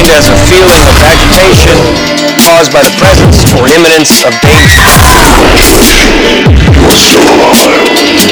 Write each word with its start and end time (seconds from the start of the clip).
defined 0.00 0.16
as 0.16 0.28
a 0.28 0.36
feeling 0.48 0.80
of 0.88 0.96
agitation 1.04 1.76
caused 2.40 2.72
by 2.72 2.80
the 2.80 2.94
presence 2.96 3.52
or 3.52 3.68
imminence 3.68 4.24
of 4.24 4.32
danger. 4.40 4.88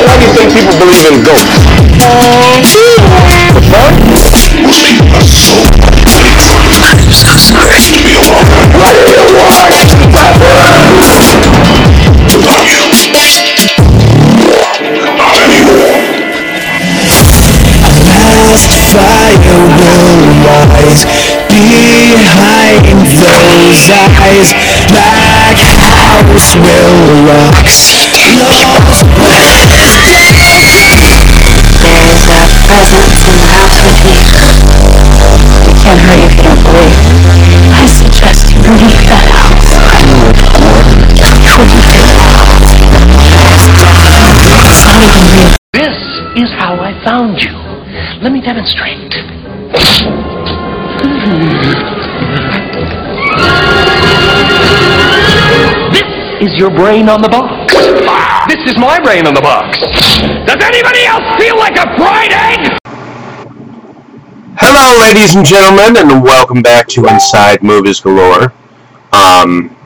Why 0.00 0.16
do 0.16 0.24
you 0.24 0.32
think 0.32 0.52
people 0.56 0.76
believe 0.78 1.04
in 1.12 1.22
ghosts? 1.24 1.48
Anymore. 6.08 6.58
Last 18.48 18.88
fire 18.92 19.38
will 19.78 20.08
rise 20.44 21.17
behind 21.48 23.08
those 23.24 23.88
eyes. 23.96 24.52
Black 24.92 25.56
house 25.56 26.54
will 26.60 27.24
rock. 27.24 27.64
Lost 28.48 29.08
There's 31.80 32.24
a 32.28 32.44
presence 32.68 33.20
in 33.24 33.36
the 33.40 33.48
house 33.48 33.78
with 33.80 33.98
me. 34.04 34.18
I 34.28 35.72
can't 35.80 36.00
hurt 36.00 36.20
you 36.20 36.28
if 36.28 36.36
you 36.36 36.44
don't 36.44 36.62
believe. 36.62 36.96
I 37.72 37.86
suggest 37.88 38.52
you 38.52 38.60
leave 38.60 39.02
that 39.08 39.28
house. 39.32 39.72
Before 40.36 40.82
you 40.84 41.08
feel 41.16 41.68
It's 44.68 44.84
not 44.84 45.00
even 45.02 45.24
real. 45.32 45.52
This 45.72 45.98
is 46.44 46.50
how 46.52 46.76
I 46.80 46.92
found 47.04 47.40
you. 47.40 47.54
Let 48.22 48.32
me 48.32 48.40
demonstrate. 48.40 49.27
This 51.28 51.36
is 56.40 56.56
your 56.56 56.70
brain 56.70 57.10
on 57.10 57.20
the 57.20 57.28
box. 57.28 57.74
This 58.48 58.66
is 58.66 58.78
my 58.78 58.98
brain 58.98 59.26
on 59.26 59.34
the 59.34 59.42
box. 59.42 59.78
Does 59.78 60.62
anybody 60.62 61.04
else 61.04 61.38
feel 61.38 61.58
like 61.58 61.76
a 61.76 61.84
fried 61.98 62.32
egg? 62.32 62.78
Hello, 64.56 65.02
ladies 65.02 65.36
and 65.36 65.44
gentlemen, 65.44 65.98
and 65.98 66.22
welcome 66.22 66.62
back 66.62 66.88
to 66.88 67.06
Inside 67.08 67.62
Movies 67.62 68.00
Galore. 68.00 68.54
Um, 69.12 69.76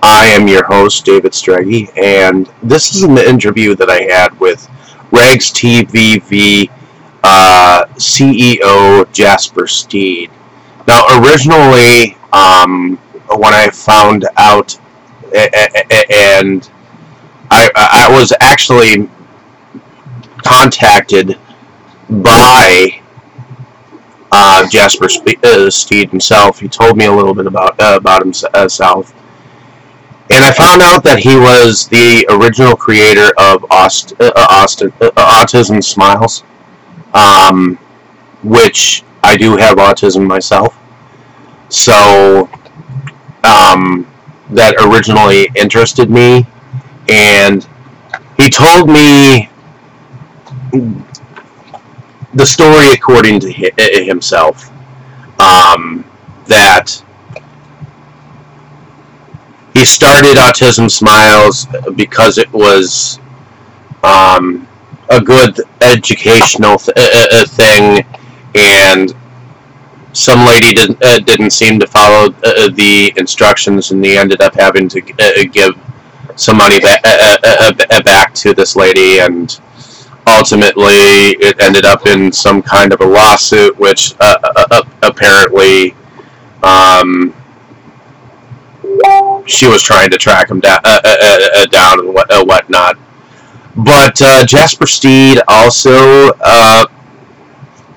I 0.00 0.26
am 0.28 0.46
your 0.46 0.64
host, 0.64 1.04
David 1.04 1.32
Strege, 1.32 1.90
and 1.98 2.48
this 2.62 2.94
is 2.94 3.02
an 3.02 3.18
interview 3.18 3.74
that 3.74 3.90
I 3.90 4.02
had 4.02 4.38
with 4.38 4.68
Regs 5.10 5.50
TVV 5.50 6.70
uh, 7.24 7.84
CEO 7.96 9.10
Jasper 9.12 9.66
Steed. 9.66 10.30
Now, 10.88 11.04
originally, 11.20 12.16
um, 12.32 12.96
when 13.36 13.52
I 13.52 13.68
found 13.68 14.26
out, 14.38 14.78
and 15.34 16.70
I, 17.50 17.70
I 17.76 18.08
was 18.10 18.32
actually 18.40 19.06
contacted 20.42 21.38
by 22.08 23.02
uh, 24.32 24.66
Jasper 24.68 25.10
Spe- 25.10 25.44
uh, 25.44 25.68
Steed 25.68 26.10
himself. 26.10 26.58
He 26.58 26.68
told 26.68 26.96
me 26.96 27.04
a 27.04 27.12
little 27.12 27.34
bit 27.34 27.46
about 27.46 27.78
uh, 27.78 27.96
about 28.00 28.22
himself, 28.22 29.12
and 30.30 30.44
I 30.44 30.52
found 30.52 30.82
out 30.82 31.02
that 31.04 31.18
he 31.18 31.36
was 31.36 31.86
the 31.88 32.26
original 32.30 32.76
creator 32.76 33.30
of 33.38 33.64
Aust- 33.70 34.14
uh, 34.20 34.32
Austin, 34.36 34.92
uh, 35.02 35.10
Autism 35.16 35.82
Smiles, 35.84 36.44
um, 37.14 37.76
which 38.42 39.04
I 39.22 39.36
do 39.36 39.56
have 39.56 39.76
autism 39.78 40.26
myself. 40.26 40.76
So 41.70 42.48
um, 43.44 44.06
that 44.50 44.74
originally 44.80 45.50
interested 45.56 46.10
me, 46.10 46.46
and 47.08 47.66
he 48.38 48.50
told 48.50 48.88
me 48.88 49.50
the 52.34 52.46
story 52.46 52.92
according 52.92 53.40
to 53.40 53.52
hi- 53.52 53.70
uh, 53.78 54.04
himself 54.04 54.70
um, 55.40 56.04
that 56.46 57.02
he 59.74 59.84
started 59.84 60.36
Autism 60.36 60.90
Smiles 60.90 61.66
because 61.96 62.38
it 62.38 62.50
was 62.52 63.18
um, 64.04 64.68
a 65.10 65.20
good 65.20 65.60
educational 65.82 66.78
th- 66.78 66.96
uh, 66.98 67.46
thing, 67.46 68.04
and 68.54 69.14
some 70.12 70.46
lady 70.46 70.72
didn't 70.74 71.02
uh, 71.04 71.18
didn't 71.20 71.50
seem 71.50 71.78
to 71.78 71.86
follow 71.86 72.32
uh, 72.44 72.68
the 72.70 73.12
instructions, 73.16 73.90
and 73.90 74.02
they 74.04 74.18
ended 74.18 74.40
up 74.40 74.54
having 74.54 74.88
to 74.88 75.00
uh, 75.20 75.44
give 75.52 75.72
some 76.36 76.56
money 76.56 76.80
ba- 76.80 77.00
uh, 77.04 77.36
uh, 77.44 77.72
uh, 77.90 78.02
back 78.02 78.34
to 78.34 78.54
this 78.54 78.74
lady, 78.76 79.20
and 79.20 79.60
ultimately 80.26 81.36
it 81.40 81.60
ended 81.60 81.84
up 81.84 82.06
in 82.06 82.32
some 82.32 82.62
kind 82.62 82.92
of 82.92 83.00
a 83.00 83.06
lawsuit, 83.06 83.76
which 83.78 84.14
uh, 84.20 84.36
uh, 84.42 84.66
uh, 84.70 84.82
apparently 85.02 85.94
um, 86.62 87.34
she 89.46 89.66
was 89.66 89.82
trying 89.82 90.10
to 90.10 90.18
track 90.18 90.50
him 90.50 90.60
down, 90.60 90.80
uh, 90.84 91.00
uh, 91.04 91.16
uh, 91.22 91.38
uh, 91.56 91.66
down 91.66 92.00
and 92.00 92.14
what, 92.14 92.30
uh, 92.30 92.44
whatnot. 92.44 92.96
But 93.76 94.20
uh, 94.20 94.44
Jasper 94.44 94.86
Steed 94.86 95.40
also 95.48 96.32
uh, 96.40 96.86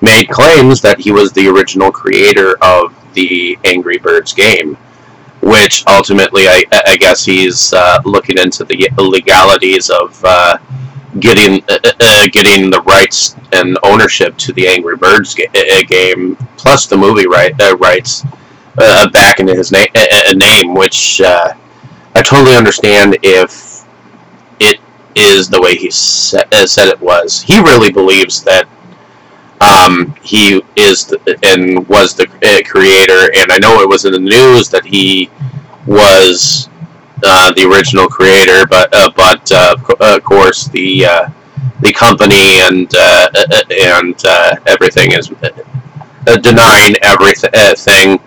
made 0.02 0.28
claims 0.28 0.80
that 0.82 1.00
he 1.00 1.12
was 1.12 1.32
the 1.32 1.48
original 1.48 1.90
creator 1.90 2.56
of 2.62 2.94
the 3.14 3.58
Angry 3.64 3.98
Birds 3.98 4.32
game, 4.34 4.76
which 5.40 5.84
ultimately 5.86 6.48
I, 6.48 6.64
I 6.86 6.96
guess 6.96 7.24
he's 7.24 7.72
uh, 7.72 8.00
looking 8.04 8.38
into 8.38 8.64
the 8.64 8.90
legalities 8.98 9.90
of 9.90 10.22
uh, 10.24 10.58
getting 11.20 11.62
uh, 11.68 11.78
uh, 12.00 12.26
getting 12.32 12.70
the 12.70 12.82
rights 12.82 13.36
and 13.52 13.78
ownership 13.82 14.36
to 14.38 14.52
the 14.54 14.66
Angry 14.66 14.96
Birds 14.96 15.34
ga- 15.34 15.48
uh, 15.54 15.82
game, 15.86 16.36
plus 16.56 16.86
the 16.86 16.96
movie 16.96 17.26
right, 17.26 17.54
uh, 17.60 17.76
rights 17.76 18.24
uh, 18.78 19.08
back 19.10 19.40
into 19.40 19.54
his 19.54 19.72
na- 19.72 19.86
uh, 19.94 20.06
uh, 20.28 20.32
name, 20.32 20.74
which 20.74 21.20
uh, 21.20 21.52
I 22.14 22.22
totally 22.22 22.56
understand 22.56 23.18
if 23.22 23.84
it 24.60 24.80
is 25.14 25.48
the 25.48 25.60
way 25.60 25.76
he 25.76 25.90
sa- 25.90 26.42
uh, 26.52 26.66
said 26.66 26.88
it 26.88 27.00
was. 27.00 27.42
He 27.42 27.60
really 27.60 27.92
believes 27.92 28.42
that 28.44 28.66
um, 29.62 30.14
he 30.22 30.62
is 30.76 31.06
the, 31.06 31.38
and 31.44 31.86
was 31.88 32.14
the 32.14 32.26
uh, 32.42 32.68
creator, 32.68 33.30
and 33.36 33.52
I 33.52 33.58
know 33.58 33.80
it 33.80 33.88
was 33.88 34.04
in 34.04 34.12
the 34.12 34.18
news 34.18 34.68
that 34.70 34.84
he 34.84 35.30
was 35.86 36.68
uh, 37.24 37.52
the 37.52 37.68
original 37.70 38.08
creator, 38.08 38.66
but 38.66 38.92
uh, 38.92 39.10
but 39.14 39.50
uh, 39.52 39.76
of 40.00 40.24
course 40.24 40.66
the 40.68 41.06
uh, 41.06 41.28
the 41.80 41.92
company 41.92 42.60
and 42.60 42.92
uh, 42.96 43.28
and 43.70 44.20
everything 44.66 45.12
is 45.12 45.28
denying 46.42 46.96
everything. 47.02 48.18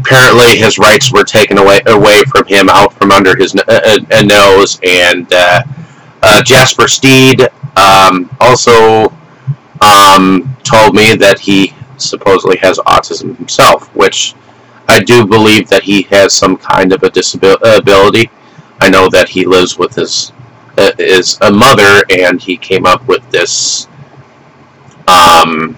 Apparently, 0.00 0.56
his 0.56 0.78
rights 0.78 1.12
were 1.12 1.24
taken 1.24 1.58
away 1.58 1.80
away 1.86 2.22
from 2.24 2.46
him, 2.46 2.68
out 2.68 2.92
from 2.94 3.12
under 3.12 3.36
his 3.36 3.54
nose, 3.54 4.80
and 4.82 5.28
Jasper 6.44 6.88
Steed 6.88 7.48
um, 7.76 8.28
also 8.40 9.12
um, 9.80 10.56
told 10.64 10.94
me 10.94 11.14
that 11.16 11.38
he 11.38 11.74
supposedly 11.96 12.56
has 12.58 12.78
autism 12.78 13.36
himself, 13.36 13.94
which 13.94 14.34
I 14.88 15.00
do 15.00 15.26
believe 15.26 15.68
that 15.68 15.82
he 15.82 16.02
has 16.02 16.32
some 16.32 16.56
kind 16.56 16.92
of 16.92 17.02
a 17.02 17.10
disability. 17.10 18.30
I 18.80 18.88
know 18.88 19.08
that 19.10 19.28
he 19.28 19.44
lives 19.44 19.78
with 19.78 19.94
his 19.94 20.32
uh, 20.78 20.92
his 20.96 21.38
a 21.40 21.50
mother, 21.50 22.04
and 22.10 22.40
he 22.40 22.56
came 22.56 22.86
up 22.86 23.06
with 23.08 23.28
this 23.30 23.88
um, 25.08 25.76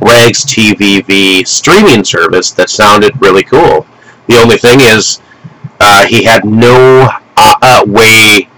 Rags 0.00 0.44
TVV 0.44 1.46
streaming 1.46 2.04
service 2.04 2.52
that 2.52 2.70
sounded 2.70 3.20
really 3.20 3.42
cool. 3.42 3.86
The 4.28 4.36
only 4.36 4.58
thing 4.58 4.80
is, 4.80 5.20
uh, 5.80 6.06
he 6.06 6.22
had 6.22 6.44
no 6.44 7.08
uh, 7.36 7.84
way 7.86 8.48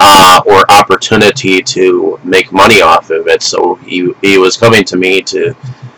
uh, 0.00 0.40
or 0.46 0.70
opportunity 0.72 1.62
to 1.62 2.18
make 2.24 2.52
money 2.52 2.80
off 2.82 3.10
of 3.10 3.28
it, 3.28 3.42
so 3.42 3.74
he 3.76 4.12
he 4.22 4.38
was 4.38 4.56
coming 4.56 4.84
to 4.84 4.96
me 4.96 5.22
to 5.22 5.54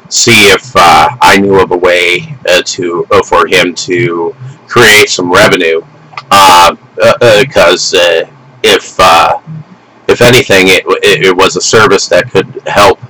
see 0.08 0.50
if 0.50 0.72
uh, 0.76 1.08
I 1.22 1.38
knew 1.38 1.60
of 1.60 1.70
a 1.72 1.76
way 1.76 2.36
uh, 2.48 2.62
to 2.64 3.06
uh, 3.10 3.22
for 3.22 3.46
him 3.46 3.74
to 3.74 4.34
create 4.68 5.08
some 5.08 5.32
revenue. 5.32 5.82
Because 7.40 7.94
uh, 7.94 8.28
if 8.62 8.98
uh, 8.98 9.40
if 10.08 10.20
anything, 10.20 10.68
it, 10.68 10.84
it, 11.02 11.26
it 11.28 11.36
was 11.36 11.56
a 11.56 11.60
service 11.60 12.08
that 12.08 12.30
could 12.30 12.46
help 12.66 13.00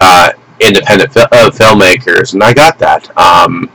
uh, 0.00 0.32
independent 0.60 1.12
fi- 1.12 1.28
uh, 1.32 1.50
filmmakers, 1.50 2.34
and 2.34 2.42
I 2.42 2.52
got 2.52 2.78
that. 2.78 3.16
Um, 3.18 3.70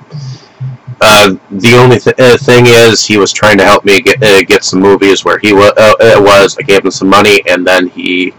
uh, 1.02 1.36
the 1.52 1.74
only 1.76 2.00
th- 2.00 2.20
uh, 2.20 2.38
thing 2.38 2.66
is, 2.68 3.06
he 3.06 3.18
was 3.18 3.34
trying 3.34 3.58
to 3.58 3.66
help 3.66 3.86
me 3.86 4.02
get 4.02 4.22
uh, 4.24 4.44
get 4.44 4.64
some 4.64 4.80
movies 4.80 5.26
where 5.26 5.40
he 5.40 5.54
wa- 5.54 5.74
uh, 5.78 5.94
uh, 6.00 6.22
was. 6.22 6.58
I 6.60 6.64
gave 6.64 6.86
him 6.86 6.92
some 6.92 7.10
money, 7.10 7.42
and 7.50 7.66
then 7.66 7.88
he 7.88 8.34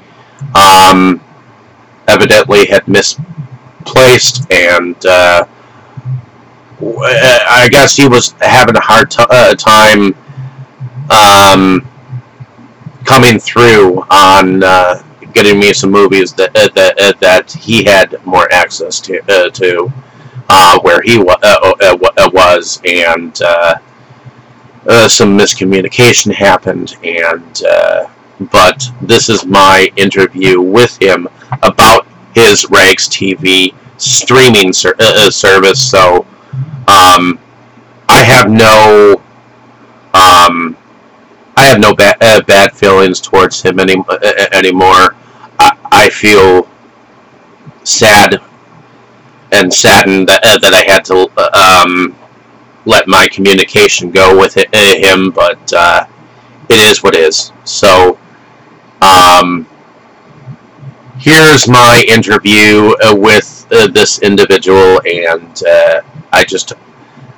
um, 0.55 1.20
evidently 2.09 2.67
had 2.67 2.87
misplaced 2.88 4.50
and 4.53 4.97
I 6.81 7.69
guess 7.70 7.97
he 7.97 8.09
was 8.09 8.35
having 8.41 8.76
a 8.76 8.81
hard 8.81 9.11
time 9.11 10.15
um, 11.11 11.87
coming 13.05 13.38
through 13.38 14.00
on 14.11 14.61
getting 15.32 15.58
me 15.58 15.73
some 15.73 15.91
movies 15.91 16.32
that 16.35 16.53
that 16.55 17.17
that 17.20 17.50
he 17.53 17.85
had 17.85 18.17
more 18.26 18.50
access 18.53 19.00
to 19.00 19.20
to 19.55 19.93
uh, 20.53 20.79
where 20.83 21.01
he 21.03 21.19
wa- 21.19 21.39
uh, 21.43 21.73
uh, 21.83 21.97
uh, 22.19 22.31
was, 22.33 22.81
and 22.85 23.37
some 25.09 25.37
miscommunication 25.39 26.33
happened. 26.33 26.97
And 27.05 27.63
but 28.51 28.83
this 29.03 29.29
is 29.29 29.47
my 29.47 29.91
interview 29.97 30.61
with 30.61 31.01
him 31.01 31.29
about 31.63 32.07
his 32.35 32.69
Rags 32.71 33.09
TV 33.09 33.75
streaming 33.99 34.73
ser- 34.73 34.97
service. 35.31 35.91
So 35.91 36.27
um, 36.89 37.39
I 38.09 38.23
have 38.25 38.51
no 38.51 39.23
um, 40.15 40.77
I 41.57 41.65
have 41.67 41.81
no 41.81 41.95
bad 41.95 42.17
uh, 42.21 42.43
bad 42.43 42.73
feelings 42.73 43.21
towards 43.21 43.63
him 43.63 43.79
any 43.81 43.97
uh, 44.09 44.19
anymore. 44.53 45.17
I, 45.59 45.77
I 45.93 46.11
feel 46.11 46.69
sad 47.85 48.41
and 49.53 49.73
saddened 49.73 50.29
that 50.29 50.45
uh, 50.45 50.59
that 50.59 50.75
I 50.75 50.91
had 50.91 51.05
to 51.07 51.29
um, 51.57 52.17
let 52.87 53.07
my 53.07 53.29
communication 53.29 54.11
go 54.11 54.39
with 54.39 54.57
uh, 54.57 54.63
him, 54.73 55.31
but 55.31 55.73
uh, 55.73 56.07
it 56.69 56.79
is 56.79 57.03
what 57.03 57.15
is. 57.15 57.53
So 57.65 58.19
um, 59.01 59.67
here's 61.19 61.69
my 61.69 62.05
interview 62.09 62.95
uh, 63.05 63.15
with 63.15 63.67
uh, 63.71 63.89
this 63.89 64.19
individual, 64.21 65.01
and 65.07 65.63
I 66.33 66.45
just 66.47 66.73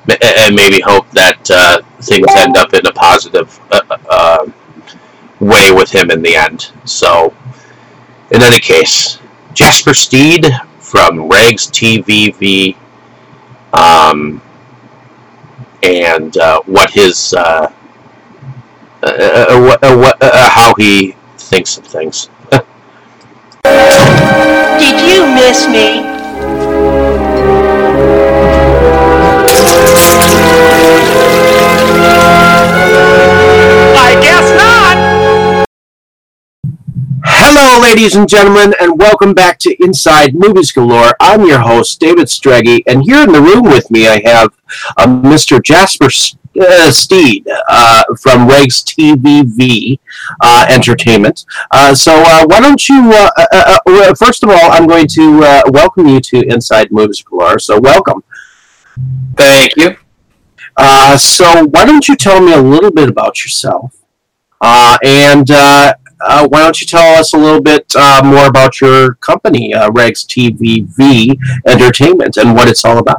ma- 0.08 0.50
maybe 0.52 0.80
hope 0.80 1.10
that 1.10 1.84
things 2.00 2.26
end 2.36 2.56
up 2.56 2.72
in 2.74 2.86
a 2.86 2.92
positive 2.92 3.58
uh, 3.70 4.50
way 5.40 5.72
with 5.72 5.94
him 5.94 6.10
in 6.10 6.22
the 6.22 6.34
end. 6.36 6.70
So, 6.84 7.34
in 8.30 8.42
any 8.42 8.60
case, 8.60 9.18
Jasper 9.52 9.94
Steed 9.94 10.46
from 10.94 11.28
Regs 11.28 11.66
TVV, 11.74 12.76
um, 13.72 14.40
and 15.82 16.36
uh, 16.36 16.60
what 16.66 16.88
his 16.90 17.34
uh, 17.34 17.72
uh, 19.02 19.08
uh, 19.08 19.96
what, 19.96 20.16
uh, 20.22 20.50
how 20.50 20.72
he 20.78 21.16
thinks 21.36 21.76
of 21.78 21.84
things. 21.84 22.30
Did 23.64 25.00
you 25.02 25.26
miss 25.34 25.66
me? 25.66 26.13
Ladies 37.84 38.16
and 38.16 38.26
gentlemen, 38.26 38.74
and 38.80 38.98
welcome 38.98 39.34
back 39.34 39.58
to 39.58 39.76
Inside 39.84 40.34
Movies 40.34 40.72
Galore. 40.72 41.14
I'm 41.20 41.44
your 41.44 41.58
host, 41.58 42.00
David 42.00 42.28
Streggy, 42.28 42.82
and 42.86 43.02
here 43.02 43.22
in 43.22 43.30
the 43.30 43.42
room 43.42 43.64
with 43.64 43.90
me, 43.90 44.08
I 44.08 44.22
have 44.24 44.54
uh, 44.96 45.06
Mr. 45.06 45.62
Jasper 45.62 46.06
uh, 46.06 46.90
Steed 46.90 47.46
uh, 47.68 48.04
from 48.18 48.48
Regs 48.48 48.82
TVV 48.82 49.98
uh, 50.40 50.64
Entertainment. 50.70 51.44
Uh, 51.72 51.94
so, 51.94 52.14
uh, 52.14 52.46
why 52.46 52.60
don't 52.60 52.88
you, 52.88 53.12
uh, 53.12 53.28
uh, 53.36 53.78
uh, 53.86 54.14
first 54.14 54.42
of 54.42 54.48
all, 54.48 54.72
I'm 54.72 54.86
going 54.86 55.06
to 55.08 55.42
uh, 55.44 55.62
welcome 55.66 56.06
you 56.08 56.22
to 56.22 56.40
Inside 56.48 56.90
Movies 56.90 57.22
Galore. 57.22 57.58
So, 57.58 57.78
welcome. 57.78 58.24
Thank 59.36 59.76
you. 59.76 59.94
Uh, 60.74 61.18
so, 61.18 61.66
why 61.66 61.84
don't 61.84 62.08
you 62.08 62.16
tell 62.16 62.40
me 62.40 62.54
a 62.54 62.62
little 62.62 62.90
bit 62.90 63.10
about 63.10 63.44
yourself? 63.44 63.94
Uh, 64.62 64.96
and 65.04 65.50
uh, 66.24 66.48
why 66.48 66.62
don't 66.62 66.80
you 66.80 66.86
tell 66.86 67.18
us 67.18 67.32
a 67.32 67.38
little 67.38 67.60
bit 67.60 67.92
uh, 67.96 68.22
more 68.24 68.46
about 68.46 68.80
your 68.80 69.14
company, 69.16 69.74
uh, 69.74 69.90
Regs 69.90 70.24
TVV 70.26 71.36
Entertainment, 71.66 72.36
and 72.36 72.54
what 72.54 72.68
it's 72.68 72.84
all 72.84 72.98
about? 72.98 73.18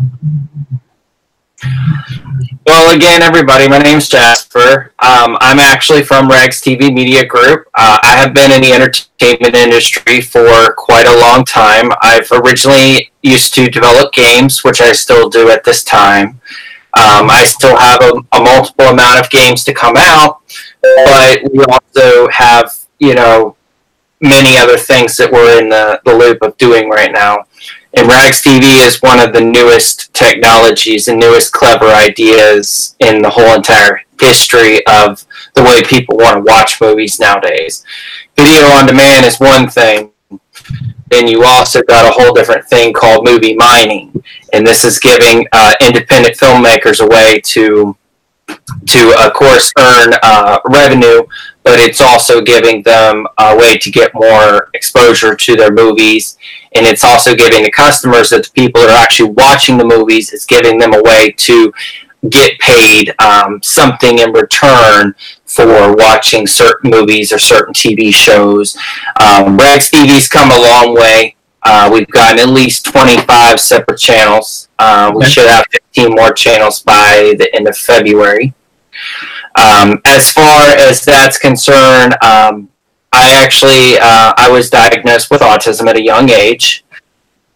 Well, 2.66 2.96
again, 2.96 3.22
everybody, 3.22 3.69
my 3.69 3.78
name's 3.78 4.10
Jasper. 4.10 4.92
Um, 4.98 5.38
I'm 5.40 5.60
actually 5.60 6.04
from 6.04 6.28
Rags 6.28 6.62
TV 6.62 6.92
Media 6.92 7.24
Group. 7.24 7.68
Uh, 7.75 8.00
I 8.02 8.16
have 8.16 8.34
been 8.34 8.52
in 8.52 8.62
the 8.62 8.74
entertainment 8.74 9.56
industry 9.56 10.19
for 10.19 10.74
quite 10.74 11.06
a 11.06 11.19
long 11.19 11.46
time. 11.46 11.92
I've 12.01 12.31
originally 12.31 13.12
used 13.22 13.54
to 13.56 13.69
develop 13.69 14.13
games, 14.13 14.63
which 14.63 14.81
I 14.81 14.94
still 14.94 15.30
do 15.30 15.50
at 15.50 15.63
this 15.63 15.84
time. 15.84 16.42
Um, 16.96 17.30
I 17.30 17.44
still 17.46 17.75
have 17.78 18.01
a, 18.01 18.13
a 18.31 18.42
multiple 18.42 18.86
amount 18.86 19.19
of 19.19 19.30
games 19.30 19.63
to 19.66 19.74
come 19.74 19.96
out, 19.98 20.42
but 20.81 21.42
we 21.51 21.63
also 21.66 22.30
have, 22.30 22.74
you 23.00 23.16
know, 23.16 23.56
many 24.22 24.58
other 24.58 24.78
things 24.78 25.18
that 25.18 25.32
we're 25.32 25.62
in 25.62 25.70
the, 25.70 26.02
the 26.06 26.14
loop 26.14 26.42
of 26.42 26.58
doing 26.58 26.90
right 26.90 27.12
now. 27.12 27.46
And 27.94 28.08
Rags 28.08 28.44
TV 28.44 28.86
is 28.86 29.02
one 29.02 29.20
of 29.20 29.34
the 29.34 29.42
newest 29.42 30.14
technologies 30.14 31.08
and 31.08 31.20
newest 31.20 31.54
clever 31.54 31.88
ideas 31.88 32.96
in 33.00 33.22
the 33.22 33.30
whole 33.30 33.54
entire 33.56 34.02
history 34.20 34.86
of 34.88 35.26
the 35.54 35.64
way 35.64 35.82
people 35.84 36.18
want 36.18 36.38
to 36.38 36.52
watch 36.52 36.82
movies 36.82 37.20
nowadays. 37.20 37.86
Video 38.36 38.66
on 38.68 38.88
demand 38.88 39.26
is 39.26 39.40
one 39.40 39.70
thing, 39.70 40.12
then 41.08 41.28
you 41.28 41.44
also 41.46 41.82
got 41.84 42.10
a 42.10 42.12
whole 42.12 42.34
different 42.34 42.66
thing 42.66 42.94
called 42.94 43.26
movie 43.26 43.56
mining, 43.56 44.24
and 44.52 44.66
this 44.66 44.84
is 44.84 45.00
giving 45.00 45.46
uh, 45.54 45.74
independent 45.82 46.36
filmmakers 46.36 47.04
a 47.04 47.08
way 47.08 47.40
to 47.42 47.96
to 48.48 49.16
of 49.20 49.34
course 49.34 49.72
earn 49.78 50.14
uh, 50.24 50.60
revenue, 50.66 51.24
but 51.64 51.80
it's 51.80 52.02
also 52.02 52.42
giving 52.42 52.84
them 52.84 53.26
a 53.38 53.56
way 53.56 53.78
to 53.78 53.92
get 53.92 54.14
more 54.14 54.70
exposure 54.74 55.36
to 55.36 55.56
their 55.56 55.72
movies, 55.72 56.38
and 56.74 56.86
it's 56.86 57.04
also 57.04 57.36
giving 57.36 57.64
the 57.64 57.72
customers 57.72 58.30
that 58.30 58.46
the 58.46 58.52
people 58.52 58.82
that 58.82 58.92
are 58.92 59.04
actually 59.04 59.32
watching 59.32 59.78
the 59.78 59.86
movies, 59.86 60.34
it's 60.34 60.46
giving 60.46 60.78
them 60.78 60.94
a 60.94 61.02
way 61.02 61.32
to 61.32 61.74
get 62.30 62.60
paid 62.60 63.14
um, 63.20 63.62
something 63.62 64.20
in 64.20 64.32
return 64.32 65.16
for 65.46 65.96
watching 65.96 66.48
certain 66.48 66.90
movies 66.90 67.32
or 67.32 67.38
certain 67.38 67.74
TV 67.74 68.14
shows. 68.14 68.78
Um, 69.22 69.58
Rags 69.58 69.90
TV's 69.90 70.28
come 70.28 70.52
a 70.52 70.60
long 70.60 70.96
way. 70.96 71.35
Uh, 71.65 71.89
we've 71.91 72.07
gotten 72.10 72.38
at 72.39 72.50
least 72.50 72.86
25 72.86 73.60
separate 73.60 74.00
channels. 74.00 74.69
Uh, 74.77 75.12
we 75.13 75.24
Okay. 75.24 75.29
should 75.31 75.48
have 75.48 75.65
15 75.72 76.12
more 76.15 76.31
channels 76.31 76.81
by 76.81 77.34
the 77.39 77.50
end 77.55 77.67
of 77.67 77.75
February. 77.75 78.53
Um, 79.55 80.00
as 80.05 80.31
far 80.31 80.62
as 80.69 81.03
that's 81.03 81.38
concerned, 81.39 82.15
um, 82.24 82.69
I 83.12 83.31
actually 83.31 83.98
uh, 83.98 84.34
I 84.38 84.50
was 84.50 84.69
diagnosed 84.69 85.31
with 85.31 85.41
autism 85.41 85.88
at 85.89 85.98
a 85.98 86.03
young 86.03 86.29
age, 86.29 86.84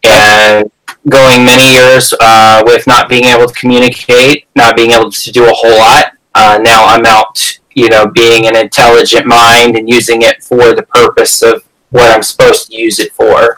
and 0.04 0.72
going 1.08 1.46
many 1.46 1.72
years 1.74 2.14
uh, 2.20 2.64
with 2.66 2.88
not 2.88 3.10
being 3.10 3.26
able 3.26 3.48
to 3.48 3.54
communicate, 3.54 4.46
not 4.56 4.76
being 4.76 4.92
able 4.92 5.12
to 5.12 5.32
do 5.32 5.46
a 5.46 5.54
whole 5.54 5.78
lot. 5.78 6.14
Uh, 6.36 6.60
now 6.62 6.86
I'm 6.86 7.06
out, 7.06 7.60
you 7.74 7.90
know, 7.90 8.08
being 8.08 8.48
an 8.48 8.56
intelligent 8.56 9.26
mind 9.26 9.76
and 9.78 9.90
using 9.90 10.22
it 10.22 10.42
for 10.44 10.74
the 10.74 10.84
purpose 10.84 11.42
of 11.42 11.64
what 11.92 12.12
I'm 12.12 12.24
supposed 12.24 12.68
to 12.68 12.76
use 12.76 13.00
it 13.00 13.14
for. 13.14 13.58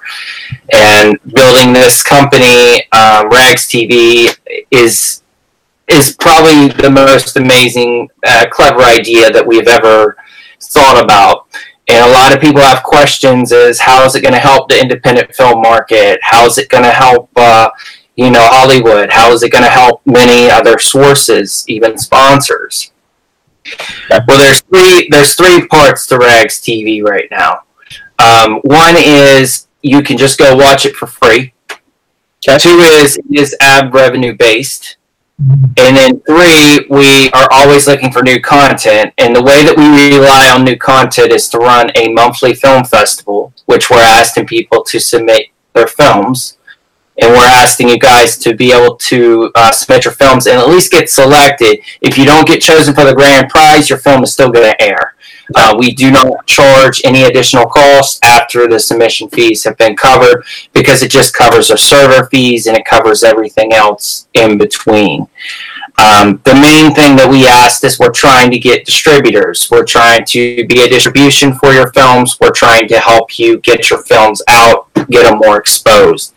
And 0.74 1.18
building 1.34 1.74
this 1.74 2.04
company, 2.04 2.90
um, 2.92 3.30
Rags 3.30 3.68
TV, 3.68 4.36
is 4.72 5.22
is 5.88 6.16
probably 6.20 6.70
the 6.70 6.90
most 6.90 7.36
amazing, 7.36 8.10
uh, 8.26 8.46
clever 8.50 8.82
idea 8.82 9.30
that 9.30 9.46
we've 9.46 9.68
ever 9.68 10.16
thought 10.62 11.04
about. 11.04 11.48
And 11.90 12.06
a 12.06 12.14
lot 12.14 12.34
of 12.34 12.40
people 12.40 12.62
have 12.62 12.84
questions: 12.84 13.52
is 13.52 13.80
how 13.80 14.06
is 14.06 14.16
it 14.16 14.22
going 14.22 14.34
to 14.34 14.40
help 14.40 14.70
the 14.70 14.80
independent 14.80 15.36
film 15.36 15.62
market? 15.62 16.20
How 16.22 16.46
is 16.46 16.58
it 16.58 16.70
going 16.70 16.84
to 16.84 16.92
help, 16.92 17.30
uh, 17.36 17.70
you 18.16 18.32
know, 18.32 18.44
Hollywood? 18.44 19.12
How 19.12 19.32
is 19.34 19.44
it 19.44 19.52
going 19.52 19.64
to 19.64 19.70
help 19.70 20.02
many 20.06 20.50
other 20.50 20.80
sources, 20.80 21.66
even 21.68 21.98
sponsors? 21.98 22.92
Well, 24.10 24.38
there's 24.40 24.62
three. 24.62 25.08
There's 25.10 25.36
three 25.36 25.68
parts 25.68 26.08
to 26.08 26.18
Rags 26.18 26.62
TV 26.62 27.04
right 27.04 27.28
now. 27.30 27.64
Um, 28.22 28.60
one 28.64 28.96
is 28.98 29.68
you 29.82 30.04
can 30.04 30.18
just 30.18 30.38
go 30.38 30.56
watch 30.56 30.86
it 30.86 30.96
for 30.96 31.08
free. 31.08 31.54
Two 32.42 32.80
is 32.80 33.18
it 33.18 33.26
is 33.32 33.56
ad 33.62 33.94
revenue 33.94 34.36
based. 34.36 34.98
And 35.78 35.98
then 35.98 36.20
three, 36.22 36.86
we 36.90 37.32
are 37.32 37.48
always 37.52 37.88
looking 37.88 38.12
for 38.12 38.22
new 38.22 38.40
content. 38.40 39.14
And 39.18 39.36
the 39.36 39.42
way 39.42 39.64
that 39.64 39.76
we 39.76 40.18
rely 40.20 40.52
on 40.52 40.64
new 40.64 40.78
content 40.78 41.32
is 41.32 41.50
to 41.50 41.58
run 41.58 41.92
a 41.96 42.10
monthly 42.14 42.54
film 42.54 42.84
festival, 42.84 43.54
which 43.66 43.90
we're 43.90 44.02
asking 44.02 44.46
people 44.46 44.84
to 44.84 45.00
submit 45.00 45.48
their 45.74 45.88
films. 45.88 46.58
And 47.20 47.32
we're 47.32 47.40
asking 47.40 47.90
you 47.90 48.00
guys 48.00 48.38
to 48.40 48.56
be 48.56 48.72
able 48.72 48.98
to 48.98 49.52
uh, 49.56 49.72
submit 49.72 50.06
your 50.06 50.14
films 50.14 50.46
and 50.46 50.60
at 50.60 50.70
least 50.70 50.92
get 50.92 51.10
selected. 51.10 51.80
If 52.02 52.18
you 52.18 52.26
don't 52.26 52.48
get 52.48 52.62
chosen 52.62 52.94
for 52.94 53.04
the 53.04 53.16
grand 53.16 53.50
prize, 53.50 53.90
your 53.90 54.00
film 54.00 54.24
is 54.24 54.34
still 54.34 54.52
going 54.52 54.72
to 54.72 54.82
air. 54.82 55.16
Uh, 55.56 55.76
we 55.78 55.92
do 55.92 56.12
not 56.12 56.46
charge 56.46 57.02
any 57.04 57.24
additional 57.24 57.66
costs 57.66 58.20
after 58.24 58.68
the 58.68 58.80
submission 58.80 59.30
fees 59.30 59.64
have 59.64 59.78
been 59.78 59.96
covered 59.96 60.44
because 60.74 61.04
it 61.04 61.12
just 61.12 61.34
covers 61.34 61.72
our 61.72 61.78
server 61.78 62.28
fees 62.28 62.68
and 62.68 62.78
it 62.78 62.86
covers 62.86 63.24
everything 63.24 63.74
else 63.74 64.28
in 64.34 64.58
between. 64.58 65.28
Um, 65.98 66.42
the 66.46 66.54
main 66.54 66.96
thing 66.96 67.16
that 67.18 67.30
we 67.30 67.46
asked 67.48 67.84
is 67.84 68.00
we're 68.00 68.12
trying 68.12 68.50
to 68.52 68.60
get 68.60 68.86
distributors. 68.86 69.70
We're 69.70 69.86
trying 69.86 70.26
to 70.26 70.66
be 70.68 70.82
a 70.82 70.90
distribution 70.90 71.54
for 71.56 71.74
your 71.74 71.92
films. 71.92 72.38
We're 72.40 72.52
trying 72.52 72.88
to 72.88 73.00
help 73.00 73.38
you 73.38 73.60
get 73.60 73.90
your 73.90 74.04
films 74.04 74.42
out, 74.48 74.92
get 75.10 75.24
them 75.24 75.40
more 75.40 75.58
exposed. 75.58 76.34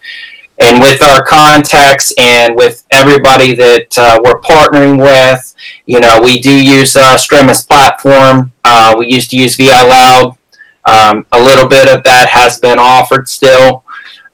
And 0.58 0.80
with 0.80 1.02
our 1.02 1.24
contacts 1.24 2.14
and 2.16 2.54
with 2.54 2.86
everybody 2.92 3.54
that 3.54 3.98
uh, 3.98 4.20
we're 4.24 4.40
partnering 4.40 4.98
with, 4.98 5.54
you 5.86 6.00
know, 6.00 6.20
we 6.22 6.40
do 6.40 6.52
use 6.52 6.94
uh, 6.94 7.16
Stremus 7.16 7.66
platform. 7.66 8.52
Uh, 8.62 8.94
we 8.96 9.06
used 9.06 9.30
to 9.30 9.36
use 9.36 9.56
VI 9.56 9.82
Loud. 9.82 10.38
Um, 10.86 11.26
a 11.32 11.40
little 11.40 11.68
bit 11.68 11.88
of 11.88 12.04
that 12.04 12.28
has 12.28 12.60
been 12.60 12.78
offered 12.78 13.28
still. 13.28 13.84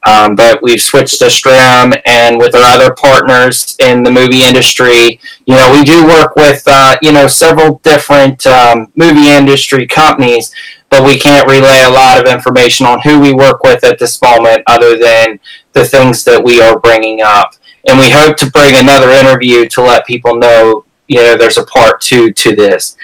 Um, 0.06 0.34
but 0.34 0.62
we've 0.62 0.80
switched 0.80 1.18
to 1.18 1.26
Strim, 1.26 2.00
and 2.06 2.38
with 2.38 2.54
our 2.54 2.62
other 2.62 2.94
partners 2.94 3.76
in 3.80 4.02
the 4.02 4.10
movie 4.10 4.42
industry, 4.42 5.20
you 5.44 5.54
know, 5.54 5.70
we 5.72 5.84
do 5.84 6.06
work 6.06 6.36
with, 6.36 6.62
uh, 6.66 6.96
you 7.02 7.12
know, 7.12 7.26
several 7.26 7.80
different 7.80 8.46
um, 8.46 8.90
movie 8.96 9.28
industry 9.28 9.86
companies, 9.86 10.54
but 10.88 11.04
we 11.04 11.18
can't 11.18 11.46
relay 11.46 11.82
a 11.84 11.90
lot 11.90 12.18
of 12.18 12.32
information 12.32 12.86
on 12.86 13.00
who 13.00 13.20
we 13.20 13.34
work 13.34 13.62
with 13.62 13.84
at 13.84 13.98
this 13.98 14.20
moment 14.22 14.62
other 14.66 14.98
than 14.98 15.38
the 15.72 15.84
things 15.84 16.24
that 16.24 16.42
we 16.42 16.60
are 16.60 16.78
bringing 16.78 17.20
up. 17.22 17.54
And 17.86 17.98
we 17.98 18.10
hope 18.10 18.36
to 18.38 18.50
bring 18.50 18.76
another 18.76 19.10
interview 19.10 19.66
to 19.68 19.82
let 19.82 20.06
people 20.06 20.36
know, 20.36 20.84
you 21.08 21.16
know, 21.16 21.36
there's 21.36 21.58
a 21.58 21.64
part 21.64 22.00
two 22.00 22.32
to 22.32 22.54
this. 22.54 22.96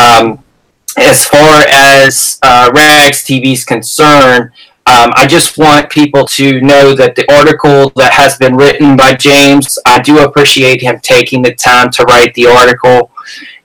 Um, 0.00 0.42
as 0.96 1.26
far 1.26 1.64
as 1.68 2.38
uh, 2.42 2.70
Rags 2.74 3.24
TV 3.24 3.52
is 3.52 3.64
concerned, 3.64 4.52
um, 4.88 5.10
I 5.16 5.26
just 5.26 5.58
want 5.58 5.90
people 5.90 6.24
to 6.26 6.60
know 6.60 6.94
that 6.94 7.16
the 7.16 7.30
article 7.32 7.90
that 7.96 8.12
has 8.12 8.38
been 8.38 8.54
written 8.54 8.96
by 8.96 9.14
James, 9.14 9.80
I 9.84 10.00
do 10.00 10.20
appreciate 10.20 10.80
him 10.80 11.00
taking 11.00 11.42
the 11.42 11.54
time 11.54 11.90
to 11.90 12.04
write 12.04 12.34
the 12.34 12.46
article. 12.46 13.10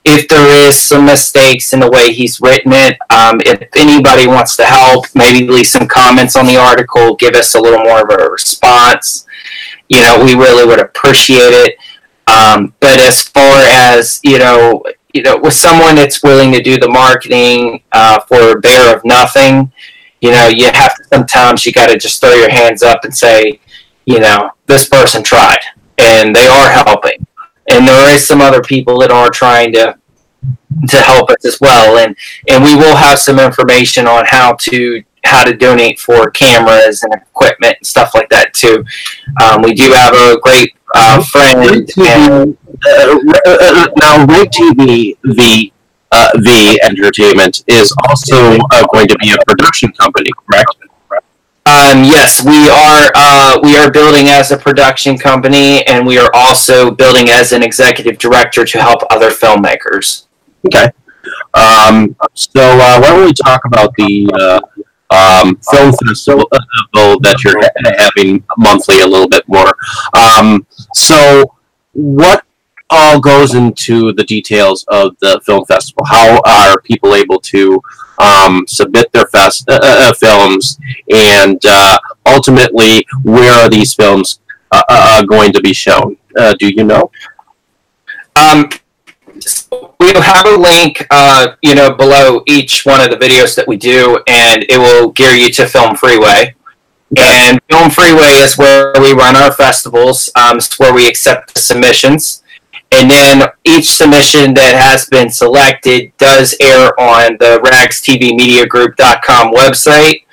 If 0.04 0.28
there 0.28 0.68
is 0.68 0.80
some 0.80 1.06
mistakes 1.06 1.72
in 1.72 1.80
the 1.80 1.90
way 1.90 2.12
he's 2.12 2.40
written 2.40 2.72
it, 2.72 2.98
um, 3.10 3.40
if 3.46 3.68
anybody 3.76 4.26
wants 4.26 4.56
to 4.56 4.64
help, 4.64 5.06
maybe 5.14 5.46
leave 5.46 5.68
some 5.68 5.86
comments 5.86 6.34
on 6.34 6.46
the 6.46 6.56
article, 6.56 7.14
give 7.14 7.34
us 7.34 7.54
a 7.54 7.60
little 7.60 7.84
more 7.84 8.02
of 8.02 8.10
a 8.10 8.30
response. 8.30 9.26
You 9.88 10.00
know, 10.00 10.24
we 10.24 10.34
really 10.34 10.66
would 10.66 10.80
appreciate 10.80 11.52
it. 11.52 11.76
Um, 12.26 12.74
but 12.80 12.98
as 12.98 13.22
far 13.22 13.60
as 13.62 14.20
you 14.24 14.38
know, 14.38 14.82
you 15.12 15.22
know, 15.22 15.38
with 15.38 15.54
someone 15.54 15.94
that's 15.94 16.22
willing 16.22 16.52
to 16.52 16.62
do 16.62 16.78
the 16.78 16.88
marketing 16.88 17.82
uh, 17.92 18.20
for 18.20 18.56
a 18.56 18.60
bear 18.60 18.96
of 18.96 19.04
nothing, 19.04 19.72
you 20.20 20.30
know, 20.30 20.48
you 20.48 20.66
have 20.66 20.96
to 20.96 21.04
sometimes 21.12 21.66
you 21.66 21.72
got 21.72 21.88
to 21.88 21.98
just 21.98 22.20
throw 22.20 22.32
your 22.32 22.50
hands 22.50 22.82
up 22.82 23.04
and 23.04 23.14
say, 23.14 23.60
you 24.06 24.20
know, 24.20 24.50
this 24.66 24.88
person 24.88 25.22
tried 25.22 25.60
and 25.98 26.34
they 26.34 26.46
are 26.46 26.70
helping. 26.70 27.26
And 27.72 27.86
there 27.86 28.14
is 28.14 28.26
some 28.26 28.40
other 28.40 28.60
people 28.60 28.98
that 29.00 29.10
are 29.10 29.30
trying 29.30 29.72
to 29.72 29.96
to 30.88 30.96
help 30.96 31.30
us 31.30 31.44
as 31.44 31.60
well. 31.60 31.98
And 31.98 32.16
and 32.48 32.62
we 32.62 32.74
will 32.74 32.96
have 32.96 33.18
some 33.18 33.38
information 33.38 34.06
on 34.06 34.24
how 34.26 34.54
to 34.54 35.02
how 35.24 35.44
to 35.44 35.56
donate 35.56 36.00
for 36.00 36.30
cameras 36.30 37.02
and 37.02 37.14
equipment 37.14 37.76
and 37.78 37.86
stuff 37.86 38.14
like 38.14 38.28
that 38.30 38.52
too. 38.52 38.84
Um, 39.42 39.62
we 39.62 39.72
do 39.72 39.90
have 39.92 40.14
a 40.14 40.38
great 40.40 40.74
uh, 40.94 41.22
friend. 41.22 41.88
And, 41.98 42.58
uh, 42.84 43.18
uh, 43.46 43.86
now, 43.96 44.26
Ray 44.26 44.44
TV, 44.46 45.16
the 45.22 45.72
uh, 46.10 46.30
V 46.36 46.80
Entertainment 46.82 47.64
is 47.66 47.94
also 48.08 48.58
uh, 48.72 48.86
going 48.92 49.06
to 49.08 49.16
be 49.18 49.32
a 49.32 49.36
production 49.46 49.92
company, 49.92 50.30
correct? 50.46 50.76
Um, 51.64 52.02
yes, 52.04 52.44
we 52.44 52.68
are. 52.68 53.12
Uh, 53.14 53.60
we 53.62 53.76
are 53.76 53.90
building 53.90 54.28
as 54.28 54.50
a 54.50 54.56
production 54.56 55.16
company, 55.16 55.86
and 55.86 56.04
we 56.04 56.18
are 56.18 56.30
also 56.34 56.90
building 56.90 57.28
as 57.30 57.52
an 57.52 57.62
executive 57.62 58.18
director 58.18 58.64
to 58.64 58.80
help 58.80 59.02
other 59.10 59.30
filmmakers. 59.30 60.26
Okay. 60.66 60.86
Um, 61.54 62.16
so 62.34 62.60
uh, 62.60 63.00
why 63.00 63.10
don't 63.10 63.24
we 63.24 63.32
talk 63.32 63.64
about 63.64 63.92
the 63.96 64.28
uh, 64.34 65.14
um, 65.14 65.56
film 65.70 65.92
festival 65.92 66.48
that 66.50 67.40
you're 67.44 67.60
ha- 67.60 67.94
having 67.98 68.42
monthly 68.58 69.00
a 69.00 69.06
little 69.06 69.28
bit 69.28 69.46
more? 69.46 69.72
Um, 70.14 70.66
so 70.94 71.54
what 71.92 72.44
all 72.92 73.18
goes 73.18 73.54
into 73.54 74.12
the 74.12 74.24
details 74.24 74.84
of 74.88 75.16
the 75.20 75.40
film 75.46 75.64
festival. 75.64 76.04
How 76.04 76.40
are 76.44 76.80
people 76.82 77.14
able 77.14 77.40
to 77.40 77.80
um, 78.18 78.64
submit 78.68 79.10
their 79.12 79.26
fest, 79.26 79.68
uh, 79.68 79.80
uh, 79.82 80.10
uh 80.10 80.14
films, 80.14 80.78
and 81.10 81.60
uh, 81.64 81.98
ultimately, 82.26 83.06
where 83.22 83.52
are 83.52 83.70
these 83.70 83.94
films 83.94 84.40
uh, 84.70 84.82
uh, 84.88 85.22
going 85.24 85.52
to 85.52 85.60
be 85.60 85.72
shown? 85.72 86.16
do 86.58 86.68
you 86.68 86.84
know? 86.84 87.10
Um, 88.36 88.70
we'll 90.00 90.22
have 90.22 90.46
a 90.46 90.56
link, 90.56 91.06
you 91.62 91.74
know, 91.74 91.92
below 91.94 92.42
each 92.46 92.84
one 92.84 93.00
of 93.00 93.10
the 93.10 93.16
videos 93.16 93.54
that 93.56 93.66
we 93.66 93.76
do, 93.76 94.22
and 94.26 94.64
it 94.68 94.78
will 94.78 95.10
gear 95.10 95.32
you 95.32 95.50
to 95.52 95.66
Film 95.66 95.96
Freeway. 95.96 96.54
And 97.18 97.60
Film 97.70 97.90
Freeway 97.90 98.40
is 98.40 98.56
where 98.56 98.92
we 98.98 99.12
run 99.12 99.36
our 99.36 99.52
festivals. 99.52 100.30
Um, 100.34 100.56
it's 100.56 100.78
where 100.78 100.94
we 100.94 101.06
accept 101.06 101.58
submissions. 101.58 102.41
And 102.92 103.10
then 103.10 103.48
each 103.64 103.90
submission 103.90 104.52
that 104.54 104.74
has 104.74 105.06
been 105.06 105.30
selected 105.30 106.12
does 106.18 106.54
air 106.60 106.88
on 107.00 107.38
the 107.38 107.58
ragstvmediagroup.com 107.64 109.54
website. 109.54 110.24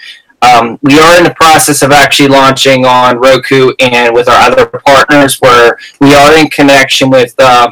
Um, 0.42 0.78
we 0.82 1.00
are 1.00 1.18
in 1.18 1.24
the 1.24 1.34
process 1.36 1.82
of 1.82 1.92
actually 1.92 2.28
launching 2.28 2.86
on 2.86 3.18
Roku 3.18 3.72
and 3.80 4.14
with 4.14 4.28
our 4.28 4.52
other 4.52 4.66
partners, 4.66 5.40
where 5.40 5.78
we 6.02 6.14
are 6.14 6.38
in 6.38 6.50
connection 6.50 7.10
with 7.10 7.34
uh, 7.40 7.72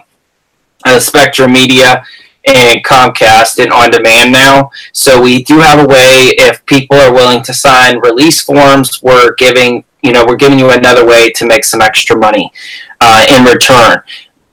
uh, 0.85 0.99
Spectrum 0.99 1.51
Media 1.51 2.05
and 2.45 2.83
Comcast 2.83 3.61
and 3.61 3.73
on 3.73 3.91
demand 3.91 4.31
now. 4.31 4.71
So 4.93 5.21
we 5.21 5.43
do 5.43 5.59
have 5.59 5.83
a 5.83 5.87
way 5.87 6.33
if 6.37 6.65
people 6.65 6.97
are 6.97 7.13
willing 7.13 7.43
to 7.43 7.53
sign 7.53 7.99
release 7.99 8.41
forms, 8.41 9.03
we're 9.03 9.33
giving 9.35 9.83
you 10.01 10.13
know 10.13 10.23
we're 10.25 10.37
giving 10.37 10.59
you 10.59 10.69
another 10.69 11.05
way 11.05 11.29
to 11.31 11.45
make 11.45 11.65
some 11.65 11.81
extra 11.81 12.15
money 12.15 12.53
uh, 13.01 13.25
in 13.29 13.43
return 13.43 14.01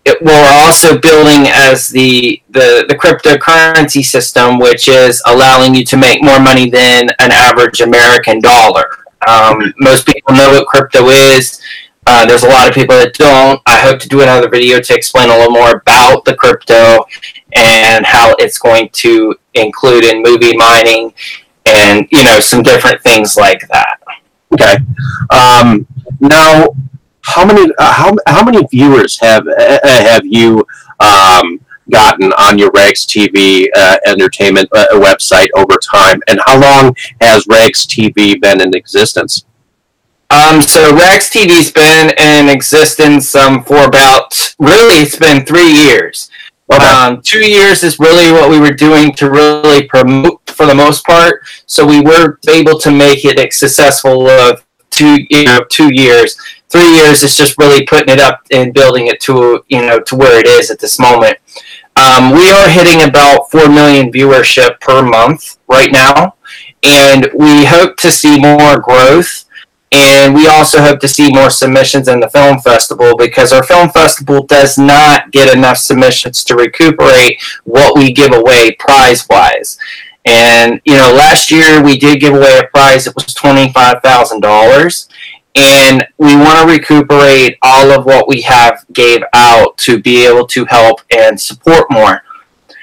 it, 0.04 0.20
we're 0.22 0.48
also 0.62 0.98
building 0.98 1.48
as 1.48 1.88
the, 1.88 2.42
the, 2.50 2.84
the 2.88 2.94
cryptocurrency 2.94 4.04
system, 4.04 4.58
which 4.58 4.88
is 4.88 5.22
allowing 5.26 5.74
you 5.74 5.84
to 5.86 5.96
make 5.96 6.22
more 6.22 6.40
money 6.40 6.68
than 6.68 7.10
an 7.18 7.30
average 7.30 7.80
American 7.80 8.40
dollar. 8.40 8.84
Um, 9.26 9.72
most 9.78 10.06
people 10.06 10.34
know 10.34 10.50
what 10.50 10.66
crypto 10.66 11.08
is. 11.08 11.60
Uh, 12.06 12.26
there's 12.26 12.42
a 12.42 12.48
lot 12.48 12.68
of 12.68 12.74
people 12.74 12.94
that 12.96 13.14
don't. 13.14 13.60
I 13.66 13.76
hope 13.76 13.98
to 14.00 14.08
do 14.08 14.20
another 14.20 14.50
video 14.50 14.78
to 14.78 14.94
explain 14.94 15.30
a 15.30 15.36
little 15.38 15.52
more 15.52 15.70
about 15.70 16.26
the 16.26 16.34
crypto 16.34 17.06
and 17.54 18.04
how 18.04 18.34
it's 18.38 18.58
going 18.58 18.90
to 18.90 19.34
include 19.54 20.04
in 20.04 20.22
movie 20.22 20.54
mining 20.54 21.14
and 21.66 22.06
you 22.12 22.22
know 22.24 22.40
some 22.40 22.62
different 22.62 23.00
things 23.02 23.36
like 23.36 23.66
that. 23.68 24.00
Okay. 24.52 24.76
Um, 25.30 25.86
now, 26.20 26.66
how 27.24 27.44
many 27.44 27.72
uh, 27.78 27.92
how 27.92 28.14
how 28.26 28.44
many 28.44 28.66
viewers 28.70 29.18
have 29.18 29.46
uh, 29.48 29.78
have 29.82 30.24
you 30.24 30.64
um, 31.00 31.58
gotten 31.90 32.32
on 32.34 32.58
your 32.58 32.70
Rags 32.74 33.06
TV 33.06 33.66
uh, 33.74 33.96
entertainment 34.06 34.68
uh, 34.72 34.86
website 34.92 35.48
over 35.54 35.76
time, 35.82 36.20
and 36.28 36.38
how 36.46 36.60
long 36.60 36.94
has 37.20 37.46
Rags 37.46 37.86
TV 37.86 38.40
been 38.40 38.60
in 38.60 38.74
existence? 38.74 39.44
Um, 40.30 40.62
so 40.62 40.94
Rags 40.94 41.30
TV's 41.30 41.70
been 41.72 42.12
in 42.18 42.48
existence 42.48 43.34
um, 43.34 43.64
for 43.64 43.84
about 43.84 44.54
really 44.58 45.02
it's 45.02 45.16
been 45.16 45.46
three 45.46 45.70
years. 45.70 46.30
Okay. 46.72 46.84
Um, 46.84 47.20
two 47.22 47.44
years 47.44 47.84
is 47.84 47.98
really 47.98 48.32
what 48.32 48.50
we 48.50 48.58
were 48.58 48.72
doing 48.72 49.12
to 49.14 49.30
really 49.30 49.86
promote 49.86 50.48
for 50.48 50.66
the 50.66 50.74
most 50.74 51.04
part. 51.04 51.42
So 51.66 51.86
we 51.86 52.00
were 52.00 52.38
able 52.48 52.78
to 52.80 52.90
make 52.90 53.24
it 53.24 53.38
a 53.38 53.50
successful 53.50 54.26
of 54.28 54.63
two 54.94 55.18
you 55.30 55.44
know 55.44 55.64
two 55.68 55.92
years 55.92 56.38
three 56.68 56.92
years 56.96 57.22
is 57.22 57.36
just 57.36 57.56
really 57.58 57.86
putting 57.86 58.12
it 58.12 58.20
up 58.20 58.40
and 58.50 58.74
building 58.74 59.06
it 59.06 59.20
to 59.20 59.64
you 59.68 59.80
know 59.80 60.00
to 60.00 60.16
where 60.16 60.38
it 60.38 60.46
is 60.46 60.70
at 60.70 60.80
this 60.80 60.98
moment. 60.98 61.38
Um, 61.96 62.32
we 62.32 62.50
are 62.50 62.68
hitting 62.68 63.08
about 63.08 63.50
four 63.50 63.68
million 63.68 64.10
viewership 64.10 64.80
per 64.80 65.02
month 65.02 65.58
right 65.68 65.92
now, 65.92 66.34
and 66.82 67.28
we 67.34 67.64
hope 67.64 67.96
to 67.98 68.10
see 68.10 68.40
more 68.40 68.80
growth. 68.80 69.44
And 69.92 70.34
we 70.34 70.48
also 70.48 70.82
hope 70.82 70.98
to 71.00 71.08
see 71.08 71.30
more 71.30 71.50
submissions 71.50 72.08
in 72.08 72.18
the 72.18 72.28
film 72.28 72.58
festival 72.58 73.16
because 73.16 73.52
our 73.52 73.62
film 73.62 73.90
festival 73.90 74.42
does 74.42 74.76
not 74.76 75.30
get 75.30 75.56
enough 75.56 75.76
submissions 75.76 76.42
to 76.44 76.56
recuperate 76.56 77.40
what 77.62 77.96
we 77.96 78.12
give 78.12 78.32
away 78.32 78.72
prize 78.72 79.24
wise. 79.30 79.78
And 80.24 80.80
you 80.84 80.94
know, 80.94 81.12
last 81.12 81.50
year 81.50 81.82
we 81.82 81.98
did 81.98 82.20
give 82.20 82.34
away 82.34 82.58
a 82.58 82.66
prize 82.68 83.04
that 83.04 83.14
was 83.14 83.34
twenty 83.34 83.72
five 83.72 83.96
thousand 84.02 84.40
dollars, 84.40 85.08
and 85.54 86.06
we 86.18 86.34
want 86.34 86.66
to 86.66 86.74
recuperate 86.74 87.58
all 87.62 87.90
of 87.90 88.06
what 88.06 88.26
we 88.26 88.40
have 88.42 88.84
gave 88.92 89.20
out 89.34 89.76
to 89.78 90.00
be 90.00 90.26
able 90.26 90.46
to 90.48 90.64
help 90.66 91.00
and 91.10 91.40
support 91.40 91.90
more. 91.90 92.22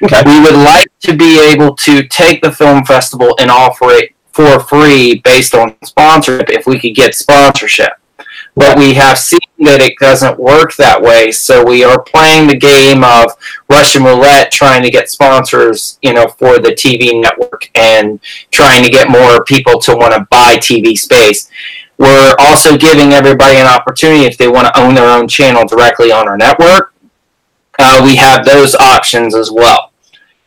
Okay. 0.04 0.22
We 0.26 0.40
would 0.42 0.56
like 0.56 0.88
to 1.02 1.16
be 1.16 1.40
able 1.52 1.76
to 1.78 2.08
take 2.08 2.42
the 2.42 2.52
film 2.52 2.84
festival 2.86 3.36
and 3.40 3.52
offer 3.52 3.92
it 3.92 4.16
for 4.32 4.60
free 4.60 5.22
based 5.24 5.54
on 5.54 5.76
sponsorship 5.84 6.50
if 6.50 6.66
we 6.66 6.80
could 6.80 6.96
get 6.96 7.14
sponsorship. 7.14 7.94
But 8.56 8.78
we 8.78 8.94
have 8.96 9.18
seen 9.18 9.40
that 9.60 9.82
it 9.82 9.98
doesn't 9.98 10.38
work 10.38 10.76
that 10.76 11.02
way, 11.02 11.32
so 11.32 11.64
we 11.64 11.84
are 11.86 12.02
playing 12.02 12.48
the 12.48 12.58
game 12.58 13.04
of 13.04 13.32
Russian 13.70 14.04
roulette, 14.04 14.52
trying 14.52 14.84
to 14.84 14.90
get 14.90 15.10
sponsors, 15.10 15.98
you 16.02 16.14
know, 16.14 16.28
for 16.28 16.60
the 16.60 16.72
TV 16.72 17.22
network 17.22 17.70
and 17.76 18.20
trying 18.52 18.84
to 18.84 18.90
get 18.90 19.10
more 19.10 19.46
people 19.46 19.80
to 19.80 19.96
want 19.96 20.14
to 20.14 20.28
buy 20.30 20.58
TV 20.58 20.98
space. 20.98 21.50
We're 21.98 22.36
also 22.40 22.78
giving 22.78 23.14
everybody 23.14 23.58
an 23.58 23.68
opportunity 23.68 24.26
if 24.26 24.38
they 24.38 24.50
want 24.50 24.68
to 24.68 24.80
own 24.80 24.96
their 24.96 25.10
own 25.10 25.28
channel 25.28 25.66
directly 25.66 26.12
on 26.12 26.28
our 26.28 26.38
network. 26.38 26.94
Uh, 27.80 28.02
we 28.04 28.16
have 28.18 28.44
those 28.44 28.76
options 28.76 29.34
as 29.34 29.50
well, 29.50 29.92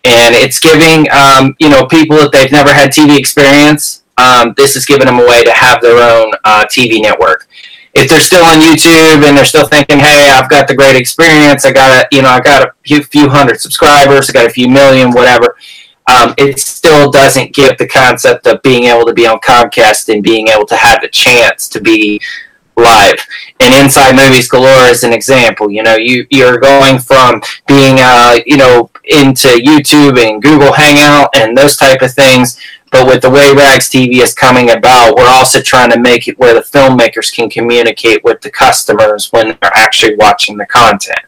and 0.04 0.34
it's 0.34 0.60
giving 0.60 1.06
um, 1.10 1.56
you 1.58 1.70
know 1.70 1.86
people 1.86 2.18
if 2.18 2.32
they've 2.32 2.52
never 2.52 2.72
had 2.72 2.90
TV 2.90 3.16
experience. 3.16 4.02
Um, 4.18 4.52
this 4.56 4.76
is 4.76 4.84
giving 4.84 5.06
them 5.06 5.18
a 5.18 5.26
way 5.26 5.42
to 5.42 5.52
have 5.52 5.80
their 5.80 5.98
own 5.98 6.32
uh, 6.44 6.64
TV 6.66 7.00
network 7.00 7.48
if 7.94 8.10
they're 8.10 8.20
still 8.20 8.44
on 8.44 8.60
YouTube 8.60 9.26
and 9.26 9.36
they're 9.36 9.44
still 9.44 9.66
thinking, 9.66 9.98
"Hey, 9.98 10.30
I've 10.30 10.48
got 10.48 10.68
the 10.68 10.74
great 10.74 10.96
experience. 10.96 11.64
I 11.64 11.72
got 11.72 11.90
a, 11.90 12.08
you 12.14 12.22
know, 12.22 12.28
I 12.28 12.40
got 12.40 12.62
a 12.62 12.72
few, 12.84 13.02
few 13.02 13.28
hundred 13.28 13.60
subscribers. 13.60 14.28
I 14.28 14.32
got 14.32 14.46
a 14.46 14.50
few 14.50 14.68
million, 14.68 15.10
whatever." 15.12 15.56
Um, 16.06 16.34
it 16.36 16.60
still 16.60 17.10
doesn't 17.10 17.54
give 17.54 17.78
the 17.78 17.88
concept 17.88 18.46
of 18.46 18.60
being 18.62 18.84
able 18.84 19.06
to 19.06 19.14
be 19.14 19.26
on 19.26 19.38
Comcast 19.38 20.12
and 20.12 20.22
being 20.22 20.48
able 20.48 20.66
to 20.66 20.76
have 20.76 21.00
the 21.00 21.08
chance 21.08 21.66
to 21.70 21.80
be 21.80 22.20
live. 22.76 23.18
And 23.60 23.74
Inside 23.74 24.16
Movies 24.16 24.48
Galore 24.48 24.88
is 24.88 25.04
an 25.04 25.12
example. 25.12 25.70
You 25.70 25.82
know, 25.82 25.96
you 25.96 26.26
you're 26.30 26.58
going 26.58 26.98
from 26.98 27.40
being, 27.66 27.96
uh, 28.00 28.38
you 28.46 28.56
know, 28.56 28.90
into 29.04 29.48
YouTube 29.48 30.18
and 30.18 30.42
Google 30.42 30.72
Hangout 30.72 31.30
and 31.36 31.56
those 31.56 31.76
type 31.76 32.02
of 32.02 32.12
things 32.12 32.58
but 32.94 33.08
with 33.08 33.22
the 33.22 33.30
way 33.30 33.52
Rags 33.52 33.88
TV 33.90 34.22
is 34.22 34.32
coming 34.34 34.70
about, 34.70 35.16
we're 35.16 35.26
also 35.26 35.60
trying 35.60 35.90
to 35.90 35.98
make 35.98 36.28
it 36.28 36.38
where 36.38 36.54
the 36.54 36.60
filmmakers 36.60 37.34
can 37.34 37.50
communicate 37.50 38.22
with 38.22 38.40
the 38.40 38.52
customers 38.52 39.32
when 39.32 39.48
they're 39.48 39.72
actually 39.74 40.14
watching 40.14 40.56
the 40.56 40.66
content. 40.66 41.18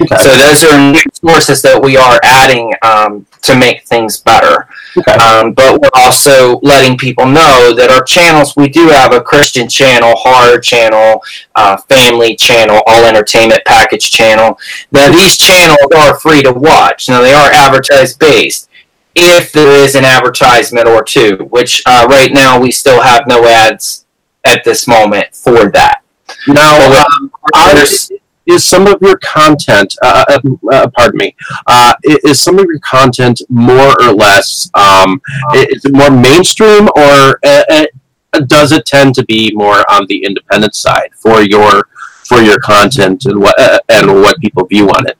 Okay. 0.00 0.16
So 0.16 0.36
those 0.36 0.62
are 0.64 0.92
new 0.92 1.02
sources 1.12 1.62
that 1.62 1.80
we 1.82 1.96
are 1.96 2.20
adding 2.22 2.72
um, 2.82 3.26
to 3.42 3.56
make 3.56 3.84
things 3.86 4.18
better. 4.20 4.68
Okay. 4.96 5.12
Um, 5.12 5.52
but 5.52 5.80
we're 5.80 5.90
also 5.94 6.58
letting 6.60 6.98
people 6.98 7.26
know 7.26 7.72
that 7.74 7.90
our 7.90 8.04
channels, 8.04 8.54
we 8.56 8.68
do 8.68 8.88
have 8.88 9.12
a 9.12 9.20
Christian 9.20 9.68
channel, 9.68 10.14
horror 10.16 10.58
channel, 10.60 11.22
uh, 11.54 11.76
family 11.76 12.36
channel, 12.36 12.82
all 12.86 13.04
entertainment 13.04 13.62
package 13.64 14.10
channel. 14.10 14.58
Now 14.92 15.10
these 15.10 15.36
channels 15.38 15.78
are 15.96 16.18
free 16.18 16.42
to 16.42 16.52
watch. 16.52 17.08
Now 17.08 17.22
they 17.22 17.32
are 17.32 17.50
advertised 17.50 18.18
based 18.18 18.68
if 19.14 19.50
there 19.52 19.72
is 19.72 19.94
an 19.94 20.04
advertisement 20.04 20.86
or 20.86 21.02
two, 21.02 21.46
which 21.50 21.82
uh, 21.86 22.06
right 22.08 22.32
now 22.32 22.60
we 22.60 22.70
still 22.70 23.00
have 23.00 23.26
no 23.26 23.46
ads 23.46 24.04
at 24.44 24.62
this 24.64 24.86
moment 24.86 25.34
for 25.34 25.70
that. 25.70 26.02
Now, 26.46 26.76
um, 27.02 27.32
there's- 27.74 28.10
is 28.46 28.64
some 28.64 28.86
of 28.86 29.00
your 29.00 29.18
content, 29.18 29.94
uh, 30.02 30.24
uh, 30.28 30.38
uh, 30.72 30.88
pardon 30.96 31.18
me, 31.18 31.36
uh, 31.66 31.94
is 32.04 32.40
some 32.40 32.58
of 32.58 32.66
your 32.66 32.78
content 32.80 33.42
more 33.48 33.94
or 34.00 34.12
less, 34.12 34.70
um, 34.74 35.20
is 35.54 35.84
it 35.84 35.92
more 35.94 36.10
mainstream 36.10 36.88
or 36.96 37.38
uh, 37.44 37.62
uh, 37.68 37.86
does 38.46 38.72
it 38.72 38.86
tend 38.86 39.14
to 39.14 39.24
be 39.24 39.52
more 39.54 39.84
on 39.90 40.06
the 40.08 40.24
independent 40.24 40.74
side 40.74 41.10
for 41.14 41.42
your 41.42 41.88
for 42.24 42.42
your 42.42 42.58
content 42.58 43.24
and 43.26 43.40
what 43.40 43.54
and 43.88 44.08
what 44.08 44.38
people 44.40 44.66
view 44.66 44.88
on 44.90 45.06
it? 45.06 45.18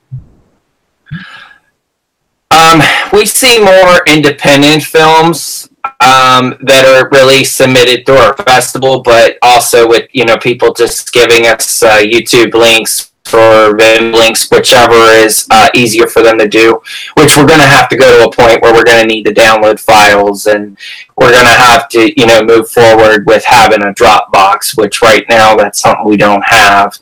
Um, 2.49 2.81
we 3.11 3.25
see 3.25 3.59
more 3.59 4.03
independent 4.07 4.83
films 4.83 5.69
um, 5.99 6.57
that 6.61 6.85
are 6.85 7.09
really 7.09 7.43
submitted 7.43 8.05
through 8.05 8.17
our 8.17 8.35
festival, 8.37 9.01
but 9.01 9.37
also 9.41 9.87
with 9.87 10.09
you 10.13 10.25
know 10.25 10.37
people 10.37 10.73
just 10.73 11.11
giving 11.13 11.45
us 11.47 11.83
uh, 11.83 11.97
YouTube 11.97 12.53
links 12.53 13.06
or 13.33 13.75
Vim 13.75 14.11
links, 14.11 14.49
whichever 14.49 14.95
is 14.95 15.47
uh, 15.51 15.69
easier 15.73 16.07
for 16.07 16.21
them 16.21 16.37
to 16.39 16.47
do. 16.47 16.81
Which 17.15 17.37
we're 17.37 17.47
going 17.47 17.59
to 17.59 17.65
have 17.65 17.89
to 17.89 17.97
go 17.97 18.17
to 18.17 18.29
a 18.29 18.31
point 18.31 18.61
where 18.61 18.73
we're 18.73 18.83
going 18.83 19.01
to 19.01 19.07
need 19.07 19.25
to 19.25 19.33
download 19.33 19.79
files, 19.79 20.47
and 20.47 20.77
we're 21.17 21.31
going 21.31 21.45
to 21.45 21.51
have 21.51 21.89
to 21.89 22.11
you 22.19 22.27
know 22.27 22.43
move 22.43 22.69
forward 22.69 23.25
with 23.25 23.43
having 23.45 23.83
a 23.83 23.93
Dropbox, 23.93 24.77
which 24.77 25.01
right 25.01 25.25
now 25.29 25.55
that's 25.55 25.79
something 25.79 26.05
we 26.05 26.17
don't 26.17 26.43
have. 26.45 26.97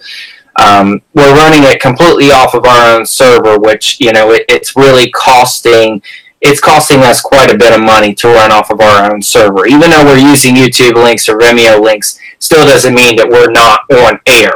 Um, 0.57 1.01
we're 1.13 1.35
running 1.35 1.63
it 1.63 1.81
completely 1.81 2.31
off 2.31 2.53
of 2.53 2.65
our 2.65 2.95
own 2.95 3.05
server, 3.05 3.59
which 3.59 3.99
you 3.99 4.13
know 4.13 4.31
it, 4.31 4.45
it's 4.47 4.75
really 4.75 5.11
costing. 5.11 6.01
It's 6.41 6.61
costing 6.61 6.99
us 6.99 7.21
quite 7.21 7.51
a 7.51 7.57
bit 7.57 7.73
of 7.73 7.81
money 7.81 8.13
to 8.15 8.27
run 8.27 8.51
off 8.51 8.69
of 8.69 8.79
our 8.79 9.11
own 9.11 9.21
server. 9.21 9.65
Even 9.65 9.89
though 9.89 10.05
we're 10.05 10.17
using 10.17 10.53
YouTube 10.53 10.93
links 10.93 11.27
or 11.27 11.39
Vimeo 11.39 11.81
links, 11.81 12.19
still 12.39 12.65
doesn't 12.65 12.93
mean 12.93 13.15
that 13.15 13.27
we're 13.27 13.51
not 13.51 13.79
on 13.91 14.19
air. 14.27 14.53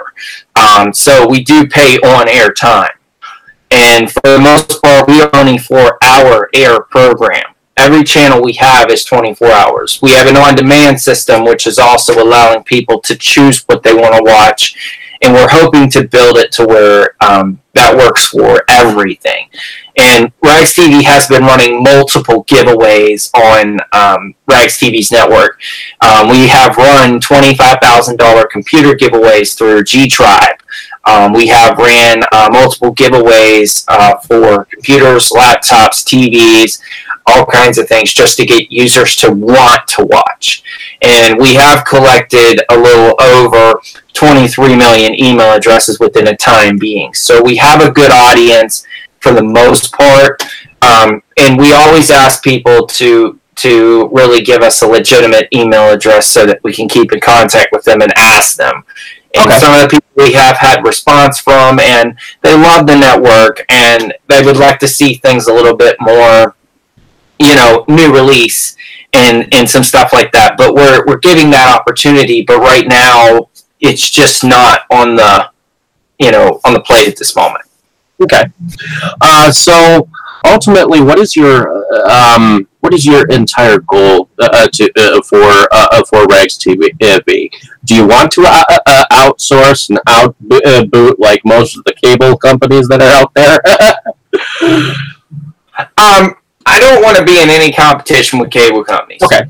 Um, 0.60 0.93
so 0.93 1.28
we 1.28 1.43
do 1.43 1.67
pay 1.67 1.98
on 2.00 2.28
air 2.28 2.52
time, 2.52 2.91
and 3.72 4.12
for 4.12 4.22
the 4.24 4.39
most 4.39 4.82
part, 4.82 5.08
we 5.08 5.22
are 5.22 5.30
running 5.32 5.60
for 5.60 5.98
our 6.04 6.50
air 6.54 6.82
program. 6.82 7.54
Every 7.78 8.04
channel 8.04 8.43
we 8.43 8.54
have 8.54 8.91
is 8.91 9.06
24 9.06 9.48
hours. 9.52 10.02
We 10.02 10.12
have 10.12 10.28
an 10.28 10.36
on-demand 10.36 11.00
system, 11.00 11.45
which 11.45 11.65
is 11.65 11.80
also 11.80 12.22
allowing 12.22 12.63
people 12.63 13.00
to 13.02 13.15
choose 13.15 13.63
what 13.67 13.84
they 13.84 13.93
want 13.93 14.15
to 14.15 14.22
watch 14.24 15.00
and 15.22 15.34
we're 15.34 15.50
hoping 15.50 15.89
to 15.91 16.08
build 16.08 16.38
it 16.38 16.52
to 16.54 16.65
where 16.65 17.15
um, 17.22 17.60
that 17.74 17.95
works 17.95 18.28
for 18.28 18.63
everything. 18.69 19.50
And 20.00 20.32
Rags 20.42 20.74
TV 20.74 21.04
has 21.04 21.28
been 21.28 21.44
running 21.44 21.84
multiple 21.84 22.46
giveaways 22.46 23.30
on 23.36 23.80
um, 23.92 24.34
Rags 24.48 24.80
TV's 24.80 25.12
network. 25.12 25.60
Um, 26.00 26.30
we 26.30 26.48
have 26.48 26.78
run 26.78 27.20
$25,000 27.20 28.50
computer 28.50 28.94
giveaways 28.94 29.58
through 29.58 29.84
G 29.84 30.08
Tribe. 30.08 30.56
Um, 31.04 31.34
we 31.34 31.48
have 31.48 31.78
ran 31.78 32.24
uh, 32.32 32.50
multiple 32.50 32.96
giveaways 32.96 33.84
uh, 33.90 34.18
for 34.20 34.66
computers, 34.66 35.32
laptops, 35.32 36.06
TVs, 36.06 36.82
all 37.26 37.46
kinds 37.46 37.78
of 37.78 37.88
things 37.90 38.14
just 38.14 38.38
to 38.38 38.46
get 38.46 38.72
users 38.72 39.18
to 39.18 39.32
want 39.32 39.86
to 39.88 40.06
watch. 40.06 40.64
And 41.02 41.38
we 41.38 41.56
have 41.56 41.84
collected 41.84 42.62
a 42.70 42.78
little 42.78 43.16
over 43.22 43.82
23 44.14 44.76
million 44.76 45.14
email 45.20 45.54
addresses 45.54 46.00
within 46.00 46.28
a 46.28 46.38
time 46.38 46.78
being. 46.78 47.14
So 47.14 47.42
we 47.42 47.58
have 47.58 47.82
a 47.82 47.92
good 47.92 48.12
audience 48.12 48.86
for 49.22 49.34
the 49.34 49.44
most 49.44 49.92
part. 49.94 50.42
Um, 50.82 51.22
and 51.38 51.58
we 51.58 51.74
always 51.74 52.10
ask 52.12 52.44
people 52.44 52.88
to 52.88 53.40
to 53.56 54.08
really 54.14 54.42
give 54.42 54.62
us 54.62 54.82
a 54.82 54.88
legitimate 54.88 55.50
email 55.54 55.90
address 55.92 56.28
so 56.30 56.46
that 56.46 56.64
we 56.64 56.74
can 56.74 56.88
keep 56.88 57.12
in 57.12 57.20
contact 57.20 57.68
with 57.74 57.84
them 57.84 58.02
and 58.02 58.14
ask 58.18 58.56
them. 58.56 58.84
And 59.36 59.50
Okay. 59.50 59.60
some 59.60 59.74
of 59.74 59.82
the 59.82 59.88
people 59.90 60.08
we 60.16 60.32
have 60.34 60.58
had 60.58 60.84
response 60.86 61.40
from, 61.40 61.80
and 61.80 62.18
they 62.42 62.54
love 62.56 62.88
the 62.88 62.96
network, 62.96 63.66
and 63.70 64.14
they 64.28 64.44
would 64.44 64.58
like 64.58 64.80
to 64.80 64.88
see 64.88 65.16
things 65.16 65.48
a 65.48 65.54
little 65.54 65.76
bit 65.76 65.98
more, 66.00 66.56
you 67.38 67.54
know, 67.56 67.86
new 67.88 68.14
release 68.14 68.76
and 69.14 69.54
and 69.54 69.70
some 69.70 69.84
stuff 69.84 70.14
like 70.14 70.32
that. 70.32 70.56
But 70.58 70.74
we're 70.74 71.06
we're 71.06 71.20
giving 71.20 71.50
that 71.52 71.76
opportunity. 71.78 72.42
But 72.44 72.60
right 72.60 72.88
now, 72.88 73.50
it's 73.82 74.10
just 74.10 74.44
not 74.44 74.82
on 74.90 75.16
the, 75.16 75.50
you 76.18 76.32
know, 76.32 76.60
on 76.66 76.74
the 76.74 76.82
plate 76.82 77.08
at 77.08 77.18
this 77.18 77.36
moment. 77.36 77.66
Okay. 78.22 78.44
Uh, 79.22 79.52
so 79.52 80.10
ultimately, 80.46 81.02
what 81.02 81.20
is 81.20 81.36
your 81.36 81.86
uh, 81.94 82.36
um, 82.36 82.68
what 82.82 82.94
is 82.94 83.06
your 83.06 83.28
entire 83.30 83.80
goal 83.80 84.30
uh, 84.40 84.68
to 84.68 84.92
uh, 84.98 85.22
for 85.22 85.68
uh, 85.72 86.04
for 86.06 86.26
Rags 86.26 86.58
TV? 86.58 86.90
Do 87.86 87.96
you 87.96 88.08
want 88.08 88.32
to 88.34 88.44
uh, 88.46 88.64
uh, 88.86 89.06
outsource 89.12 89.90
and 89.90 90.00
out 90.08 90.36
uh, 90.66 90.86
boot 90.86 91.20
like 91.20 91.42
most 91.46 91.78
of 91.78 91.84
the 91.86 91.94
cable 92.04 92.38
companies 92.38 92.88
that 92.88 93.02
are 93.02 93.10
out 93.10 93.34
there? 93.34 93.60
Um, 95.98 96.36
I 96.66 96.78
don't 96.78 97.02
want 97.02 97.18
to 97.18 97.24
be 97.24 97.42
in 97.42 97.50
any 97.50 97.72
competition 97.72 98.38
with 98.38 98.52
cable 98.52 98.84
companies. 98.84 99.24
okay. 99.24 99.44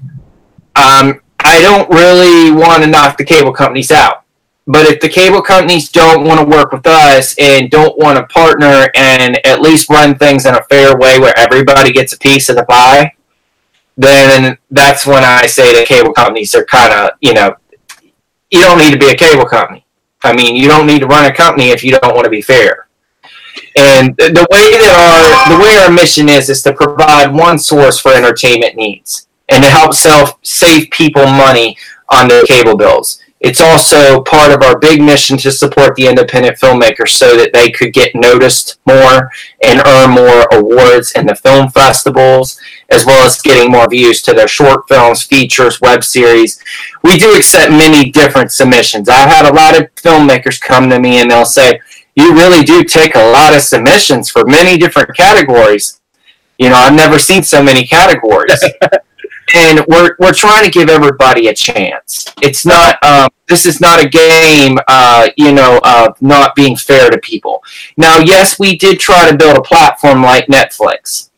Um, 0.76 1.22
I 1.40 1.60
don't 1.62 1.90
really 1.90 2.52
want 2.52 2.84
to 2.84 2.90
knock 2.90 3.18
the 3.18 3.26
cable 3.26 3.52
companies 3.52 3.90
out. 3.92 4.26
But 4.72 4.86
if 4.86 5.00
the 5.00 5.10
cable 5.10 5.42
companies 5.42 5.90
don't 5.90 6.26
want 6.26 6.40
to 6.40 6.46
work 6.46 6.72
with 6.72 6.86
us 6.86 7.36
and 7.40 7.72
don't 7.72 7.98
want 7.98 8.20
to 8.20 8.26
partner 8.32 8.92
and 8.94 9.44
at 9.44 9.62
least 9.62 9.90
run 9.90 10.16
things 10.16 10.46
in 10.46 10.54
a 10.54 10.64
fair 10.66 10.96
way 10.96 11.20
where 11.20 11.34
everybody 11.40 11.92
gets 11.92 12.14
a 12.14 12.20
piece 12.20 12.50
of 12.50 12.56
the 12.56 12.66
pie, 12.66 13.12
then 13.98 14.60
that's 14.70 15.08
when 15.08 15.24
I 15.24 15.48
say 15.48 15.74
the 15.74 15.88
cable 15.88 16.14
companies 16.14 16.54
are 16.54 16.66
kind 16.66 16.94
of, 16.94 17.18
you 17.20 17.34
know, 17.34 17.56
you 18.52 18.62
don't 18.62 18.78
need 18.78 18.92
to 18.92 19.00
be 19.00 19.10
a 19.10 19.16
cable 19.16 19.46
company. 19.46 19.88
I 20.22 20.34
mean, 20.34 20.56
you 20.56 20.68
don't 20.68 20.86
need 20.86 21.00
to 21.00 21.08
run 21.08 21.26
a 21.26 21.34
company 21.34 21.70
if 21.70 21.84
you 21.84 21.98
don't 21.98 22.14
want 22.14 22.26
to 22.26 22.30
be 22.30 22.44
fair. 22.44 22.90
And 23.76 24.16
the 24.18 24.46
way 24.52 24.70
that 24.78 25.48
our 25.50 25.58
the 25.58 25.64
way 25.64 25.78
our 25.78 25.92
mission 25.92 26.30
is 26.30 26.48
is 26.48 26.62
to 26.62 26.74
provide 26.74 27.34
one 27.34 27.58
source 27.58 28.00
for 28.00 28.14
entertainment 28.14 28.76
needs 28.76 29.28
and 29.50 29.64
to 29.64 29.70
help 29.70 29.96
self 29.96 30.38
save 30.44 30.92
people 30.92 31.26
money 31.26 31.76
on 32.10 32.28
their 32.28 32.46
cable 32.46 32.78
bills. 32.78 33.24
It's 33.40 33.62
also 33.62 34.22
part 34.24 34.52
of 34.52 34.62
our 34.62 34.78
big 34.78 35.02
mission 35.02 35.38
to 35.38 35.52
support 35.52 35.96
the 35.96 36.08
independent 36.08 36.60
filmmakers 36.60 37.10
so 37.10 37.38
that 37.38 37.54
they 37.54 37.72
could 37.72 37.94
get 37.94 38.14
noticed 38.14 38.80
more 38.86 39.32
and 39.64 39.82
earn 39.86 40.12
more 40.12 40.46
awards 40.52 41.14
in 41.14 41.26
the 41.26 41.36
film 41.36 41.70
festivals, 41.70 42.60
as 42.90 43.06
well 43.06 43.26
as 43.26 43.42
getting 43.42 43.72
more 43.72 43.90
views 43.90 44.22
to 44.24 44.34
their 44.34 44.50
short 44.50 44.90
films, 44.90 45.24
features, 45.24 45.80
web 45.80 46.04
series. 46.04 46.62
We 47.02 47.18
do 47.18 47.34
accept 47.34 47.72
many 47.72 48.12
different 48.12 48.52
submissions. 48.52 49.08
I've 49.08 49.30
had 49.30 49.50
a 49.50 49.54
lot 49.54 49.80
of 49.80 49.94
filmmakers 49.96 50.60
come 50.60 50.90
to 50.90 51.00
me 51.00 51.22
and 51.22 51.32
they'll 51.32 51.46
say, 51.46 51.80
You 52.16 52.34
really 52.34 52.66
do 52.66 52.84
take 52.84 53.16
a 53.16 53.32
lot 53.32 53.56
of 53.56 53.62
submissions 53.62 54.30
for 54.30 54.44
many 54.46 54.78
different 54.78 55.16
categories. 55.16 56.02
You 56.58 56.70
know, 56.70 56.76
I've 56.76 56.94
never 56.94 57.18
seen 57.18 57.44
so 57.44 57.64
many 57.64 57.88
categories 57.88 58.62
and 59.56 59.86
we're 59.88 60.16
we're 60.20 60.34
trying 60.34 60.64
to 60.64 60.72
give 60.72 60.90
everybody 60.90 61.48
a 61.48 61.54
chance. 61.54 62.26
It's 62.42 62.66
not 62.66 63.02
um, 63.04 63.30
this 63.48 63.66
is 63.66 63.82
not 63.82 64.04
a 64.04 64.08
game, 64.08 64.78
uh, 64.88 65.30
you 65.38 65.52
know, 65.52 65.80
of 65.84 66.22
not 66.22 66.56
being 66.56 66.76
fair 66.76 67.10
to 67.10 67.18
people. 67.20 67.64
Now, 67.98 68.20
yes, 68.20 68.60
we 68.60 68.78
did 68.78 69.00
try 69.00 69.30
to 69.30 69.38
build 69.38 69.58
a 69.58 69.62
platform 69.62 70.22
like 70.22 70.48
Netflix. 70.48 71.30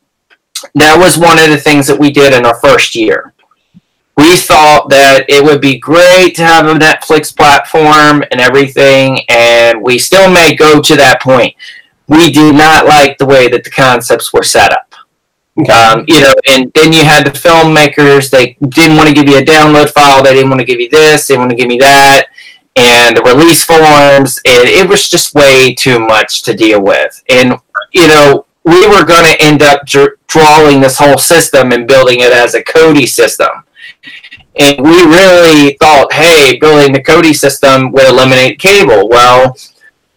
That 0.76 0.98
was 0.98 1.18
one 1.18 1.40
of 1.40 1.50
the 1.50 1.58
things 1.58 1.88
that 1.88 2.00
we 2.00 2.12
did 2.12 2.34
in 2.34 2.46
our 2.46 2.60
first 2.60 2.96
year. 2.96 3.34
We 4.18 4.36
thought 4.38 4.90
that 4.90 5.26
it 5.30 5.44
would 5.44 5.62
be 5.62 5.80
great 5.80 6.36
to 6.36 6.44
have 6.44 6.68
a 6.68 6.74
Netflix 6.74 7.36
platform 7.36 8.24
and 8.32 8.42
everything, 8.42 9.22
and 9.30 9.82
we 9.82 9.98
still 9.98 10.30
may 10.30 10.56
go 10.56 10.82
to 10.82 10.96
that 10.98 11.22
point. 11.22 11.56
We 12.08 12.32
do 12.32 12.52
not 12.52 12.86
like 12.86 13.18
the 13.18 13.26
way 13.26 13.48
that 13.48 13.64
the 13.64 13.70
concepts 13.70 14.34
were 14.34 14.44
set 14.44 14.74
up. 14.74 14.94
Um, 15.58 16.06
you 16.08 16.22
know, 16.22 16.34
and 16.50 16.72
then 16.74 16.94
you 16.94 17.04
had 17.04 17.26
the 17.26 17.32
filmmakers. 17.32 18.30
They 18.30 18.58
didn't 18.70 18.96
want 18.96 19.10
to 19.10 19.16
give 19.16 19.28
you 19.28 19.38
a 19.38 19.44
download 19.44 19.90
file. 19.90 20.24
They 20.24 20.34
didn't 20.34 20.50
want 20.50 20.62
to 20.62 20.66
give 20.66 20.80
you 20.80 20.90
this. 20.90 21.28
They 21.28 21.38
want 21.38 21.50
to 21.50 21.58
give 21.58 21.68
me 21.68 21.78
that. 21.80 22.28
And 22.78 23.18
the 23.18 23.22
release 23.24 23.64
forms. 23.64 24.38
And 24.46 24.68
it 24.70 24.88
was 24.88 25.10
just 25.10 25.36
way 25.36 25.74
too 25.74 26.00
much 26.00 26.44
to 26.44 26.54
deal 26.54 26.82
with. 26.82 27.22
And 27.30 27.56
you 27.92 28.08
know, 28.08 28.46
we 28.64 28.88
were 28.88 29.04
going 29.04 29.26
to 29.26 29.42
end 29.42 29.62
up 29.62 29.86
dr- 29.86 30.18
drawing 30.28 30.80
this 30.80 30.98
whole 30.98 31.18
system 31.18 31.74
and 31.74 31.88
building 31.88 32.22
it 32.22 32.32
as 32.32 32.56
a 32.56 32.64
Kodi 32.64 33.08
system. 33.08 33.50
And 34.58 34.80
we 34.80 35.04
really 35.04 35.78
thought, 35.82 36.14
hey, 36.14 36.58
building 36.60 36.94
the 36.94 37.04
Kodi 37.04 37.36
system 37.36 37.92
would 37.92 38.08
eliminate 38.08 38.60
cable. 38.60 39.10
Well, 39.10 39.58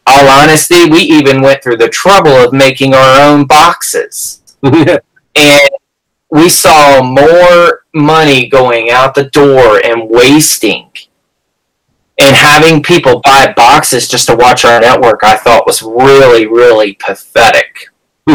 all 0.07 0.29
honesty, 0.29 0.89
we 0.89 1.01
even 1.01 1.41
went 1.41 1.63
through 1.63 1.79
the 1.79 1.89
trouble 1.89 2.33
of 2.33 2.53
making 2.53 2.95
our 2.95 3.21
own 3.21 3.47
boxes 3.47 4.43
and 5.37 5.71
we 6.31 6.49
saw 6.49 7.03
more 7.03 7.85
money 7.95 8.49
going 8.49 8.91
out 8.91 9.15
the 9.15 9.25
door 9.31 9.81
and 9.85 10.11
wasting. 10.11 10.91
And 12.19 12.35
having 12.37 12.83
people 12.83 13.21
buy 13.25 13.53
boxes 13.57 14.09
just 14.09 14.29
to 14.29 14.37
watch 14.37 14.65
our 14.65 14.81
network 14.81 15.25
i 15.25 15.35
thought 15.37 15.67
was 15.67 15.83
really 15.83 16.47
really 16.47 16.95
pathetic. 16.95 17.91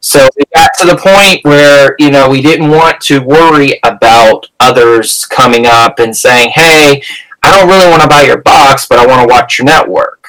So 0.00 0.28
we 0.36 0.44
got 0.54 0.70
to 0.78 0.86
the 0.86 0.96
point 0.96 1.44
where 1.44 1.96
you 1.98 2.10
know 2.10 2.28
we 2.28 2.42
didn't 2.42 2.70
want 2.70 3.00
to 3.02 3.20
worry 3.20 3.80
about 3.82 4.46
others 4.60 5.24
coming 5.26 5.64
up 5.66 5.98
and 5.98 6.14
saying 6.14 6.50
hey 6.54 7.02
i 7.42 7.50
don't 7.50 7.68
really 7.68 7.90
want 7.90 8.02
to 8.02 8.08
buy 8.08 8.22
your 8.22 8.42
box 8.42 8.86
but 8.86 8.98
i 8.98 9.06
want 9.06 9.22
to 9.22 9.32
watch 9.32 9.58
your 9.58 9.64
network. 9.64 10.28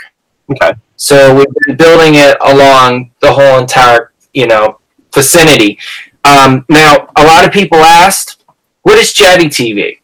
Okay. 0.49 0.73
so 0.95 1.35
we've 1.35 1.53
been 1.65 1.75
building 1.75 2.15
it 2.15 2.37
along 2.41 3.11
the 3.19 3.31
whole 3.31 3.59
entire 3.59 4.13
you 4.33 4.47
know 4.47 4.79
vicinity 5.15 5.79
um, 6.25 6.65
now, 6.69 7.07
a 7.15 7.23
lot 7.23 7.45
of 7.45 7.53
people 7.53 7.77
asked, 7.77 8.43
what 8.81 8.97
is 8.97 9.13
Jetty 9.13 9.45
TV? 9.45 9.99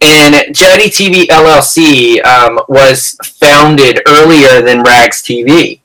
And 0.00 0.54
Jetty 0.54 0.88
TV 0.88 1.26
LLC 1.26 2.24
um, 2.24 2.60
was 2.68 3.16
founded 3.24 4.02
earlier 4.06 4.60
than 4.62 4.82
Rags 4.82 5.22
TV. 5.22 5.80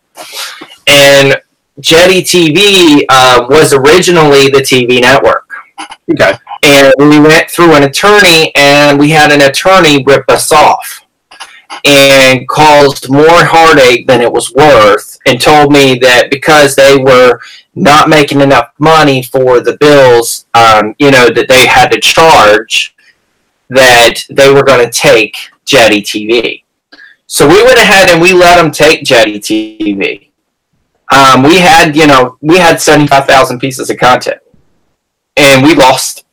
And 0.88 1.40
Jetty 1.80 2.24
TV 2.24 3.06
uh, 3.10 3.46
was 3.48 3.74
originally 3.74 4.50
the 4.50 4.62
TV 4.62 5.02
network. 5.02 5.48
Okay. 6.12 6.34
And 6.64 6.94
we 6.98 7.20
went 7.20 7.52
through 7.52 7.76
an 7.76 7.84
attorney, 7.84 8.52
and 8.56 9.00
we 9.00 9.12
had 9.12 9.32
an 9.32 9.42
attorney 9.42 10.04
rip 10.04 10.28
us 10.30 10.52
off 10.52 11.06
and 11.86 12.48
caused 12.48 13.10
more 13.12 13.44
heartache 13.44 14.08
than 14.08 14.22
it 14.22 14.32
was 14.32 14.54
worth 14.54 15.20
and 15.28 15.40
told 15.40 15.72
me 15.72 16.00
that 16.00 16.32
because 16.32 16.76
they 16.76 16.98
were 16.98 17.40
not 17.78 18.10
making 18.10 18.42
enough 18.42 18.72
money 18.80 19.22
for 19.24 19.60
the 19.60 19.78
bills 19.78 20.46
um, 20.54 20.96
you 21.00 21.12
know 21.12 21.30
that 21.30 21.48
they 21.48 21.68
had 21.68 21.90
to 21.90 22.00
charge 22.00 22.96
that 23.70 24.24
they 24.30 24.52
were 24.52 24.64
going 24.64 24.84
to 24.84 24.92
take 24.92 25.36
jetty 25.66 26.02
tv 26.02 26.64
so 27.28 27.48
we 27.48 27.62
went 27.64 27.78
ahead 27.78 28.10
and 28.10 28.22
we 28.22 28.34
let 28.34 28.56
them 28.56 28.72
take 28.72 29.04
jetty 29.04 29.40
tv 29.40 30.28
um, 31.10 31.44
we 31.44 31.56
had 31.56 31.96
you 31.96 32.08
know 32.08 32.38
we 32.42 32.58
had 32.58 32.82
75000 32.82 33.60
pieces 33.60 33.90
of 33.90 33.98
content. 33.98 34.42
And 35.38 35.64
we 35.64 35.76
lost 35.76 36.26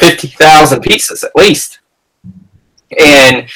50000 0.00 0.80
pieces 0.82 1.24
at 1.24 1.34
least. 1.34 1.80
And 2.98 3.48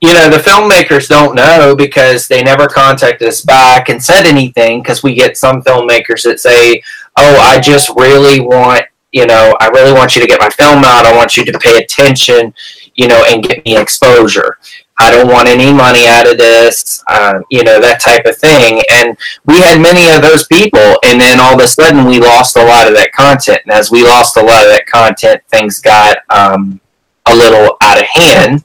you 0.00 0.14
know 0.14 0.30
the 0.30 0.38
filmmakers 0.38 1.08
don't 1.08 1.34
know 1.34 1.74
because 1.76 2.26
they 2.26 2.42
never 2.42 2.66
contacted 2.66 3.28
us 3.28 3.42
back 3.42 3.88
and 3.88 4.02
said 4.02 4.24
anything 4.24 4.82
because 4.82 5.02
we 5.02 5.14
get 5.14 5.36
some 5.36 5.62
filmmakers 5.62 6.22
that 6.24 6.40
say 6.40 6.82
oh 7.18 7.36
i 7.40 7.60
just 7.60 7.90
really 7.96 8.40
want 8.40 8.84
you 9.12 9.26
know 9.26 9.54
i 9.60 9.68
really 9.68 9.92
want 9.92 10.14
you 10.14 10.22
to 10.22 10.28
get 10.28 10.40
my 10.40 10.50
film 10.50 10.84
out. 10.84 11.04
I 11.04 11.16
want 11.16 11.36
you 11.36 11.44
to 11.44 11.58
pay 11.58 11.78
attention 11.78 12.54
you 12.94 13.08
know 13.08 13.24
and 13.28 13.42
get 13.42 13.64
me 13.64 13.76
exposure. 13.76 14.58
I 14.98 15.10
don't 15.10 15.32
want 15.32 15.48
any 15.48 15.72
money 15.72 16.06
out 16.06 16.30
of 16.30 16.36
this 16.36 17.02
um, 17.10 17.42
you 17.50 17.64
know 17.64 17.80
that 17.80 18.00
type 18.00 18.26
of 18.26 18.36
thing. 18.36 18.82
And 18.92 19.16
we 19.46 19.58
had 19.60 19.80
many 19.80 20.14
of 20.14 20.20
those 20.20 20.46
people 20.46 20.98
and 21.04 21.20
then 21.20 21.40
all 21.40 21.54
of 21.54 21.60
a 21.60 21.66
sudden 21.66 22.04
we 22.04 22.20
lost 22.20 22.56
a 22.56 22.64
lot 22.64 22.86
of 22.86 22.94
that 22.94 23.12
content. 23.12 23.62
And 23.64 23.72
as 23.72 23.90
we 23.90 24.04
lost 24.04 24.36
a 24.36 24.42
lot 24.42 24.64
of 24.64 24.70
that 24.70 24.86
content 24.86 25.42
things 25.48 25.78
got 25.78 26.18
um, 26.28 26.80
a 27.26 27.34
little 27.34 27.76
out 27.80 27.98
of 27.98 28.06
hand 28.06 28.64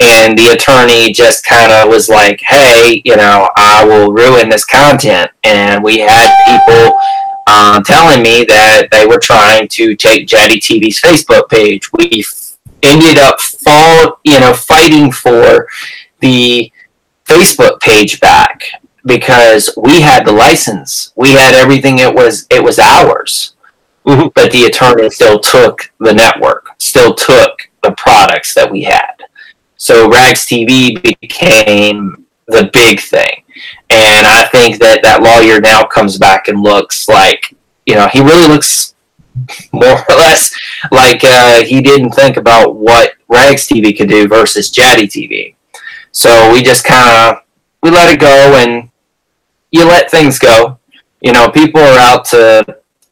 and 0.00 0.38
the 0.38 0.48
attorney 0.52 1.12
just 1.12 1.44
kind 1.44 1.72
of 1.72 1.88
was 1.88 2.08
like, 2.08 2.40
"Hey, 2.40 3.02
you 3.04 3.16
know, 3.16 3.48
I 3.56 3.84
will 3.84 4.12
ruin 4.12 4.48
this 4.48 4.64
content." 4.64 5.30
And 5.44 5.82
we 5.82 5.98
had 5.98 6.30
people 6.46 6.98
um, 7.48 7.82
telling 7.82 8.22
me 8.22 8.44
that 8.44 8.88
they 8.90 9.06
were 9.06 9.18
trying 9.18 9.68
to 9.68 9.96
take 9.96 10.26
Jetty 10.28 10.60
TV's 10.60 11.00
Facebook 11.00 11.48
page. 11.48 11.90
We 11.92 12.24
ended 12.82 13.18
up 13.18 13.40
fall, 13.40 14.20
you 14.24 14.38
know, 14.38 14.52
fighting 14.52 15.10
for 15.10 15.66
the 16.20 16.70
Facebook 17.26 17.80
page 17.80 18.20
back 18.20 18.64
because 19.04 19.70
we 19.76 20.00
had 20.00 20.24
the 20.26 20.32
license. 20.32 21.12
We 21.16 21.32
had 21.32 21.54
everything. 21.54 21.98
It 21.98 22.14
was 22.14 22.46
it 22.50 22.62
was 22.62 22.78
ours. 22.78 23.54
Mhm. 24.06 24.32
But 24.34 24.52
the 24.52 24.64
attorney 24.64 25.10
still 25.10 25.38
took 25.38 25.90
the 25.98 26.14
network, 26.14 26.70
still 26.78 27.14
took 27.14 27.68
the 27.82 27.92
products 27.92 28.54
that 28.54 28.70
we 28.70 28.84
had. 28.84 29.17
So 29.78 30.10
Rags 30.10 30.44
TV 30.44 31.00
became 31.20 32.26
the 32.46 32.68
big 32.72 33.00
thing. 33.00 33.44
And 33.90 34.26
I 34.26 34.46
think 34.52 34.78
that 34.80 35.02
that 35.02 35.22
lawyer 35.22 35.60
now 35.60 35.84
comes 35.84 36.18
back 36.18 36.48
and 36.48 36.62
looks 36.62 37.08
like, 37.08 37.54
you 37.86 37.94
know, 37.94 38.08
he 38.08 38.20
really 38.20 38.48
looks 38.48 38.94
more 39.72 39.98
or 40.08 40.16
less 40.16 40.52
like 40.90 41.22
uh, 41.24 41.64
he 41.64 41.80
didn't 41.80 42.10
think 42.10 42.36
about 42.36 42.74
what 42.74 43.12
Rags 43.28 43.66
TV 43.68 43.96
could 43.96 44.08
do 44.08 44.26
versus 44.28 44.70
Jetty 44.70 45.06
TV. 45.06 45.54
So 46.10 46.52
we 46.52 46.62
just 46.62 46.84
kind 46.84 47.36
of 47.36 47.42
we 47.82 47.90
let 47.90 48.12
it 48.12 48.18
go, 48.18 48.56
and 48.56 48.90
you 49.70 49.84
let 49.84 50.10
things 50.10 50.38
go. 50.38 50.78
You 51.20 51.32
know, 51.32 51.48
people 51.48 51.80
are 51.80 51.98
out 51.98 52.24
to 52.26 52.64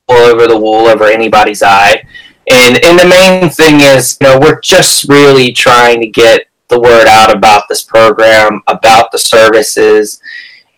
pull 0.09 0.17
over 0.17 0.49
the 0.49 0.59
wool 0.59 0.87
over 0.87 1.05
anybody's 1.05 1.63
eye, 1.63 2.03
and 2.51 2.85
and 2.85 2.99
the 2.99 3.07
main 3.07 3.51
thing 3.51 3.81
is, 3.81 4.19
you 4.21 4.27
know, 4.27 4.41
we're 4.41 4.61
just 4.61 5.09
really 5.09 5.53
trying 5.53 6.01
to 6.01 6.09
get 6.09 6.49
the 6.69 6.81
word 6.81 7.07
out 7.07 7.35
about 7.35 7.65
this 7.69 7.83
program, 7.83 8.63
about 8.67 9.13
the 9.13 9.19
services, 9.19 10.21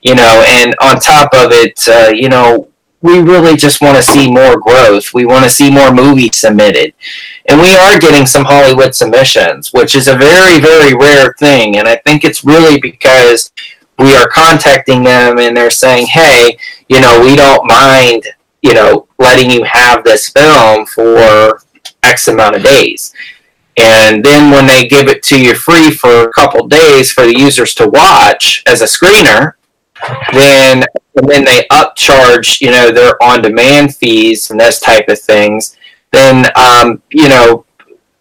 you 0.02 0.14
know, 0.14 0.44
and 0.48 0.74
on 0.80 1.00
top 1.00 1.32
of 1.34 1.50
it, 1.52 1.80
uh, 1.88 2.10
you 2.14 2.28
know, 2.28 2.68
we 3.00 3.20
really 3.20 3.56
just 3.56 3.80
want 3.80 3.96
to 3.96 4.02
see 4.02 4.30
more 4.30 4.58
growth. 4.58 5.14
We 5.14 5.24
want 5.24 5.44
to 5.44 5.50
see 5.50 5.70
more 5.70 5.94
movies 5.94 6.36
submitted. 6.36 6.94
And 7.48 7.60
we 7.60 7.76
are 7.76 7.98
getting 7.98 8.26
some 8.26 8.44
Hollywood 8.44 8.94
submissions, 8.94 9.72
which 9.72 9.94
is 9.94 10.08
a 10.08 10.16
very, 10.16 10.60
very 10.60 10.94
rare 10.94 11.34
thing. 11.38 11.76
And 11.76 11.86
I 11.86 11.96
think 11.96 12.24
it's 12.24 12.44
really 12.44 12.80
because 12.80 13.52
we 13.98 14.14
are 14.14 14.28
contacting 14.28 15.04
them 15.04 15.38
and 15.38 15.56
they're 15.56 15.70
saying, 15.70 16.06
hey, 16.08 16.58
you 16.88 17.00
know, 17.00 17.20
we 17.20 17.36
don't 17.36 17.68
mind, 17.68 18.24
you 18.62 18.74
know, 18.74 19.06
letting 19.18 19.50
you 19.50 19.64
have 19.64 20.02
this 20.02 20.28
film 20.30 20.86
for 20.86 21.62
X 22.02 22.28
amount 22.28 22.56
of 22.56 22.62
days. 22.62 23.14
And 23.78 24.24
then 24.24 24.50
when 24.50 24.66
they 24.66 24.88
give 24.88 25.08
it 25.08 25.22
to 25.24 25.40
you 25.40 25.54
free 25.54 25.90
for 25.90 26.24
a 26.24 26.32
couple 26.32 26.66
days 26.66 27.12
for 27.12 27.24
the 27.24 27.38
users 27.38 27.74
to 27.76 27.88
watch 27.88 28.62
as 28.66 28.82
a 28.82 28.86
screener, 28.86 29.52
then 30.32 30.84
and 31.16 31.28
then 31.28 31.44
they 31.44 31.66
upcharge, 31.72 32.60
you 32.60 32.70
know, 32.70 32.92
their 32.92 33.20
on-demand 33.22 33.96
fees 33.96 34.50
and 34.50 34.60
those 34.60 34.78
type 34.78 35.08
of 35.08 35.18
things. 35.18 35.76
Then, 36.12 36.46
um, 36.56 37.02
you 37.10 37.28
know, 37.28 37.66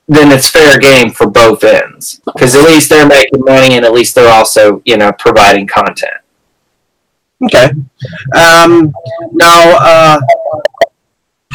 then 0.08 0.32
it's 0.32 0.50
fair 0.50 0.80
game 0.80 1.12
for 1.12 1.30
both 1.30 1.64
ends 1.64 2.22
because 2.26 2.56
at 2.56 2.64
least 2.64 2.90
they're 2.90 3.08
making 3.08 3.42
money 3.42 3.76
and 3.76 3.86
at 3.86 3.94
least 3.94 4.16
they're 4.16 4.32
also 4.32 4.82
you 4.86 4.98
know 4.98 5.12
providing 5.20 5.68
content. 5.68 6.14
Okay. 7.44 7.72
Um, 8.36 8.94
now, 9.32 9.78
uh, 9.80 10.20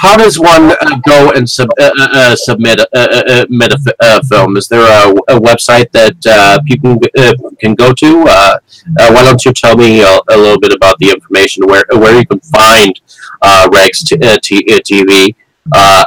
how 0.02 0.16
does 0.16 0.36
one 0.36 0.72
uh, 0.72 0.98
go 1.06 1.30
and 1.30 1.48
sub- 1.48 1.70
uh, 1.78 1.90
uh, 1.96 2.08
uh, 2.12 2.36
submit 2.36 2.80
a, 2.80 2.88
uh, 2.92 3.22
uh, 3.38 3.86
a, 4.00 4.18
a 4.18 4.22
film? 4.24 4.56
Is 4.56 4.66
there 4.66 4.82
a, 4.82 5.10
a 5.28 5.40
website 5.40 5.92
that 5.92 6.16
uh, 6.26 6.58
people 6.66 6.98
uh, 7.16 7.34
can 7.60 7.74
go 7.74 7.92
to? 7.92 8.24
Uh, 8.28 8.58
uh, 8.98 9.12
why 9.12 9.22
don't 9.22 9.44
you 9.44 9.52
tell 9.52 9.76
me 9.76 10.02
a, 10.02 10.18
a 10.28 10.36
little 10.36 10.58
bit 10.58 10.72
about 10.72 10.98
the 10.98 11.10
information 11.10 11.66
where 11.66 11.84
where 11.92 12.18
you 12.18 12.26
can 12.26 12.40
find 12.40 13.00
uh, 13.42 13.68
Regs 13.70 14.02
t- 14.04 14.18
uh, 14.20 14.38
t- 14.42 14.66
uh, 14.74 14.80
TV? 14.80 15.36
Uh, 15.72 16.04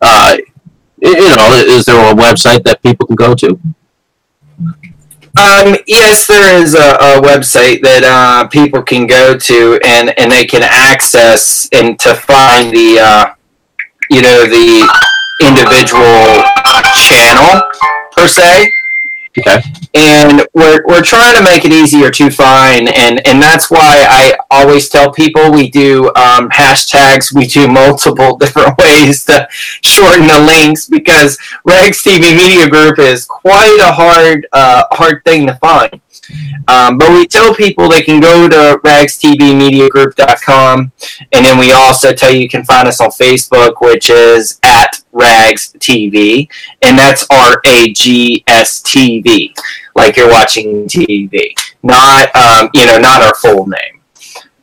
uh, 0.00 0.36
you 1.02 1.34
know, 1.36 1.52
is 1.66 1.84
there 1.84 2.12
a 2.12 2.14
website 2.14 2.62
that 2.62 2.80
people 2.80 3.08
can 3.08 3.16
go 3.16 3.34
to? 3.34 3.60
Um, 5.36 5.76
yes, 5.86 6.26
there 6.26 6.62
is 6.62 6.74
a, 6.74 6.96
a 6.96 7.20
website 7.20 7.82
that 7.82 8.04
uh, 8.04 8.48
people 8.48 8.82
can 8.82 9.06
go 9.06 9.36
to 9.36 9.78
and, 9.84 10.18
and 10.18 10.32
they 10.32 10.46
can 10.46 10.62
access 10.62 11.68
and 11.72 11.98
to 12.00 12.14
find 12.14 12.72
the 12.72 12.98
uh, 12.98 13.34
you 14.08 14.22
know 14.22 14.46
the 14.48 14.88
individual 15.44 16.40
channel 16.96 17.68
per 18.12 18.26
se. 18.26 18.72
Okay. 19.38 19.62
And 19.94 20.46
we're, 20.54 20.84
we're 20.86 21.02
trying 21.02 21.36
to 21.36 21.42
make 21.42 21.64
it 21.64 21.72
easier 21.72 22.10
to 22.10 22.30
find, 22.30 22.88
and, 22.88 23.26
and 23.26 23.42
that's 23.42 23.70
why 23.70 24.06
I 24.08 24.36
always 24.50 24.88
tell 24.88 25.12
people 25.12 25.52
we 25.52 25.70
do 25.70 26.06
um, 26.16 26.48
hashtags, 26.50 27.34
we 27.34 27.46
do 27.46 27.68
multiple 27.68 28.36
different 28.38 28.78
ways 28.78 29.24
to 29.26 29.46
shorten 29.50 30.26
the 30.26 30.40
links 30.40 30.88
because 30.88 31.38
Rags 31.64 32.02
TV 32.02 32.36
Media 32.36 32.68
Group 32.68 32.98
is 32.98 33.24
quite 33.24 33.78
a 33.80 33.92
hard 33.92 34.48
uh, 34.52 34.84
hard 34.92 35.24
thing 35.24 35.46
to 35.46 35.54
find. 35.56 36.00
Um, 36.68 36.98
but 36.98 37.10
we 37.10 37.26
tell 37.26 37.54
people 37.54 37.88
they 37.88 38.02
can 38.02 38.20
go 38.20 38.46
to 38.48 38.78
ragstvmediagroup.com, 38.84 40.92
and 41.32 41.46
then 41.46 41.58
we 41.58 41.72
also 41.72 42.12
tell 42.12 42.30
you 42.32 42.40
you 42.40 42.48
can 42.48 42.64
find 42.64 42.86
us 42.88 43.00
on 43.00 43.10
Facebook, 43.10 43.80
which 43.80 44.10
is 44.10 44.58
at 44.64 45.00
Rags 45.16 45.72
TV, 45.78 46.48
and 46.82 46.98
that's 46.98 47.26
R 47.30 47.60
A 47.66 47.92
G 47.92 48.44
S 48.46 48.80
T 48.82 49.20
V, 49.22 49.54
like 49.94 50.16
you're 50.16 50.30
watching 50.30 50.86
TV, 50.86 51.52
not 51.82 52.34
um, 52.36 52.70
you 52.74 52.86
know 52.86 52.98
not 52.98 53.22
our 53.22 53.34
full 53.34 53.66
name. 53.66 53.96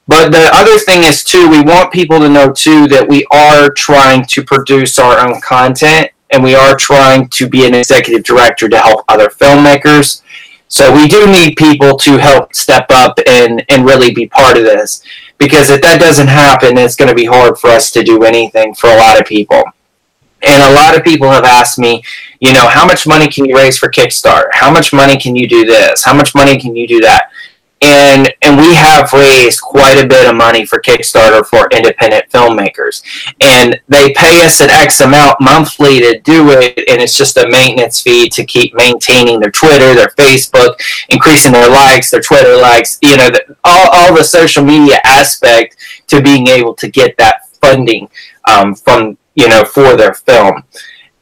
But 0.08 0.32
the 0.32 0.50
other 0.54 0.78
thing 0.80 1.04
is 1.04 1.24
too, 1.24 1.50
we 1.50 1.62
want 1.62 1.94
people 1.94 2.20
to 2.20 2.30
know 2.30 2.52
too 2.52 2.88
that 2.90 3.08
we 3.08 3.26
are 3.32 3.70
trying 3.72 4.26
to 4.26 4.44
produce 4.44 5.00
our 5.00 5.18
own 5.28 5.40
content, 5.42 6.12
and 6.30 6.44
we 6.44 6.56
are 6.56 6.76
trying 6.76 7.30
to 7.30 7.48
be 7.48 7.66
an 7.66 7.74
executive 7.74 8.24
director 8.24 8.68
to 8.68 8.78
help 8.78 9.06
other 9.08 9.30
filmmakers. 9.30 10.22
So 10.68 10.94
we 10.94 11.08
do 11.08 11.28
need 11.28 11.56
people 11.56 11.98
to 12.00 12.18
help 12.18 12.56
step 12.56 12.88
up 12.90 13.20
and, 13.28 13.64
and 13.70 13.86
really 13.86 14.12
be 14.12 14.28
part 14.28 14.58
of 14.58 14.64
this. 14.64 15.04
Because 15.38 15.70
if 15.70 15.82
that 15.82 16.00
doesn't 16.00 16.28
happen, 16.28 16.78
it's 16.78 16.96
going 16.96 17.10
to 17.10 17.16
be 17.16 17.26
hard 17.26 17.58
for 17.58 17.70
us 17.70 17.92
to 17.92 18.04
do 18.04 18.24
anything 18.24 18.74
for 18.74 18.90
a 18.90 18.98
lot 18.98 19.20
of 19.20 19.28
people. 19.28 19.64
And 20.44 20.62
a 20.62 20.76
lot 20.76 20.98
of 20.98 21.04
people 21.04 21.30
have 21.30 21.46
asked 21.46 21.80
me, 21.80 22.04
you 22.40 22.54
know, 22.54 22.68
how 22.68 22.86
much 22.86 23.08
money 23.08 23.28
can 23.28 23.46
you 23.46 23.56
raise 23.56 23.78
for 23.78 23.90
Kickstarter? 23.90 24.50
How 24.52 24.72
much 24.72 24.94
money 24.94 25.18
can 25.18 25.36
you 25.36 25.48
do 25.48 25.66
this? 25.66 26.04
How 26.04 26.14
much 26.14 26.36
money 26.36 26.58
can 26.60 26.76
you 26.76 26.88
do 26.88 27.00
that? 27.02 27.32
And 27.82 28.34
and 28.42 28.58
we 28.58 28.76
have 28.76 29.12
raised 29.12 29.62
quite 29.62 30.02
a 30.02 30.08
bit 30.08 30.30
of 30.30 30.38
money 30.38 30.66
for 30.66 30.80
Kickstarter 30.80 31.46
for 31.46 31.68
independent 31.72 32.30
filmmakers. 32.30 33.04
And 33.42 33.80
they 33.90 34.14
pay 34.14 34.46
us 34.46 34.62
an 34.62 34.70
X 34.70 35.02
amount 35.02 35.42
monthly 35.42 36.00
to 36.00 36.20
do 36.20 36.52
it, 36.52 36.78
and 36.88 37.02
it's 37.02 37.18
just 37.18 37.36
a 37.36 37.50
maintenance 37.50 38.02
fee 38.02 38.30
to 38.30 38.46
keep 38.46 38.74
maintaining 38.74 39.42
their 39.42 39.52
Twitter, 39.52 39.96
their 39.96 40.08
Facebook, 40.08 40.80
increasing 41.10 41.52
their 41.52 41.70
likes, 41.70 42.10
their 42.10 42.22
Twitter 42.22 42.56
likes, 42.56 43.00
you 43.02 43.18
know, 43.18 43.30
the, 43.30 43.58
all, 43.66 43.90
all 43.92 44.16
the 44.16 44.24
social 44.24 44.64
media 44.64 45.00
aspect 45.04 45.76
to 46.08 46.22
being 46.22 46.48
able 46.48 46.74
to 46.76 46.90
get 46.90 47.18
that 47.18 47.50
funding 47.60 48.08
um, 48.48 48.76
from 48.76 49.18
you 49.36 49.48
know 49.48 49.64
for 49.64 49.96
their 49.96 50.14
film. 50.14 50.64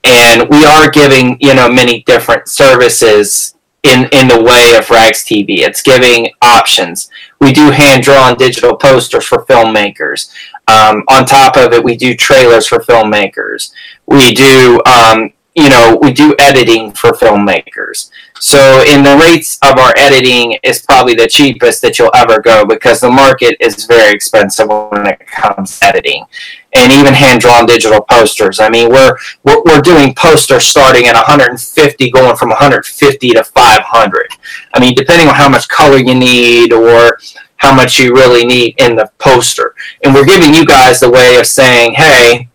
And 0.04 0.50
we 0.50 0.66
are 0.66 0.90
giving 0.90 1.38
you 1.40 1.54
know 1.54 1.70
many 1.70 2.04
different 2.04 2.48
services 2.48 3.56
in 3.84 4.08
in 4.12 4.28
the 4.28 4.42
way 4.42 4.78
of 4.78 4.90
rags 4.92 5.24
tv 5.24 5.60
it's 5.60 5.82
giving 5.82 6.30
options. 6.42 7.10
We 7.40 7.52
do 7.52 7.72
hand 7.72 8.04
drawn 8.04 8.36
digital 8.36 8.76
posters 8.76 9.26
for 9.26 9.44
filmmakers. 9.46 10.32
Um, 10.68 11.04
on 11.10 11.26
top 11.26 11.58
of 11.58 11.74
it 11.74 11.84
we 11.84 11.96
do 11.96 12.16
trailers 12.16 12.68
for 12.68 12.80
filmmakers. 12.80 13.72
We 14.06 14.34
do 14.34 14.82
um, 14.86 15.34
you 15.56 15.70
know 15.70 15.98
we 16.02 16.14
do 16.14 16.36
editing 16.40 16.92
for 16.92 17.12
filmmakers. 17.12 18.12
So 18.40 18.84
in 18.88 19.04
the 19.04 19.18
rates 19.18 19.60
of 19.64 19.78
our 19.78 19.94
editing 19.98 20.58
is 20.64 20.82
probably 20.84 21.14
the 21.14 21.28
cheapest 21.28 21.82
that 21.84 22.00
you'll 22.00 22.16
ever 22.16 22.40
go 22.40 22.66
because 22.66 23.00
the 23.00 23.12
market 23.12 23.56
is 23.60 23.86
very 23.86 24.14
expensive 24.14 24.68
when 24.68 25.08
it 25.08 25.20
comes 25.28 25.80
to 25.80 25.86
editing 25.86 26.26
and 26.74 26.92
even 26.92 27.14
hand 27.14 27.42
drawn 27.42 27.66
digital 27.66 28.02
posters. 28.02 28.60
I 28.60 28.70
mean, 28.70 28.90
we're, 28.90 29.16
we're 29.44 29.82
doing 29.82 30.14
posters 30.16 30.66
starting 30.66 31.06
at 31.06 31.16
150, 31.16 32.12
going 32.12 32.36
from 32.38 32.50
150 32.50 33.30
to 33.32 33.44
500. 33.44 34.28
I 34.74 34.80
mean, 34.80 34.96
depending 34.96 35.28
on 35.28 35.36
how 35.36 35.50
much 35.50 35.68
color 35.68 35.98
you 35.98 36.16
need 36.16 36.72
or 36.72 37.20
how 37.58 37.76
much 37.76 38.00
you 38.00 38.14
really 38.14 38.46
need 38.46 38.76
in 38.78 38.96
the 38.96 39.12
poster. 39.20 39.76
And 40.04 40.14
we're 40.14 40.26
giving 40.26 40.54
you 40.54 40.66
guys 40.66 41.00
the 41.00 41.12
way 41.12 41.38
of 41.38 41.46
saying, 41.46 41.94
hey, 41.94 42.48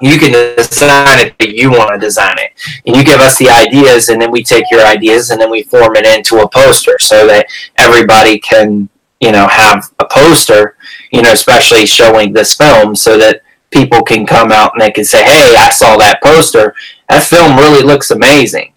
you 0.00 0.18
can 0.18 0.32
design 0.56 1.26
it 1.26 1.34
but 1.38 1.50
you 1.50 1.70
want 1.70 1.90
to 1.92 1.98
design 1.98 2.34
it 2.38 2.52
and 2.86 2.96
you 2.96 3.04
give 3.04 3.20
us 3.20 3.38
the 3.38 3.50
ideas 3.50 4.08
and 4.08 4.20
then 4.20 4.30
we 4.30 4.42
take 4.42 4.64
your 4.70 4.84
ideas 4.86 5.30
and 5.30 5.38
then 5.38 5.50
we 5.50 5.62
form 5.64 5.94
it 5.94 6.06
into 6.06 6.38
a 6.38 6.48
poster 6.48 6.96
so 6.98 7.26
that 7.26 7.46
everybody 7.76 8.38
can 8.38 8.88
you 9.20 9.32
know 9.32 9.46
have 9.48 9.92
a 9.98 10.04
poster 10.10 10.76
you 11.12 11.22
know 11.22 11.32
especially 11.32 11.86
showing 11.86 12.32
this 12.32 12.54
film 12.54 12.94
so 12.96 13.16
that 13.18 13.42
people 13.70 14.02
can 14.02 14.26
come 14.26 14.50
out 14.50 14.72
and 14.74 14.80
they 14.80 14.90
can 14.90 15.04
say 15.04 15.22
hey 15.22 15.54
i 15.58 15.70
saw 15.70 15.96
that 15.96 16.20
poster 16.22 16.74
that 17.08 17.22
film 17.22 17.56
really 17.56 17.82
looks 17.82 18.10
amazing 18.10 18.72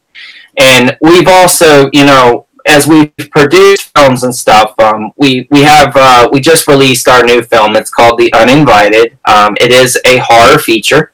and 0.57 0.95
we've 1.01 1.27
also 1.27 1.89
you 1.93 2.05
know 2.05 2.45
as 2.65 2.87
we've 2.87 3.11
produced 3.31 3.91
films 3.95 4.23
and 4.23 4.33
stuff, 4.33 4.73
um, 4.79 5.11
we 5.17 5.47
we 5.51 5.61
have 5.61 5.91
uh, 5.95 6.29
we 6.31 6.39
just 6.39 6.67
released 6.67 7.07
our 7.07 7.23
new 7.23 7.41
film. 7.41 7.75
It's 7.75 7.89
called 7.89 8.17
The 8.17 8.31
Uninvited. 8.33 9.17
Um, 9.25 9.57
it 9.59 9.71
is 9.71 9.99
a 10.05 10.17
horror 10.19 10.57
feature. 10.59 11.11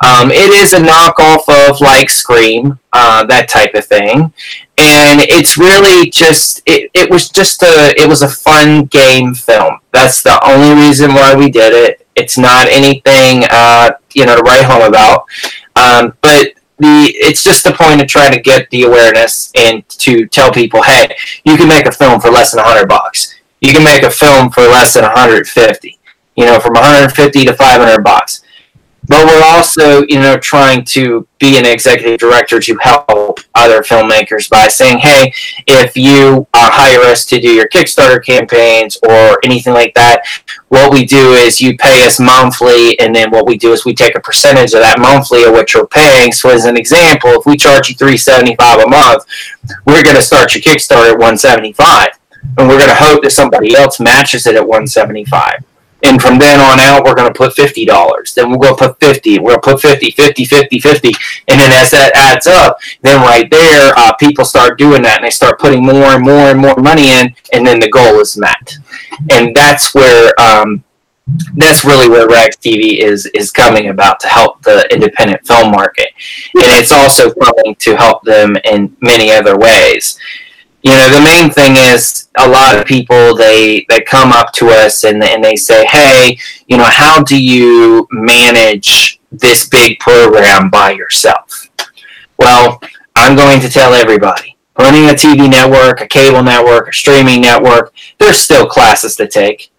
Um, 0.00 0.30
it 0.30 0.50
is 0.50 0.72
a 0.72 0.80
knockoff 0.80 1.48
of 1.48 1.80
like 1.80 2.10
Scream, 2.10 2.78
uh, 2.92 3.24
that 3.26 3.48
type 3.48 3.74
of 3.74 3.84
thing, 3.86 4.32
and 4.78 5.20
it's 5.22 5.58
really 5.58 6.10
just 6.10 6.62
it, 6.66 6.90
it 6.94 7.10
was 7.10 7.28
just 7.28 7.62
a 7.62 7.94
it 8.00 8.08
was 8.08 8.22
a 8.22 8.28
fun 8.28 8.84
game 8.86 9.34
film. 9.34 9.80
That's 9.92 10.22
the 10.22 10.40
only 10.46 10.80
reason 10.86 11.14
why 11.14 11.34
we 11.34 11.50
did 11.50 11.72
it. 11.72 12.06
It's 12.14 12.38
not 12.38 12.68
anything 12.68 13.44
uh, 13.50 13.92
you 14.14 14.26
know 14.26 14.36
to 14.36 14.42
write 14.42 14.64
home 14.64 14.82
about, 14.82 15.24
um, 15.76 16.14
but 16.20 16.52
the 16.78 17.12
it's 17.16 17.42
just 17.42 17.64
the 17.64 17.72
point 17.72 18.00
of 18.00 18.06
trying 18.06 18.32
to 18.32 18.40
get 18.40 18.70
the 18.70 18.82
awareness 18.82 19.50
and 19.56 19.88
to 19.88 20.26
tell 20.26 20.52
people, 20.52 20.82
hey, 20.82 21.16
you 21.44 21.56
can 21.56 21.68
make 21.68 21.86
a 21.86 21.92
film 21.92 22.20
for 22.20 22.30
less 22.30 22.52
than 22.52 22.64
hundred 22.64 22.88
bucks. 22.88 23.34
You 23.60 23.72
can 23.72 23.82
make 23.82 24.04
a 24.04 24.10
film 24.10 24.50
for 24.50 24.62
less 24.62 24.94
than 24.94 25.02
150. 25.02 25.98
You 26.36 26.46
know, 26.46 26.60
from 26.60 26.74
150 26.74 27.44
to 27.46 27.54
500 27.54 28.04
bucks. 28.04 28.42
But 29.08 29.26
we're 29.26 29.42
also, 29.42 30.02
you 30.06 30.20
know, 30.20 30.36
trying 30.36 30.84
to 30.86 31.26
be 31.38 31.56
an 31.56 31.64
executive 31.64 32.18
director 32.18 32.60
to 32.60 32.76
help 32.82 33.40
other 33.54 33.82
filmmakers 33.82 34.50
by 34.50 34.68
saying, 34.68 34.98
hey, 34.98 35.32
if 35.66 35.96
you 35.96 36.46
hire 36.54 37.10
us 37.10 37.24
to 37.26 37.40
do 37.40 37.50
your 37.50 37.68
Kickstarter 37.68 38.22
campaigns 38.22 38.98
or 39.02 39.38
anything 39.44 39.72
like 39.72 39.94
that, 39.94 40.22
what 40.68 40.92
we 40.92 41.06
do 41.06 41.32
is 41.32 41.58
you 41.58 41.76
pay 41.78 42.06
us 42.06 42.20
monthly, 42.20 42.98
and 43.00 43.14
then 43.14 43.30
what 43.30 43.46
we 43.46 43.56
do 43.56 43.72
is 43.72 43.86
we 43.86 43.94
take 43.94 44.14
a 44.14 44.20
percentage 44.20 44.74
of 44.74 44.80
that 44.80 44.98
monthly 44.98 45.44
of 45.44 45.52
what 45.52 45.72
you're 45.72 45.86
paying. 45.86 46.30
So, 46.30 46.50
as 46.50 46.66
an 46.66 46.76
example, 46.76 47.30
if 47.30 47.46
we 47.46 47.56
charge 47.56 47.88
you 47.88 47.94
three 47.94 48.18
seventy 48.18 48.54
five 48.56 48.80
a 48.80 48.88
month, 48.88 49.24
we're 49.86 50.02
going 50.02 50.16
to 50.16 50.22
start 50.22 50.54
your 50.54 50.62
Kickstarter 50.62 51.12
at 51.12 51.18
one 51.18 51.38
seventy 51.38 51.72
five, 51.72 52.10
and 52.58 52.68
we're 52.68 52.78
going 52.78 52.90
to 52.90 52.94
hope 52.94 53.22
that 53.22 53.30
somebody 53.30 53.74
else 53.74 54.00
matches 54.00 54.46
it 54.46 54.56
at 54.56 54.68
one 54.68 54.86
seventy 54.86 55.24
five. 55.24 55.64
And 56.04 56.22
from 56.22 56.38
then 56.38 56.60
on 56.60 56.78
out, 56.78 57.04
we're 57.04 57.14
going 57.14 57.32
to 57.32 57.36
put 57.36 57.54
fifty 57.54 57.84
dollars. 57.84 58.34
Then 58.34 58.50
we're 58.50 58.58
going 58.58 58.76
to 58.76 58.88
put 58.88 59.00
fifty. 59.00 59.38
We're 59.38 59.56
going 59.56 59.62
to 59.62 59.70
put 59.72 59.80
50, 59.80 60.10
50, 60.12 60.44
50, 60.44 60.78
50. 60.78 61.08
And 61.48 61.60
then 61.60 61.72
as 61.72 61.90
that 61.90 62.12
adds 62.14 62.46
up, 62.46 62.78
then 63.02 63.20
right 63.22 63.50
there, 63.50 63.92
uh, 63.96 64.14
people 64.14 64.44
start 64.44 64.78
doing 64.78 65.02
that, 65.02 65.18
and 65.18 65.26
they 65.26 65.30
start 65.30 65.58
putting 65.58 65.84
more 65.84 66.14
and 66.14 66.24
more 66.24 66.50
and 66.50 66.60
more 66.60 66.76
money 66.76 67.10
in, 67.10 67.34
and 67.52 67.66
then 67.66 67.80
the 67.80 67.90
goal 67.90 68.20
is 68.20 68.36
met. 68.36 68.76
And 69.30 69.54
that's 69.56 69.92
where 69.94 70.32
um, 70.40 70.84
that's 71.56 71.84
really 71.84 72.08
where 72.08 72.28
Rags 72.28 72.56
TV 72.56 72.98
is 72.98 73.26
is 73.34 73.50
coming 73.50 73.88
about 73.88 74.20
to 74.20 74.28
help 74.28 74.62
the 74.62 74.86
independent 74.92 75.44
film 75.46 75.72
market, 75.72 76.08
and 76.54 76.80
it's 76.80 76.92
also 76.92 77.32
coming 77.32 77.74
to 77.80 77.96
help 77.96 78.22
them 78.22 78.56
in 78.64 78.96
many 79.00 79.32
other 79.32 79.58
ways 79.58 80.18
you 80.82 80.92
know 80.92 81.08
the 81.10 81.20
main 81.20 81.50
thing 81.50 81.76
is 81.76 82.28
a 82.38 82.48
lot 82.48 82.78
of 82.78 82.86
people 82.86 83.34
they 83.36 83.84
they 83.88 84.00
come 84.00 84.32
up 84.32 84.52
to 84.52 84.68
us 84.68 85.04
and, 85.04 85.22
and 85.22 85.42
they 85.42 85.56
say 85.56 85.84
hey 85.86 86.38
you 86.66 86.76
know 86.76 86.84
how 86.84 87.22
do 87.22 87.42
you 87.42 88.06
manage 88.12 89.20
this 89.32 89.68
big 89.68 89.98
program 89.98 90.70
by 90.70 90.90
yourself 90.92 91.68
Well, 92.38 92.80
I'm 93.16 93.36
going 93.36 93.60
to 93.60 93.68
tell 93.68 93.94
everybody 93.94 94.56
running 94.78 95.06
a 95.06 95.12
TV 95.12 95.50
network, 95.50 96.00
a 96.00 96.06
cable 96.06 96.42
network, 96.42 96.88
a 96.88 96.92
streaming 96.92 97.40
network, 97.40 97.92
there's 98.18 98.38
still 98.38 98.66
classes 98.66 99.16
to 99.16 99.26
take. 99.26 99.70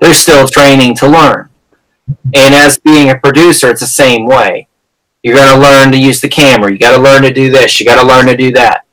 There's 0.00 0.18
still 0.18 0.48
training 0.48 0.96
to 0.96 1.08
learn. 1.08 1.48
And 2.34 2.54
as 2.54 2.78
being 2.78 3.10
a 3.10 3.18
producer, 3.18 3.70
it's 3.70 3.80
the 3.80 3.86
same 3.86 4.26
way. 4.26 4.68
You're 5.22 5.36
going 5.36 5.54
to 5.54 5.60
learn 5.60 5.92
to 5.92 5.98
use 5.98 6.20
the 6.20 6.28
camera. 6.28 6.72
You 6.72 6.78
got 6.78 6.96
to 6.96 7.02
learn 7.02 7.22
to 7.22 7.32
do 7.32 7.50
this. 7.50 7.78
You 7.78 7.86
got 7.86 8.02
to 8.02 8.06
learn 8.06 8.26
to 8.26 8.36
do 8.36 8.50
that. 8.52 8.84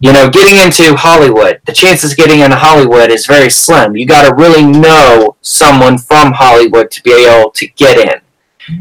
You 0.00 0.12
know, 0.12 0.28
getting 0.30 0.58
into 0.58 0.96
Hollywood, 0.96 1.60
the 1.64 1.72
chances 1.72 2.12
of 2.12 2.16
getting 2.16 2.40
into 2.40 2.56
Hollywood 2.56 3.10
is 3.10 3.26
very 3.26 3.50
slim. 3.50 3.96
You 3.96 4.06
got 4.06 4.28
to 4.28 4.34
really 4.34 4.64
know 4.64 5.36
someone 5.42 5.98
from 5.98 6.32
Hollywood 6.32 6.90
to 6.90 7.02
be 7.02 7.12
able 7.26 7.50
to 7.50 7.66
get 7.68 7.98
in. 7.98 8.20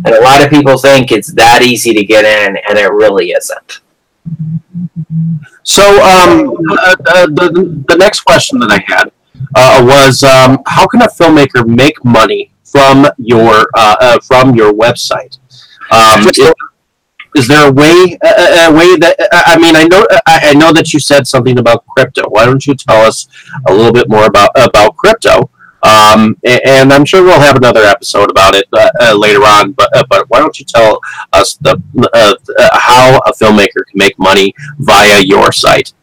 And 0.06 0.16
a 0.16 0.22
lot 0.22 0.44
of 0.44 0.50
people 0.50 0.78
think 0.78 1.12
it's 1.12 1.34
that 1.34 1.62
easy 1.64 1.94
to 1.94 2.04
get 2.04 2.24
in, 2.24 2.58
and 2.68 2.78
it 2.78 2.92
really 2.92 3.32
isn't. 3.32 3.82
So, 5.64 5.84
um, 6.02 6.54
uh, 6.72 6.96
uh, 7.08 7.26
the, 7.28 7.84
the 7.88 7.98
next 7.98 8.22
question 8.22 8.60
that 8.60 8.72
I 8.72 8.84
had 8.86 9.12
uh, 9.56 9.84
was, 9.86 10.24
um, 10.24 10.60
how 10.66 10.88
can 10.88 11.02
a 11.02 11.08
filmmaker 11.08 11.68
make 11.68 12.04
money 12.06 12.52
from 12.64 13.08
your 13.18 13.68
uh, 13.76 13.96
uh, 14.00 14.20
from 14.20 14.56
your 14.56 14.74
website? 14.74 15.38
Um, 15.92 16.26
is, 17.36 17.48
there 17.48 17.68
a 17.68 17.72
way 17.72 18.18
a, 18.24 18.68
a 18.68 18.72
way 18.72 18.96
that 18.98 19.16
I 19.32 19.58
mean 19.58 19.76
I 19.76 19.86
know 19.86 20.06
I 20.26 20.50
I 20.50 20.54
know 20.54 20.74
that 20.74 20.94
you 20.94 21.00
said 21.00 21.28
something 21.28 21.58
about 21.60 21.86
crypto. 21.88 22.30
Why 22.30 22.46
don't 22.46 22.66
you 22.66 22.76
tell 22.76 23.02
us 23.06 23.28
a 23.68 23.74
little 23.74 23.94
bit 23.94 24.10
more 24.10 24.26
about 24.26 24.52
about 24.56 24.96
crypto? 24.98 25.50
Um, 25.84 26.38
and 26.44 26.94
I'm 26.94 27.06
sure 27.06 27.24
we'll 27.24 27.40
have 27.40 27.56
another 27.56 27.82
episode 27.82 28.30
about 28.30 28.56
it 28.56 28.68
uh, 28.72 28.92
uh, 29.02 29.18
later 29.18 29.40
on. 29.40 29.72
But 29.72 29.96
uh, 29.96 30.04
but 30.10 30.30
why 30.30 30.40
don't 30.40 30.58
you 30.60 30.66
tell 30.66 31.00
us 31.34 31.56
the 31.56 31.82
uh, 32.14 32.36
uh, 32.60 32.70
how 32.74 33.20
a 33.26 33.32
filmmaker 33.34 33.86
can 33.88 33.96
make 33.96 34.18
money 34.20 34.54
via 34.78 35.22
your 35.22 35.52
site? 35.52 35.94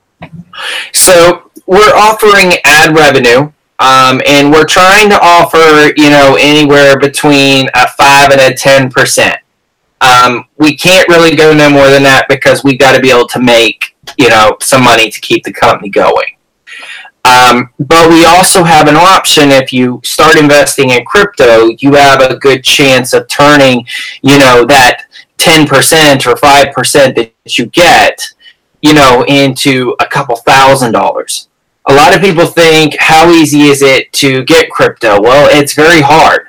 So 0.92 1.50
we're 1.66 1.94
offering 1.94 2.54
ad 2.64 2.96
revenue, 2.96 3.52
um, 3.78 4.20
and 4.26 4.50
we're 4.50 4.66
trying 4.66 5.10
to 5.10 5.18
offer 5.22 5.92
you 5.96 6.10
know 6.10 6.36
anywhere 6.40 6.98
between 6.98 7.68
a 7.74 7.88
five 7.88 8.32
and 8.32 8.40
a 8.40 8.56
ten 8.56 8.90
percent. 8.90 9.38
Um, 10.00 10.44
we 10.56 10.76
can't 10.76 11.08
really 11.08 11.34
go 11.34 11.52
no 11.52 11.68
more 11.68 11.90
than 11.90 12.02
that 12.04 12.26
because 12.28 12.62
we've 12.62 12.78
got 12.78 12.94
to 12.94 13.00
be 13.00 13.10
able 13.10 13.26
to 13.28 13.40
make 13.40 13.96
you 14.16 14.28
know 14.28 14.56
some 14.60 14.84
money 14.84 15.10
to 15.10 15.20
keep 15.20 15.44
the 15.44 15.52
company 15.52 15.90
going. 15.90 16.36
Um, 17.24 17.70
but 17.78 18.08
we 18.10 18.24
also 18.24 18.62
have 18.64 18.88
an 18.88 18.96
option 18.96 19.50
if 19.50 19.72
you 19.72 20.00
start 20.02 20.36
investing 20.36 20.90
in 20.90 21.04
crypto, 21.04 21.68
you 21.78 21.94
have 21.94 22.22
a 22.22 22.36
good 22.36 22.64
chance 22.64 23.12
of 23.12 23.28
turning, 23.28 23.86
you 24.22 24.38
know, 24.38 24.64
that 24.64 25.04
10% 25.36 26.26
or 26.26 26.34
5% 26.34 27.14
that 27.14 27.58
you 27.58 27.66
get, 27.66 28.22
you 28.80 28.94
know, 28.94 29.24
into 29.28 29.94
a 30.00 30.06
couple 30.06 30.36
thousand 30.36 30.92
dollars. 30.92 31.48
A 31.86 31.94
lot 31.94 32.14
of 32.14 32.20
people 32.20 32.46
think, 32.46 32.96
how 32.98 33.30
easy 33.30 33.62
is 33.62 33.82
it 33.82 34.12
to 34.14 34.44
get 34.44 34.70
crypto? 34.70 35.20
Well, 35.20 35.48
it's 35.50 35.74
very 35.74 36.00
hard. 36.00 36.47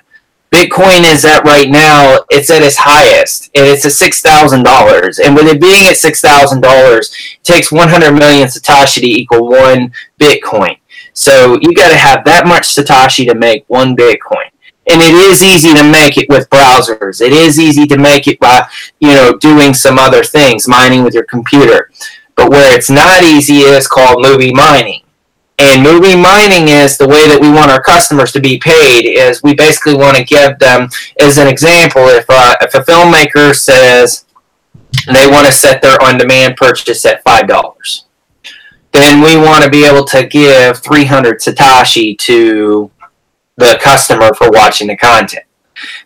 Bitcoin 0.51 1.03
is 1.03 1.25
at 1.25 1.43
right 1.43 1.69
now, 1.69 2.25
it's 2.29 2.49
at 2.49 2.63
its 2.63 2.77
highest, 2.77 3.51
and 3.53 3.67
it's 3.67 3.85
at 3.85 3.91
$6,000. 3.91 5.19
And 5.23 5.35
with 5.35 5.47
it 5.47 5.61
being 5.61 5.85
at 5.85 5.95
$6,000, 5.95 6.97
it 6.99 7.43
takes 7.43 7.71
100 7.71 8.11
million 8.13 8.47
Satoshi 8.47 9.01
to 9.01 9.07
equal 9.07 9.47
one 9.47 9.93
Bitcoin. 10.19 10.77
So 11.13 11.59
you 11.61 11.73
got 11.73 11.89
to 11.89 11.97
have 11.97 12.23
that 12.25 12.47
much 12.47 12.75
Satoshi 12.75 13.27
to 13.27 13.35
make 13.35 13.65
one 13.67 13.95
Bitcoin. 13.95 14.49
And 14.89 15.01
it 15.03 15.13
is 15.13 15.43
easy 15.43 15.75
to 15.75 15.83
make 15.83 16.17
it 16.17 16.27
with 16.29 16.49
browsers. 16.49 17.21
It 17.21 17.31
is 17.31 17.59
easy 17.59 17.85
to 17.85 17.97
make 17.97 18.27
it 18.27 18.39
by, 18.39 18.67
you 18.99 19.09
know, 19.09 19.37
doing 19.37 19.75
some 19.75 19.99
other 19.99 20.23
things, 20.23 20.67
mining 20.67 21.03
with 21.03 21.13
your 21.13 21.25
computer. 21.25 21.91
But 22.35 22.49
where 22.49 22.75
it's 22.75 22.89
not 22.89 23.21
easy 23.21 23.57
is 23.59 23.87
called 23.87 24.23
movie 24.23 24.53
mining. 24.53 25.03
And 25.61 25.83
movie 25.83 26.15
mining 26.15 26.69
is 26.69 26.97
the 26.97 27.07
way 27.07 27.27
that 27.27 27.39
we 27.41 27.51
want 27.51 27.69
our 27.69 27.81
customers 27.81 28.31
to 28.31 28.39
be 28.39 28.57
paid. 28.57 29.05
Is 29.05 29.43
we 29.43 29.53
basically 29.53 29.95
want 29.95 30.15
to 30.15 30.23
give 30.23 30.57
them, 30.57 30.87
as 31.19 31.37
an 31.37 31.47
example, 31.47 32.07
if 32.07 32.25
uh, 32.29 32.55
if 32.61 32.73
a 32.75 32.79
filmmaker 32.79 33.53
says 33.53 34.25
they 35.13 35.29
want 35.29 35.45
to 35.47 35.51
set 35.51 35.81
their 35.81 36.01
on-demand 36.01 36.55
purchase 36.55 37.05
at 37.05 37.21
five 37.23 37.47
dollars, 37.47 38.05
then 38.93 39.21
we 39.21 39.35
want 39.35 39.63
to 39.63 39.69
be 39.69 39.85
able 39.85 40.05
to 40.05 40.25
give 40.25 40.77
three 40.77 41.05
hundred 41.05 41.41
satoshi 41.41 42.17
to 42.19 42.89
the 43.57 43.77
customer 43.81 44.33
for 44.33 44.49
watching 44.49 44.87
the 44.87 44.95
content 44.95 45.43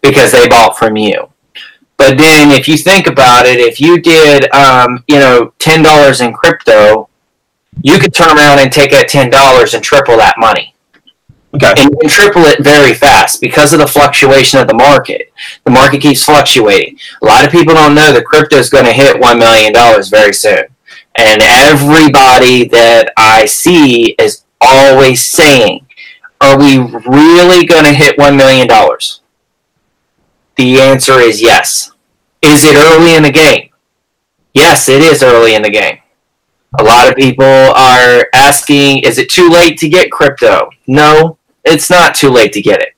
because 0.01 0.31
they 0.31 0.47
bought 0.47 0.77
from 0.77 0.97
you. 0.97 1.29
But 1.97 2.17
then, 2.17 2.49
if 2.51 2.67
you 2.67 2.75
think 2.75 3.05
about 3.05 3.45
it, 3.45 3.59
if 3.59 3.79
you 3.79 4.01
did, 4.01 4.51
um, 4.51 5.03
you 5.07 5.19
know, 5.19 5.53
ten 5.59 5.83
dollars 5.83 6.21
in 6.21 6.33
crypto, 6.33 7.07
you 7.81 7.99
could 7.99 8.13
turn 8.13 8.37
around 8.37 8.59
and 8.59 8.71
take 8.71 8.91
that 8.91 9.07
ten 9.09 9.29
dollars 9.29 9.73
and 9.73 9.83
triple 9.83 10.17
that 10.17 10.35
money, 10.37 10.73
Okay. 11.55 11.73
and 11.77 11.91
you 11.91 11.97
can 12.01 12.09
triple 12.09 12.43
it 12.45 12.63
very 12.63 12.93
fast 12.93 13.41
because 13.41 13.73
of 13.73 13.79
the 13.79 13.87
fluctuation 13.87 14.59
of 14.59 14.67
the 14.67 14.73
market. 14.73 15.31
The 15.65 15.71
market 15.71 16.01
keeps 16.01 16.23
fluctuating. 16.23 16.97
A 17.21 17.25
lot 17.25 17.45
of 17.45 17.51
people 17.51 17.73
don't 17.73 17.95
know 17.95 18.11
that 18.13 18.25
crypto 18.25 18.57
is 18.57 18.69
going 18.69 18.85
to 18.85 18.93
hit 18.93 19.19
one 19.19 19.39
million 19.39 19.73
dollars 19.73 20.09
very 20.09 20.33
soon, 20.33 20.63
and 21.15 21.41
everybody 21.41 22.65
that 22.69 23.11
I 23.17 23.45
see 23.45 24.15
is 24.19 24.43
always 24.61 25.25
saying, 25.25 25.85
"Are 26.41 26.57
we 26.57 26.77
really 26.77 27.65
going 27.65 27.85
to 27.85 27.93
hit 27.93 28.17
one 28.17 28.35
million 28.37 28.67
dollars?" 28.67 29.21
The 30.55 30.79
answer 30.79 31.19
is 31.19 31.41
yes. 31.41 31.91
Is 32.41 32.63
it 32.63 32.75
early 32.75 33.15
in 33.15 33.23
the 33.23 33.31
game? 33.31 33.69
Yes, 34.53 34.87
it 34.87 35.01
is 35.01 35.23
early 35.23 35.55
in 35.55 35.63
the 35.63 35.69
game. 35.71 35.97
A 36.79 36.83
lot 36.83 37.07
of 37.07 37.15
people 37.15 37.45
are 37.45 38.27
asking, 38.33 38.99
is 38.99 39.17
it 39.17 39.29
too 39.29 39.49
late 39.49 39.77
to 39.79 39.89
get 39.89 40.11
crypto? 40.11 40.69
No, 40.87 41.37
it's 41.63 41.89
not 41.89 42.15
too 42.15 42.29
late 42.29 42.51
to 42.53 42.61
get 42.61 42.81
it. 42.81 42.95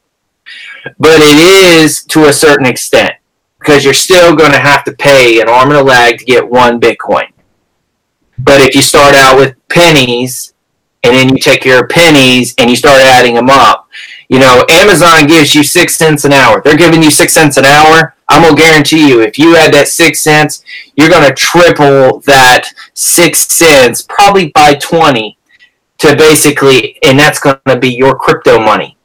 But 0.97 1.19
it 1.21 1.37
is 1.37 2.03
to 2.05 2.25
a 2.25 2.33
certain 2.33 2.65
extent 2.65 3.13
because 3.59 3.83
you're 3.83 3.93
still 3.93 4.35
going 4.35 4.51
to 4.51 4.59
have 4.59 4.83
to 4.85 4.93
pay 4.93 5.41
an 5.41 5.49
arm 5.49 5.69
and 5.69 5.79
a 5.79 5.83
leg 5.83 6.19
to 6.19 6.25
get 6.25 6.47
one 6.47 6.79
Bitcoin. 6.79 7.27
But 8.37 8.61
if 8.61 8.75
you 8.75 8.81
start 8.81 9.15
out 9.15 9.37
with 9.37 9.55
pennies 9.69 10.53
and 11.03 11.15
then 11.15 11.29
you 11.29 11.39
take 11.39 11.65
your 11.65 11.87
pennies 11.87 12.53
and 12.57 12.69
you 12.69 12.75
start 12.75 13.01
adding 13.01 13.35
them 13.35 13.49
up, 13.49 13.89
you 14.29 14.39
know, 14.39 14.65
Amazon 14.69 15.27
gives 15.27 15.53
you 15.53 15.63
six 15.63 15.95
cents 15.95 16.25
an 16.25 16.33
hour. 16.33 16.61
They're 16.61 16.77
giving 16.77 17.03
you 17.03 17.11
six 17.11 17.33
cents 17.33 17.57
an 17.57 17.65
hour. 17.65 18.14
I'm 18.27 18.41
gonna 18.41 18.55
guarantee 18.55 19.07
you, 19.07 19.21
if 19.21 19.37
you 19.37 19.53
had 19.53 19.73
that 19.73 19.87
six 19.87 20.21
cents, 20.21 20.63
you're 20.95 21.09
gonna 21.09 21.33
triple 21.33 22.19
that 22.21 22.69
six 22.93 23.47
cents, 23.47 24.01
probably 24.01 24.51
by 24.55 24.75
twenty, 24.75 25.37
to 25.99 26.15
basically, 26.15 26.97
and 27.03 27.19
that's 27.19 27.39
gonna 27.39 27.79
be 27.79 27.89
your 27.89 28.17
crypto 28.17 28.59
money. 28.59 28.97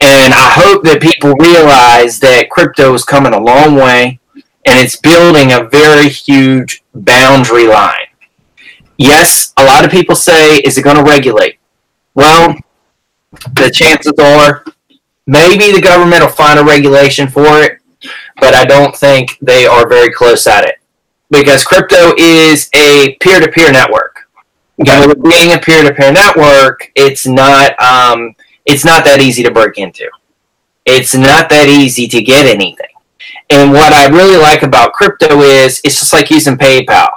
And 0.00 0.32
I 0.32 0.50
hope 0.50 0.84
that 0.84 1.02
people 1.02 1.34
realize 1.34 2.20
that 2.20 2.50
crypto 2.50 2.94
is 2.94 3.04
coming 3.04 3.32
a 3.32 3.40
long 3.40 3.74
way, 3.74 4.20
and 4.34 4.78
it's 4.78 4.96
building 4.96 5.52
a 5.52 5.64
very 5.64 6.08
huge 6.08 6.84
boundary 6.94 7.66
line. 7.66 8.06
Yes, 8.96 9.52
a 9.56 9.64
lot 9.64 9.84
of 9.84 9.90
people 9.90 10.14
say, 10.14 10.58
is 10.58 10.76
it 10.76 10.82
to 10.82 11.02
regulate? 11.02 11.58
Well, 12.14 12.56
the 13.54 13.70
chances 13.70 14.12
are 14.20 14.64
maybe 15.26 15.72
the 15.72 15.80
government 15.80 16.22
will 16.22 16.30
find 16.30 16.58
a 16.58 16.64
regulation 16.64 17.28
for 17.28 17.62
it, 17.62 17.77
but 18.40 18.54
I 18.54 18.64
don't 18.64 18.96
think 18.96 19.38
they 19.40 19.66
are 19.66 19.88
very 19.88 20.12
close 20.12 20.46
at 20.46 20.64
it 20.64 20.76
because 21.30 21.64
crypto 21.64 22.14
is 22.16 22.68
a 22.74 23.16
peer-to-peer 23.20 23.72
network. 23.72 24.28
And 24.78 25.08
with 25.08 25.22
being 25.22 25.52
a 25.52 25.58
peer-to-peer 25.58 26.12
network, 26.12 26.92
it's 26.94 27.26
not 27.26 27.80
um, 27.82 28.36
it's 28.64 28.84
not 28.84 29.04
that 29.04 29.20
easy 29.20 29.42
to 29.42 29.50
break 29.50 29.78
into. 29.78 30.08
It's 30.86 31.14
not 31.14 31.48
that 31.50 31.68
easy 31.68 32.06
to 32.08 32.22
get 32.22 32.46
anything. 32.46 32.86
And 33.50 33.72
what 33.72 33.92
I 33.92 34.08
really 34.08 34.36
like 34.36 34.62
about 34.62 34.92
crypto 34.92 35.40
is 35.40 35.80
it's 35.82 35.98
just 35.98 36.12
like 36.12 36.30
using 36.30 36.56
PayPal. 36.56 37.08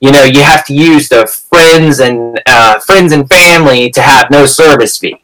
You 0.00 0.12
know, 0.12 0.22
you 0.22 0.42
have 0.42 0.64
to 0.66 0.74
use 0.74 1.08
the 1.08 1.26
friends 1.26 1.98
and 1.98 2.40
uh, 2.46 2.78
friends 2.78 3.12
and 3.12 3.28
family 3.28 3.90
to 3.90 4.00
have 4.00 4.30
no 4.30 4.46
service 4.46 4.98
fee. 4.98 5.22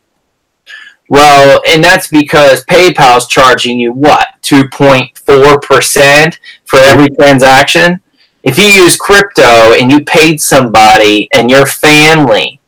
Well, 1.09 1.63
and 1.69 1.83
that's 1.83 2.09
because 2.09 2.65
PayPal's 2.65 3.29
charging 3.29 3.79
you 3.79 3.93
what, 3.93 4.29
2.4% 4.43 6.39
for 6.65 6.79
every 6.79 7.09
transaction? 7.11 8.01
If 8.43 8.59
you 8.59 8.65
use 8.65 8.97
crypto 8.97 9.73
and 9.73 9.91
you 9.91 10.05
paid 10.05 10.41
somebody 10.41 11.29
and 11.35 11.51
your 11.51 11.67
family, 11.67 12.61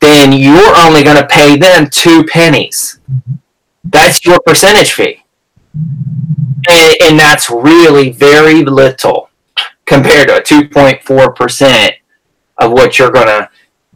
then 0.00 0.32
you're 0.32 0.76
only 0.76 1.04
going 1.04 1.16
to 1.16 1.26
pay 1.26 1.56
them 1.56 1.88
two 1.90 2.24
pennies. 2.24 2.98
That's 3.84 4.24
your 4.24 4.40
percentage 4.40 4.92
fee. 4.92 5.24
And, 5.74 6.96
and 7.02 7.18
that's 7.18 7.50
really 7.50 8.10
very 8.10 8.64
little 8.64 9.30
compared 9.86 10.28
to 10.28 10.36
a 10.38 10.42
2.4% 10.42 11.92
of 12.58 12.72
what 12.72 12.98
you're 12.98 13.10
going 13.10 13.26
to 13.26 13.48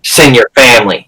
send 0.03 0.37
your 0.37 0.51
family 0.55 1.06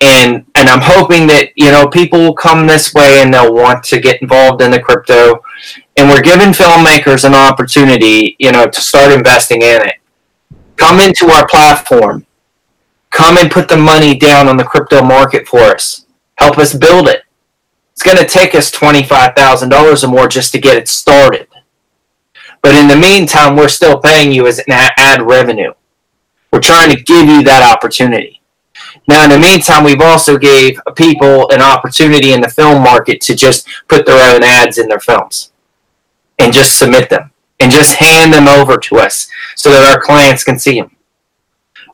and 0.00 0.44
and 0.56 0.68
I'm 0.68 0.82
hoping 0.82 1.26
that 1.28 1.50
you 1.56 1.70
know 1.70 1.88
people 1.88 2.20
will 2.20 2.34
come 2.34 2.66
this 2.66 2.94
way 2.94 3.22
and 3.22 3.32
they'll 3.32 3.54
want 3.54 3.84
to 3.84 4.00
get 4.00 4.22
involved 4.22 4.62
in 4.62 4.70
the 4.70 4.80
crypto, 4.80 5.42
and 5.96 6.08
we're 6.08 6.22
giving 6.22 6.48
filmmakers 6.50 7.24
an 7.24 7.34
opportunity, 7.34 8.36
you 8.38 8.52
know, 8.52 8.66
to 8.66 8.80
start 8.80 9.12
investing 9.12 9.62
in 9.62 9.82
it. 9.82 9.96
come 10.76 11.00
into 11.00 11.28
our 11.30 11.46
platform. 11.48 12.26
Come 13.10 13.38
and 13.38 13.50
put 13.50 13.68
the 13.68 13.76
money 13.78 14.16
down 14.18 14.48
on 14.48 14.56
the 14.58 14.64
crypto 14.64 15.02
market 15.02 15.48
for 15.48 15.60
us. 15.60 16.06
Help 16.38 16.58
us 16.58 16.74
build 16.74 17.08
it. 17.08 17.22
It's 17.92 18.02
going 18.02 18.18
to 18.18 18.26
take 18.26 18.54
us 18.54 18.70
$25,000 18.70 20.04
or 20.04 20.08
more 20.08 20.28
just 20.28 20.52
to 20.52 20.60
get 20.60 20.76
it 20.76 20.88
started. 20.88 21.48
But 22.62 22.74
in 22.74 22.88
the 22.88 22.96
meantime, 22.96 23.56
we're 23.56 23.68
still 23.68 24.00
paying 24.00 24.32
you 24.32 24.46
as 24.46 24.58
an 24.58 24.66
ad 24.70 25.22
revenue. 25.22 25.72
We're 26.52 26.60
trying 26.60 26.90
to 26.90 27.02
give 27.02 27.26
you 27.28 27.42
that 27.44 27.62
opportunity. 27.76 28.35
Now, 29.08 29.24
in 29.24 29.30
the 29.30 29.38
meantime, 29.38 29.84
we've 29.84 30.00
also 30.00 30.36
gave 30.36 30.80
people 30.96 31.48
an 31.50 31.62
opportunity 31.62 32.32
in 32.32 32.40
the 32.40 32.48
film 32.48 32.82
market 32.82 33.20
to 33.22 33.34
just 33.34 33.68
put 33.88 34.04
their 34.06 34.34
own 34.34 34.42
ads 34.42 34.78
in 34.78 34.88
their 34.88 35.00
films 35.00 35.52
and 36.38 36.52
just 36.52 36.78
submit 36.78 37.08
them 37.08 37.30
and 37.60 37.70
just 37.70 37.94
hand 37.94 38.32
them 38.32 38.48
over 38.48 38.76
to 38.76 38.96
us 38.96 39.28
so 39.54 39.70
that 39.70 39.84
our 39.84 40.00
clients 40.00 40.44
can 40.44 40.58
see 40.58 40.80
them 40.80 40.90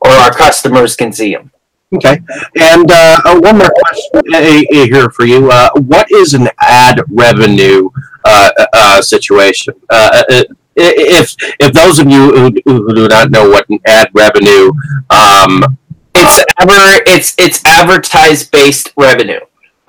or 0.01 0.11
our 0.11 0.33
customers 0.33 0.95
can 0.95 1.13
see 1.13 1.33
them. 1.33 1.51
Okay. 1.95 2.19
And 2.59 2.89
uh, 2.91 3.21
uh, 3.23 3.39
one 3.39 3.59
more 3.59 3.71
question 3.71 4.33
uh, 4.33 4.37
uh, 4.37 4.61
here 4.71 5.09
for 5.11 5.25
you. 5.25 5.51
Uh, 5.51 5.69
what 5.75 6.09
is 6.11 6.33
an 6.33 6.49
ad 6.59 7.01
revenue 7.09 7.89
uh, 8.25 8.49
uh, 8.73 9.01
situation? 9.01 9.75
Uh, 9.89 10.23
uh, 10.29 10.43
if 10.75 11.35
if 11.59 11.71
those 11.71 11.99
of 11.99 12.09
you 12.09 12.31
who, 12.35 12.51
who 12.65 12.95
do 12.95 13.07
not 13.07 13.29
know 13.29 13.47
what 13.47 13.69
an 13.69 13.79
ad 13.85 14.09
revenue, 14.15 14.71
um, 15.11 15.77
It's 16.15 16.45
ever 16.59 17.03
it's 17.07 17.35
it's 17.37 17.65
advertised 17.65 18.51
based 18.51 18.93
revenue. 18.97 19.39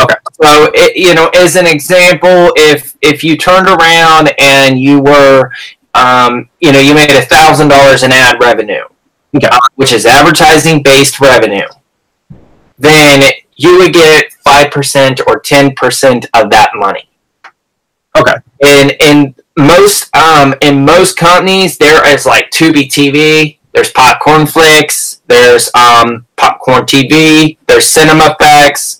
Okay. 0.01 0.15
So 0.43 0.71
it, 0.75 0.97
you 0.97 1.15
know, 1.15 1.29
as 1.35 1.57
an 1.57 1.67
example, 1.67 2.53
if 2.57 2.97
if 3.03 3.23
you 3.23 3.37
turned 3.37 3.69
around 3.69 4.35
and 4.39 4.79
you 4.79 5.01
were, 5.01 5.53
um, 5.95 6.49
you 6.61 6.73
know, 6.73 6.81
you 6.81 6.95
made 6.95 7.11
a 7.11 7.23
thousand 7.23 7.69
dollars 7.69 8.03
in 8.03 8.11
ad 8.13 8.37
revenue, 8.41 8.85
Okay. 9.37 9.47
uh, 9.47 9.59
which 9.77 9.93
is 9.93 10.07
advertising 10.07 10.83
based 10.83 11.21
revenue, 11.21 11.69
then 12.79 13.31
you 13.57 13.79
would 13.79 13.93
get 13.93 14.33
five 14.45 14.71
percent 14.73 15.21
or 15.27 15.39
ten 15.39 15.75
percent 15.75 16.27
of 16.35 16.51
that 16.51 16.71
money. 16.75 17.09
Okay. 18.17 18.35
And 18.63 18.97
in 19.01 19.35
most 19.57 20.15
um 20.17 20.55
in 20.61 20.85
most 20.85 21.17
companies 21.17 21.79
there 21.79 22.07
is 22.13 22.27
like 22.27 22.51
Tubi 22.51 22.89
TV, 22.89 23.59
there's 23.73 23.93
Popcornflix, 23.93 25.14
there's 25.27 25.71
um 25.75 26.27
Popcorn 26.37 26.85
TV, 26.85 27.59
there's 27.67 27.87
Cinema 27.87 28.37
Effects. 28.39 28.99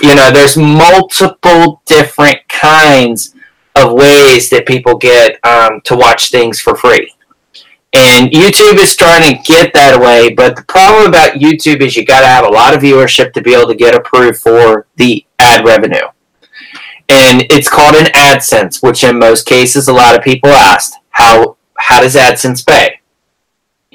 You 0.00 0.14
know, 0.14 0.30
there's 0.30 0.56
multiple 0.56 1.82
different 1.86 2.38
kinds 2.48 3.34
of 3.76 3.92
ways 3.92 4.50
that 4.50 4.66
people 4.66 4.96
get 4.96 5.38
um, 5.44 5.80
to 5.82 5.96
watch 5.96 6.30
things 6.30 6.60
for 6.60 6.76
free. 6.76 7.12
And 7.92 8.30
YouTube 8.30 8.78
is 8.78 8.94
trying 8.94 9.22
to 9.22 9.42
get 9.42 9.72
that 9.72 9.98
way, 9.98 10.34
but 10.34 10.56
the 10.56 10.64
problem 10.64 11.06
about 11.06 11.32
YouTube 11.32 11.80
is 11.80 11.96
you 11.96 12.04
got 12.04 12.20
to 12.20 12.26
have 12.26 12.44
a 12.44 12.48
lot 12.48 12.74
of 12.74 12.82
viewership 12.82 13.32
to 13.32 13.40
be 13.40 13.54
able 13.54 13.68
to 13.68 13.74
get 13.74 13.94
approved 13.94 14.38
for 14.38 14.86
the 14.96 15.24
ad 15.38 15.64
revenue. 15.64 16.06
And 17.08 17.46
it's 17.50 17.70
called 17.70 17.94
an 17.94 18.06
AdSense, 18.06 18.82
which 18.82 19.04
in 19.04 19.18
most 19.18 19.46
cases 19.46 19.88
a 19.88 19.92
lot 19.92 20.16
of 20.18 20.24
people 20.24 20.50
asked, 20.50 20.96
how 21.10 21.56
how 21.78 22.00
does 22.00 22.16
AdSense 22.16 22.66
pay? 22.66 23.00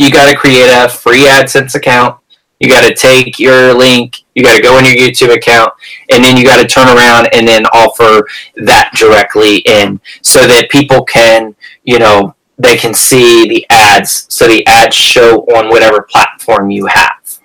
You 0.02 0.10
got 0.10 0.32
to 0.32 0.36
create 0.36 0.68
a 0.68 0.90
free 0.90 1.28
AdSense 1.28 1.76
account. 1.76 2.20
You 2.60 2.68
got 2.68 2.88
to 2.88 2.96
take 2.96 3.38
your 3.38 3.72
link, 3.72 4.24
you 4.34 4.42
got 4.44 4.56
to 4.56 4.62
go 4.62 4.80
in 4.80 4.86
your 4.86 4.96
YouTube 4.96 5.32
account, 5.32 5.72
and 6.10 6.24
then 6.24 6.38
you 6.38 6.44
got 6.44 6.60
to 6.60 6.68
turn 6.68 6.88
around 6.88 7.30
and 7.34 7.48
then 7.48 7.68
offer 7.68 8.28
that 8.56 8.92
directly 8.96 9.58
in 9.58 10.02
so 10.24 10.48
that 10.48 10.72
people 10.72 11.04
can, 11.06 11.56
you 11.84 12.00
know, 12.00 12.34
they 12.58 12.78
can 12.78 12.96
see 12.96 13.48
the 13.48 13.64
ads. 13.70 14.26
So 14.34 14.48
the 14.48 14.66
ads 14.66 14.96
show 14.96 15.42
on 15.56 15.70
whatever 15.70 16.02
platform 16.02 16.72
you 16.72 16.88
have. 16.88 17.40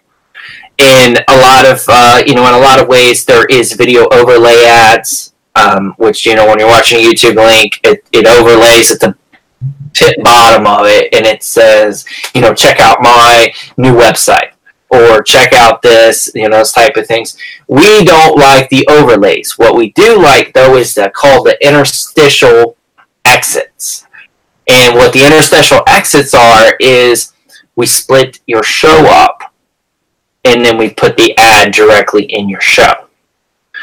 In 0.79 1.19
a 1.29 1.37
lot 1.37 1.67
of, 1.67 1.85
uh, 1.89 2.23
you 2.27 2.35
know, 2.35 2.49
in 2.49 2.55
a 2.55 2.59
lot 2.59 2.81
of 2.81 2.89
ways, 2.89 3.27
there 3.27 3.45
is 3.45 3.75
video 3.75 4.09
overlay 4.09 4.65
ads, 4.65 5.35
um, 5.57 5.93
which 5.99 6.25
you 6.25 6.35
know, 6.35 6.47
when 6.47 6.59
you're 6.59 6.69
watching 6.69 7.05
a 7.05 7.07
YouTube 7.07 7.37
link, 7.37 7.81
it, 7.85 8.03
it 8.13 8.27
overlays 8.27 8.91
at 8.91 9.01
the 9.01 9.15
tip 9.97 10.23
bottom 10.23 10.67
of 10.67 10.87
it, 10.87 11.13
and 11.15 11.27
it 11.27 11.43
says, 11.43 12.05
you 12.35 12.41
know, 12.41 12.55
check 12.55 12.81
out 12.81 12.99
my 13.01 13.53
new 13.77 13.95
website 13.95 14.53
or 14.91 15.23
check 15.23 15.53
out 15.53 15.83
this, 15.83 16.31
you 16.35 16.49
know, 16.49 16.59
those 16.59 16.73
type 16.73 16.97
of 16.97 17.07
things. 17.07 17.37
We 17.67 18.05
don't 18.05 18.39
like 18.39 18.69
the 18.69 18.87
overlays. 18.89 19.59
What 19.59 19.75
we 19.75 19.93
do 19.93 20.21
like, 20.21 20.53
though, 20.53 20.77
is 20.77 20.95
the, 20.95 21.11
called 21.11 21.47
the 21.47 21.57
interstitial 21.67 22.77
exits. 23.25 24.07
And 24.69 24.95
what 24.95 25.13
the 25.13 25.25
interstitial 25.25 25.83
exits 25.87 26.35
are 26.35 26.77
is 26.79 27.33
we 27.75 27.87
split 27.87 28.41
your 28.47 28.63
show 28.63 29.07
up, 29.07 29.55
and 30.45 30.65
then 30.65 30.77
we 30.79 30.91
put 30.91 31.17
the 31.17 31.35
ad 31.39 31.73
directly 31.73 32.25
in 32.25 32.49
your 32.49 32.61
show. 32.61 33.06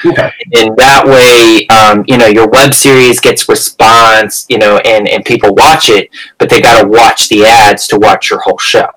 Okay. 0.05 0.31
And 0.55 0.75
that 0.77 1.05
way, 1.05 1.65
um, 1.67 2.03
you 2.07 2.17
know, 2.17 2.27
your 2.27 2.47
web 2.47 2.73
series 2.73 3.19
gets 3.19 3.47
response, 3.47 4.45
you 4.49 4.57
know, 4.57 4.77
and, 4.77 5.07
and 5.07 5.23
people 5.23 5.55
watch 5.55 5.89
it, 5.89 6.09
but 6.37 6.49
they 6.49 6.61
got 6.61 6.81
to 6.81 6.87
watch 6.87 7.29
the 7.29 7.45
ads 7.45 7.87
to 7.87 7.97
watch 7.97 8.29
your 8.29 8.39
whole 8.39 8.57
show. 8.57 8.87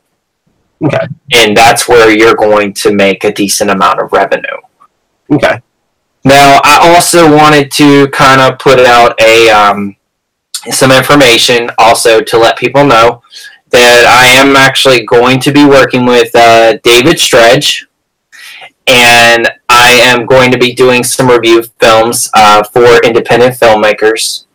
Okay. 0.82 1.07
And 1.34 1.57
that's 1.57 1.88
where 1.88 2.11
you're 2.11 2.34
going 2.34 2.74
to 2.74 2.92
make 2.92 3.24
a 3.24 3.32
decent 3.32 3.70
amount 3.70 4.00
of 4.00 4.12
revenue. 4.12 4.59
Okay. 5.30 5.61
Now, 6.24 6.61
I 6.64 6.92
also 6.92 7.34
wanted 7.34 7.70
to 7.72 8.09
kind 8.09 8.40
of 8.40 8.59
put 8.59 8.80
out 8.80 9.20
a 9.20 9.48
um, 9.50 9.96
some 10.70 10.90
information 10.90 11.70
also 11.78 12.20
to 12.20 12.38
let 12.38 12.59
people 12.59 12.84
know 12.84 13.22
that 13.70 14.04
I 14.07 14.28
am 14.40 14.57
actually 14.57 15.04
going 15.07 15.40
to 15.40 15.52
be 15.52 15.64
working 15.64 16.04
with 16.04 16.34
uh, 16.34 16.78
David 16.82 17.18
Stredge, 17.18 17.86
and 18.87 19.49
I 19.68 19.93
am 19.93 20.26
going 20.26 20.51
to 20.53 20.59
be 20.59 20.74
doing 20.74 21.03
some 21.03 21.28
review 21.28 21.62
films 21.80 22.30
uh, 22.34 22.62
for 22.62 23.01
independent 23.05 23.57
filmmakers. 23.57 24.47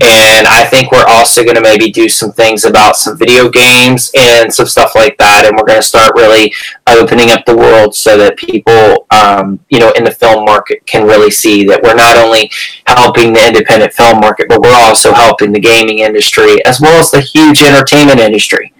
And 0.00 0.46
I 0.46 0.64
think 0.64 0.90
we're 0.90 1.04
also 1.06 1.44
going 1.44 1.56
to 1.56 1.60
maybe 1.60 1.92
do 1.92 2.08
some 2.08 2.32
things 2.32 2.64
about 2.64 2.96
some 2.96 3.18
video 3.18 3.50
games 3.50 4.10
and 4.16 4.52
some 4.52 4.66
stuff 4.66 4.94
like 4.94 5.18
that. 5.18 5.44
And 5.44 5.54
we're 5.54 5.66
going 5.66 5.80
to 5.80 5.86
start 5.86 6.12
really 6.16 6.52
opening 6.86 7.30
up 7.30 7.44
the 7.44 7.56
world 7.56 7.94
so 7.94 8.16
that 8.16 8.38
people, 8.38 9.06
um, 9.10 9.60
you 9.68 9.78
know, 9.78 9.92
in 9.92 10.04
the 10.04 10.10
film 10.10 10.46
market 10.46 10.84
can 10.86 11.06
really 11.06 11.30
see 11.30 11.64
that 11.64 11.82
we're 11.82 11.94
not 11.94 12.16
only 12.16 12.50
helping 12.86 13.34
the 13.34 13.46
independent 13.46 13.92
film 13.92 14.18
market, 14.20 14.48
but 14.48 14.62
we're 14.62 14.72
also 14.72 15.12
helping 15.12 15.52
the 15.52 15.60
gaming 15.60 15.98
industry 15.98 16.64
as 16.64 16.80
well 16.80 16.98
as 16.98 17.10
the 17.10 17.20
huge 17.20 17.62
entertainment 17.62 18.18
industry. 18.18 18.72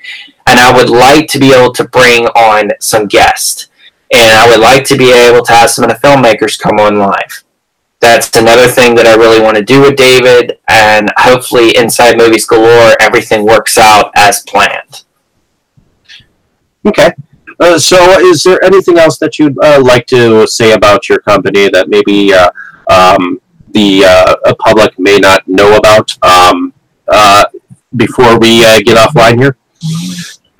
And 0.46 0.58
I 0.58 0.74
would 0.74 0.88
like 0.88 1.28
to 1.28 1.38
be 1.38 1.52
able 1.52 1.74
to 1.74 1.84
bring 1.84 2.26
on 2.28 2.70
some 2.80 3.06
guests. 3.06 3.68
And 4.14 4.36
I 4.36 4.48
would 4.50 4.60
like 4.60 4.84
to 4.84 4.96
be 4.96 5.10
able 5.12 5.42
to 5.44 5.52
have 5.52 5.70
some 5.70 5.84
of 5.84 5.90
the 5.90 6.06
filmmakers 6.06 6.60
come 6.60 6.78
on 6.78 6.98
live 6.98 7.44
that's 8.02 8.36
another 8.36 8.66
thing 8.66 8.96
that 8.96 9.06
I 9.06 9.14
really 9.14 9.40
want 9.40 9.56
to 9.56 9.62
do 9.62 9.80
with 9.80 9.94
David, 9.94 10.58
and 10.68 11.08
hopefully, 11.16 11.76
inside 11.76 12.18
Movies 12.18 12.44
Galore, 12.44 12.96
everything 13.00 13.46
works 13.46 13.78
out 13.78 14.10
as 14.16 14.42
planned. 14.42 15.04
Okay. 16.84 17.12
Uh, 17.60 17.78
so, 17.78 17.96
is 18.18 18.42
there 18.42 18.62
anything 18.64 18.98
else 18.98 19.18
that 19.18 19.38
you'd 19.38 19.56
uh, 19.62 19.80
like 19.80 20.08
to 20.08 20.48
say 20.48 20.72
about 20.72 21.08
your 21.08 21.20
company 21.20 21.68
that 21.68 21.88
maybe 21.88 22.34
uh, 22.34 22.50
um, 22.90 23.40
the 23.70 24.04
uh, 24.04 24.54
public 24.58 24.98
may 24.98 25.18
not 25.18 25.46
know 25.46 25.76
about 25.76 26.18
um, 26.24 26.74
uh, 27.06 27.44
before 27.94 28.36
we 28.40 28.64
uh, 28.64 28.80
get 28.80 28.96
offline 28.96 29.38
here? 29.38 29.56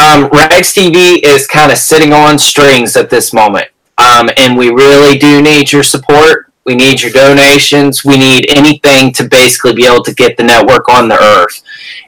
Um, 0.02 0.28
Rags 0.32 0.74
TV 0.74 1.20
is 1.22 1.46
kind 1.46 1.70
of 1.70 1.78
sitting 1.78 2.12
on 2.12 2.36
strings 2.36 2.96
at 2.96 3.08
this 3.08 3.32
moment, 3.32 3.68
um, 3.98 4.28
and 4.36 4.58
we 4.58 4.70
really 4.70 5.16
do 5.16 5.40
need 5.40 5.70
your 5.70 5.84
support. 5.84 6.52
We 6.64 6.74
need 6.74 7.00
your 7.00 7.12
donations. 7.12 8.04
We 8.04 8.16
need 8.16 8.46
anything 8.50 9.12
to 9.12 9.28
basically 9.28 9.74
be 9.74 9.86
able 9.86 10.02
to 10.02 10.12
get 10.12 10.36
the 10.36 10.42
network 10.42 10.88
on 10.88 11.08
the 11.08 11.22
earth. 11.22 11.62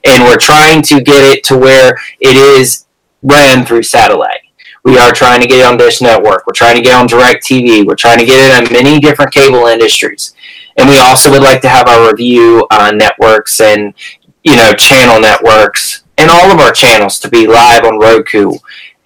And 0.05 0.25
we're 0.25 0.39
trying 0.39 0.83
to 0.83 1.03
get 1.03 1.23
it 1.23 1.45
to 1.45 1.57
where 1.57 1.97
it 2.21 2.37
is 2.37 2.87
ran 3.23 3.65
through 3.65 3.85
satellite. 3.85 4.41
We 4.83 4.99
are 4.99 5.13
trying 5.13 5.41
to 5.43 5.47
get 5.47 5.65
on 5.65 5.77
Dish 5.77 6.01
Network. 6.01 6.47
We're 6.47 6.53
trying 6.53 6.77
to 6.77 6.83
get 6.83 6.95
on 6.95 7.07
DirecTV. 7.07 7.87
We're 7.87 7.95
trying 7.95 8.19
to 8.19 8.27
get 8.27 8.51
it 8.51 8.57
on 8.57 8.73
many 8.73 8.99
different 8.99 9.33
cable 9.33 9.67
industries. 9.67 10.35
And 10.77 10.89
we 10.89 10.99
also 10.99 11.31
would 11.31 11.43
like 11.43 11.61
to 11.63 11.69
have 11.69 11.87
our 11.87 12.11
review 12.11 12.67
uh, 12.71 12.91
networks 12.91 13.61
and, 13.61 13.95
you 14.43 14.57
know, 14.57 14.73
channel 14.75 15.21
networks 15.21 16.04
and 16.19 16.31
all 16.31 16.51
of 16.51 16.59
our 16.59 16.73
channels 16.73 17.19
to 17.21 17.29
be 17.29 17.47
live 17.47 17.85
on 17.85 17.99
Roku. 17.99 18.53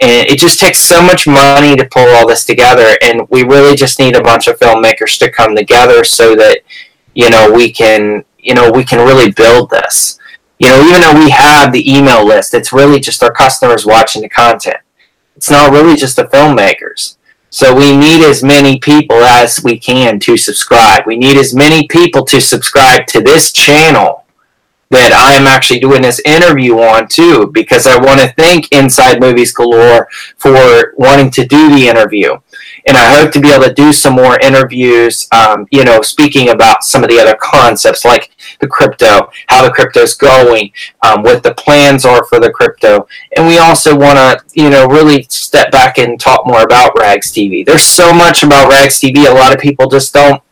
And 0.00 0.28
it 0.28 0.38
just 0.38 0.60
takes 0.60 0.78
so 0.78 1.02
much 1.02 1.26
money 1.26 1.74
to 1.74 1.88
pull 1.90 2.08
all 2.14 2.28
this 2.28 2.44
together 2.44 2.96
and 3.02 3.28
we 3.30 3.42
really 3.42 3.74
just 3.74 3.98
need 3.98 4.14
a 4.14 4.22
bunch 4.22 4.46
of 4.46 4.58
filmmakers 4.58 5.18
to 5.18 5.30
come 5.30 5.56
together 5.56 6.04
so 6.04 6.36
that 6.36 6.60
you 7.14 7.30
know 7.30 7.50
we 7.50 7.72
can 7.72 8.24
you 8.38 8.54
know 8.54 8.70
we 8.70 8.84
can 8.84 9.04
really 9.04 9.32
build 9.32 9.70
this. 9.70 10.18
You 10.60 10.68
know 10.68 10.86
even 10.86 11.00
though 11.00 11.18
we 11.18 11.30
have 11.30 11.72
the 11.72 11.92
email 11.92 12.24
list 12.24 12.54
it's 12.54 12.72
really 12.72 13.00
just 13.00 13.22
our 13.22 13.32
customers 13.32 13.84
watching 13.84 14.22
the 14.22 14.28
content. 14.28 14.78
It's 15.34 15.50
not 15.50 15.72
really 15.72 15.96
just 15.96 16.16
the 16.16 16.24
filmmakers. 16.24 17.16
So 17.50 17.74
we 17.74 17.96
need 17.96 18.22
as 18.22 18.42
many 18.42 18.78
people 18.78 19.16
as 19.16 19.62
we 19.64 19.78
can 19.78 20.20
to 20.20 20.36
subscribe. 20.36 21.06
We 21.06 21.16
need 21.16 21.36
as 21.38 21.54
many 21.54 21.88
people 21.88 22.24
to 22.26 22.40
subscribe 22.40 23.06
to 23.08 23.20
this 23.20 23.52
channel 23.52 24.26
that 24.90 25.12
I'm 25.12 25.46
actually 25.46 25.80
doing 25.80 26.02
this 26.02 26.20
interview 26.24 26.78
on 26.78 27.08
too, 27.08 27.50
because 27.52 27.86
I 27.86 27.98
want 27.98 28.20
to 28.20 28.32
thank 28.38 28.72
Inside 28.72 29.20
Movies 29.20 29.52
Galore 29.52 30.08
for 30.36 30.94
wanting 30.96 31.30
to 31.32 31.46
do 31.46 31.70
the 31.74 31.88
interview. 31.88 32.38
And 32.86 32.96
I 32.96 33.14
hope 33.14 33.30
to 33.32 33.40
be 33.40 33.50
able 33.50 33.64
to 33.64 33.74
do 33.74 33.92
some 33.92 34.14
more 34.14 34.40
interviews, 34.40 35.28
um, 35.30 35.66
you 35.70 35.84
know, 35.84 36.00
speaking 36.00 36.48
about 36.48 36.84
some 36.84 37.02
of 37.02 37.10
the 37.10 37.20
other 37.20 37.36
concepts 37.38 38.04
like 38.04 38.30
the 38.60 38.66
crypto, 38.66 39.30
how 39.48 39.62
the 39.62 39.70
crypto's 39.70 40.14
going, 40.14 40.72
um, 41.02 41.22
what 41.22 41.42
the 41.42 41.52
plans 41.54 42.06
are 42.06 42.24
for 42.24 42.40
the 42.40 42.50
crypto. 42.50 43.06
And 43.36 43.46
we 43.46 43.58
also 43.58 43.94
want 43.94 44.16
to, 44.16 44.42
you 44.54 44.70
know, 44.70 44.86
really 44.86 45.24
step 45.24 45.70
back 45.70 45.98
and 45.98 46.18
talk 46.18 46.46
more 46.46 46.62
about 46.62 46.98
Rags 46.98 47.30
TV. 47.30 47.64
There's 47.64 47.84
so 47.84 48.14
much 48.14 48.42
about 48.42 48.70
Rags 48.70 48.98
TV, 49.00 49.28
a 49.28 49.34
lot 49.34 49.54
of 49.54 49.60
people 49.60 49.88
just 49.88 50.14
don't, 50.14 50.42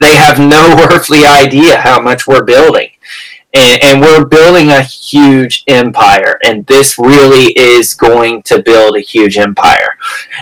they 0.00 0.16
have 0.16 0.40
no 0.40 0.88
earthly 0.90 1.24
idea 1.24 1.76
how 1.76 2.00
much 2.00 2.26
we're 2.26 2.44
building 2.44 2.91
and, 3.54 3.84
and, 3.84 4.00
we're 4.00 4.24
building 4.24 4.70
a 4.70 4.82
huge 4.82 5.64
empire 5.68 6.38
and 6.44 6.66
this 6.66 6.98
really 6.98 7.52
is 7.58 7.94
going 7.94 8.42
to 8.44 8.62
build 8.62 8.96
a 8.96 9.00
huge 9.00 9.36
empire. 9.36 9.96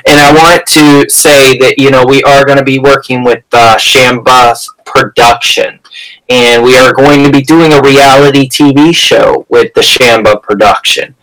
And 0.07 0.19
i 0.21 0.33
want 0.33 0.67
to 0.67 1.09
say 1.11 1.59
that 1.59 1.79
you 1.79 1.91
know 1.91 2.05
we 2.05 2.23
are 2.23 2.45
going 2.45 2.59
to 2.59 2.65
be 2.65 2.79
working 2.79 3.25
with 3.25 3.45
uh, 3.53 3.77
shambha's 3.77 4.73
production 4.85 5.81
and 6.29 6.63
we 6.63 6.77
are 6.77 6.93
going 6.93 7.25
to 7.25 7.31
be 7.31 7.43
doing 7.43 7.73
a 7.73 7.83
reality 7.83 8.49
tv 8.49 8.95
show 8.95 9.47
with 9.49 9.75
the 9.75 9.81
shambha 9.81 10.43
production. 10.43 11.15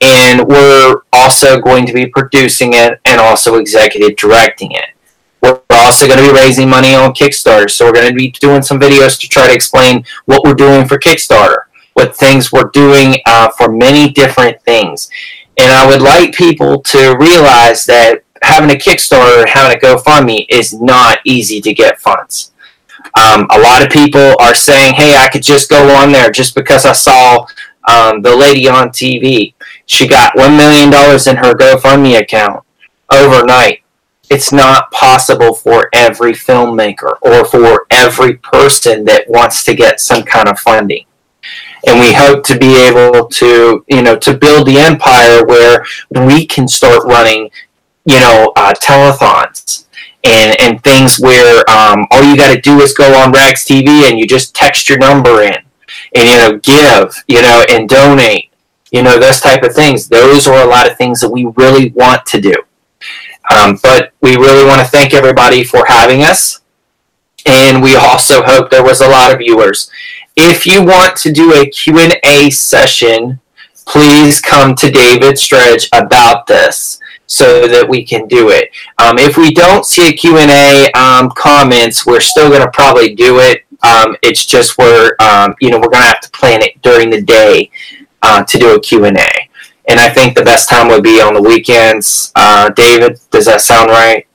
And 0.00 0.46
we're 0.48 1.02
also 1.12 1.60
going 1.60 1.86
to 1.86 1.92
be 1.92 2.06
producing 2.06 2.72
it 2.74 3.00
and 3.04 3.20
also 3.20 3.56
executive 3.56 4.16
directing 4.16 4.72
it 4.72 4.91
we're 5.42 5.60
also 5.70 6.06
going 6.06 6.18
to 6.18 6.32
be 6.32 6.38
raising 6.38 6.68
money 6.68 6.94
on 6.94 7.12
Kickstarter, 7.12 7.68
so 7.68 7.86
we're 7.86 7.92
going 7.92 8.08
to 8.08 8.14
be 8.14 8.30
doing 8.30 8.62
some 8.62 8.78
videos 8.78 9.18
to 9.20 9.28
try 9.28 9.48
to 9.48 9.54
explain 9.54 10.04
what 10.26 10.44
we're 10.44 10.54
doing 10.54 10.86
for 10.86 10.98
Kickstarter, 10.98 11.64
what 11.94 12.16
things 12.16 12.52
we're 12.52 12.70
doing 12.72 13.16
uh, 13.26 13.50
for 13.50 13.70
many 13.70 14.10
different 14.10 14.62
things. 14.62 15.10
And 15.58 15.72
I 15.72 15.86
would 15.86 16.00
like 16.00 16.34
people 16.34 16.80
to 16.82 17.16
realize 17.18 17.84
that 17.86 18.22
having 18.42 18.70
a 18.70 18.78
Kickstarter, 18.78 19.46
having 19.48 19.76
a 19.76 19.80
GoFundMe 19.80 20.46
is 20.48 20.80
not 20.80 21.18
easy 21.24 21.60
to 21.60 21.74
get 21.74 22.00
funds. 22.00 22.52
Um, 23.20 23.46
a 23.50 23.58
lot 23.58 23.82
of 23.82 23.90
people 23.90 24.34
are 24.40 24.54
saying, 24.54 24.94
hey, 24.94 25.16
I 25.16 25.28
could 25.28 25.42
just 25.42 25.68
go 25.68 25.94
on 25.96 26.12
there 26.12 26.30
just 26.30 26.54
because 26.54 26.86
I 26.86 26.92
saw 26.92 27.46
um, 27.88 28.22
the 28.22 28.34
lady 28.34 28.68
on 28.68 28.88
TV. 28.88 29.54
She 29.86 30.06
got 30.06 30.34
$1 30.36 30.56
million 30.56 30.88
in 30.88 31.36
her 31.44 31.54
GoFundMe 31.54 32.20
account 32.20 32.64
overnight 33.12 33.81
it's 34.32 34.50
not 34.50 34.90
possible 34.90 35.54
for 35.54 35.90
every 35.92 36.32
filmmaker 36.32 37.18
or 37.20 37.44
for 37.44 37.86
every 37.90 38.36
person 38.38 39.04
that 39.04 39.28
wants 39.28 39.62
to 39.64 39.74
get 39.74 40.00
some 40.00 40.22
kind 40.22 40.48
of 40.48 40.58
funding. 40.58 41.04
And 41.86 42.00
we 42.00 42.14
hope 42.14 42.42
to 42.44 42.58
be 42.58 42.74
able 42.88 43.28
to 43.28 43.84
you 43.88 44.02
know 44.02 44.16
to 44.16 44.34
build 44.34 44.66
the 44.66 44.78
empire 44.78 45.44
where 45.44 45.84
we 46.10 46.46
can 46.46 46.66
start 46.66 47.04
running 47.04 47.50
you 48.06 48.20
know 48.20 48.52
uh, 48.56 48.72
telethons 48.72 49.86
and 50.24 50.58
and 50.60 50.82
things 50.82 51.20
where 51.20 51.68
um, 51.68 52.06
all 52.10 52.22
you 52.22 52.36
got 52.36 52.54
to 52.54 52.60
do 52.60 52.80
is 52.80 52.94
go 52.94 53.12
on 53.20 53.32
rags 53.32 53.64
tv 53.66 54.08
and 54.08 54.18
you 54.18 54.26
just 54.26 54.54
text 54.54 54.88
your 54.88 54.98
number 54.98 55.42
in 55.42 55.58
and 56.14 56.28
you 56.28 56.36
know 56.36 56.58
give 56.58 57.22
you 57.26 57.42
know 57.42 57.64
and 57.68 57.88
donate 57.88 58.50
you 58.92 59.02
know 59.02 59.18
those 59.18 59.40
type 59.40 59.62
of 59.62 59.74
things. 59.74 60.08
Those 60.08 60.46
are 60.46 60.62
a 60.62 60.70
lot 60.70 60.88
of 60.88 60.96
things 60.96 61.20
that 61.20 61.30
we 61.30 61.44
really 61.56 61.90
want 61.90 62.24
to 62.26 62.40
do 62.40 62.54
um, 63.50 63.78
but 63.82 64.12
we 64.20 64.36
really 64.36 64.64
want 64.64 64.80
to 64.80 64.86
thank 64.86 65.14
everybody 65.14 65.64
for 65.64 65.84
having 65.86 66.22
us. 66.22 66.60
And 67.46 67.82
we 67.82 67.96
also 67.96 68.42
hope 68.42 68.70
there 68.70 68.84
was 68.84 69.00
a 69.00 69.08
lot 69.08 69.32
of 69.32 69.38
viewers. 69.38 69.90
If 70.36 70.66
you 70.66 70.84
want 70.84 71.16
to 71.16 71.32
do 71.32 71.52
a 71.54 71.66
Q&A 71.66 72.50
session, 72.50 73.40
please 73.84 74.40
come 74.40 74.74
to 74.76 74.90
David 74.90 75.38
Stretch 75.38 75.88
about 75.92 76.46
this 76.46 77.00
so 77.26 77.66
that 77.66 77.88
we 77.88 78.04
can 78.04 78.28
do 78.28 78.50
it. 78.50 78.70
Um, 78.98 79.18
if 79.18 79.36
we 79.36 79.52
don't 79.52 79.84
see 79.84 80.08
a 80.08 80.12
Q&A 80.12 80.90
um, 80.92 81.30
comments, 81.30 82.06
we're 82.06 82.20
still 82.20 82.48
going 82.48 82.62
to 82.62 82.70
probably 82.70 83.14
do 83.14 83.40
it. 83.40 83.64
Um, 83.82 84.16
it's 84.22 84.46
just 84.46 84.78
we're, 84.78 85.16
um, 85.18 85.54
you 85.60 85.70
know, 85.70 85.78
we're 85.78 85.88
going 85.88 86.02
to 86.02 86.08
have 86.08 86.20
to 86.20 86.30
plan 86.30 86.62
it 86.62 86.80
during 86.82 87.10
the 87.10 87.20
day 87.20 87.70
uh, 88.22 88.44
to 88.44 88.58
do 88.58 88.76
a 88.76 88.80
Q&A 88.80 89.48
and 89.86 89.98
I 89.98 90.08
think 90.08 90.36
the 90.36 90.44
best 90.44 90.68
time 90.68 90.88
would 90.88 91.02
be 91.02 91.20
on 91.20 91.34
the 91.34 91.42
weekends. 91.42 92.32
Uh, 92.34 92.70
David, 92.70 93.18
does 93.30 93.46
that 93.46 93.60
sound 93.60 93.90
right? 93.90 94.26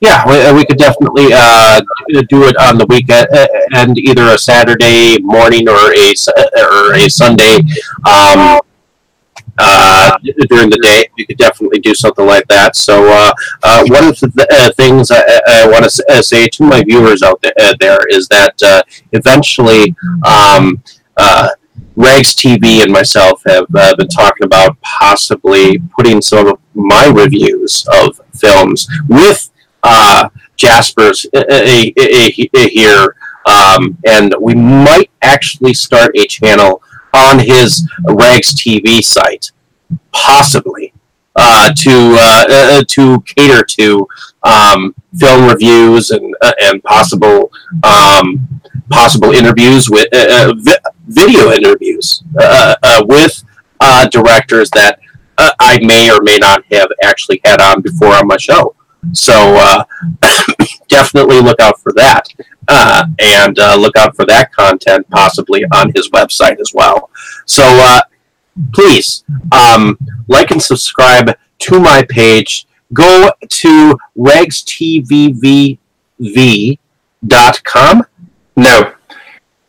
Yeah, 0.00 0.28
we, 0.28 0.40
uh, 0.40 0.52
we 0.52 0.64
could 0.64 0.78
definitely 0.78 1.28
uh, 1.32 1.80
do 2.28 2.44
it 2.44 2.56
on 2.56 2.76
the 2.76 2.86
weekend, 2.88 3.28
uh, 3.32 3.46
and 3.74 3.96
either 3.96 4.22
a 4.34 4.38
Saturday 4.38 5.18
morning 5.20 5.68
or 5.68 5.94
a 5.94 6.14
or 6.56 6.94
a 6.94 7.08
Sunday 7.08 7.58
um, 8.04 8.58
uh, 9.58 10.18
during 10.48 10.70
the 10.70 10.80
day. 10.82 11.06
We 11.16 11.24
could 11.24 11.38
definitely 11.38 11.78
do 11.78 11.94
something 11.94 12.26
like 12.26 12.48
that. 12.48 12.74
So, 12.74 13.06
uh, 13.06 13.32
uh, 13.62 13.84
one 13.86 14.08
of 14.08 14.18
the 14.18 14.46
uh, 14.50 14.72
things 14.72 15.12
I, 15.12 15.40
I 15.46 15.68
want 15.68 15.84
to 15.84 16.22
say 16.22 16.48
to 16.48 16.64
my 16.64 16.82
viewers 16.82 17.22
out 17.22 17.40
there 17.78 18.00
is 18.08 18.26
that 18.28 18.84
eventually. 19.12 19.94
Um, 20.26 20.82
Rags 21.96 22.34
TV 22.34 22.82
and 22.82 22.92
myself 22.92 23.42
have 23.46 23.66
uh, 23.74 23.94
been 23.96 24.08
talking 24.08 24.44
about 24.44 24.80
possibly 24.80 25.78
putting 25.96 26.22
some 26.22 26.46
of 26.48 26.58
my 26.74 27.06
reviews 27.06 27.86
of 27.92 28.20
films 28.34 28.88
with 29.08 29.50
uh, 29.82 30.28
Jasper's 30.56 31.26
uh, 31.34 31.44
uh, 31.48 32.68
here, 32.68 33.16
um, 33.46 33.98
and 34.06 34.34
we 34.40 34.54
might 34.54 35.10
actually 35.22 35.74
start 35.74 36.16
a 36.16 36.26
channel 36.26 36.82
on 37.12 37.38
his 37.38 37.88
Rags 38.04 38.54
TV 38.54 39.02
site, 39.02 39.50
possibly. 40.12 40.92
Uh, 41.34 41.72
to 41.72 42.14
uh, 42.20 42.84
to 42.86 43.18
cater 43.22 43.62
to 43.62 44.06
um, 44.42 44.94
film 45.18 45.48
reviews 45.48 46.10
and 46.10 46.34
and 46.60 46.82
possible 46.82 47.50
um, 47.84 48.46
possible 48.90 49.32
interviews 49.32 49.88
with 49.88 50.06
uh, 50.14 50.50
uh 50.50 50.54
vi- 50.58 50.90
video 51.06 51.50
interviews 51.50 52.22
uh, 52.38 52.74
uh, 52.82 53.02
with 53.08 53.42
uh, 53.80 54.06
directors 54.08 54.70
that 54.70 54.98
I 55.38 55.80
may 55.82 56.10
or 56.10 56.22
may 56.22 56.38
not 56.38 56.62
have 56.70 56.88
actually 57.02 57.40
had 57.44 57.60
on 57.60 57.80
before 57.80 58.14
on 58.14 58.28
my 58.28 58.36
show. 58.36 58.76
So 59.12 59.34
definitely 60.88 61.40
look 61.40 61.58
out 61.60 61.80
for 61.80 61.92
that. 61.94 62.28
and 63.18 63.56
look 63.80 63.96
out 63.96 64.14
for 64.14 64.24
that 64.26 64.52
content 64.52 65.08
possibly 65.10 65.64
on 65.74 65.90
his 65.96 66.10
website 66.10 66.60
as 66.60 66.72
well. 66.72 67.10
So 67.46 67.62
please 68.72 69.24
um, 69.52 69.98
like 70.28 70.50
and 70.50 70.62
subscribe 70.62 71.36
to 71.60 71.80
my 71.80 72.04
page. 72.08 72.66
Go 72.92 73.32
to 73.48 73.98
ragstvv.com 74.18 75.78
no. 78.56 78.94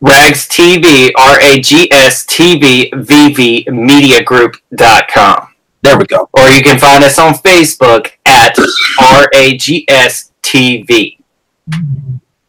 Rags 0.02 0.48
TV, 0.50 1.12
R 1.18 1.40
A 1.42 1.60
G 1.62 1.90
S 1.92 2.26
T 2.26 2.60
V 2.60 2.92
V 2.94 3.34
V 3.34 3.66
Media 3.72 4.22
Group.com. 4.22 5.48
There 5.82 5.98
we 5.98 6.06
go. 6.06 6.30
Or 6.34 6.50
you 6.50 6.62
can 6.62 6.78
find 6.78 7.04
us 7.04 7.18
on 7.18 7.36
Facebook 7.36 8.12
at 8.26 8.58
R 9.00 9.30
A 9.34 9.56
G 9.56 9.86
S 9.88 10.32
T 10.42 10.84
V. 10.84 11.18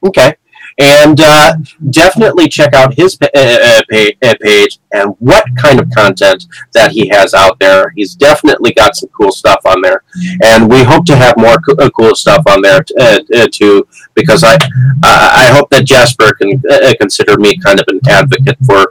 Okay 0.05 0.35
and 0.79 1.21
uh, 1.21 1.55
definitely 1.91 2.49
check 2.49 2.75
out 2.75 2.95
his 2.95 3.17
uh, 3.23 3.29
uh, 3.35 3.83
uh, 4.23 4.35
page 4.41 4.79
and 4.93 5.15
what 5.19 5.45
kind 5.57 5.81
of 5.81 5.89
content 5.91 6.47
that 6.73 6.91
he 6.91 7.09
has 7.09 7.33
out 7.35 7.59
there. 7.61 7.91
He's 7.91 8.15
definitely 8.15 8.73
got 8.73 8.97
some 8.97 9.09
cool 9.11 9.31
stuff 9.31 9.61
on 9.65 9.81
there, 9.83 10.03
and 10.43 10.69
we 10.69 10.83
hope 10.83 11.07
to 11.07 11.17
have 11.17 11.37
more 11.37 11.59
co- 11.59 11.77
uh, 11.79 11.91
cool 11.91 12.15
stuff 12.15 12.45
on 12.49 12.61
there 12.63 12.83
t- 12.83 12.95
uh, 12.99 13.21
uh 13.37 13.47
too. 13.51 13.87
Because 14.15 14.45
I, 14.45 14.57
I 15.03 15.51
hope 15.53 15.71
that 15.71 15.85
Jasper 15.85 16.33
can 16.35 16.63
uh, 16.71 16.95
consider 17.01 17.37
me 17.39 17.57
kind 17.59 17.81
of 17.81 17.87
an 17.89 18.01
advocate 18.09 18.59
for 18.67 18.87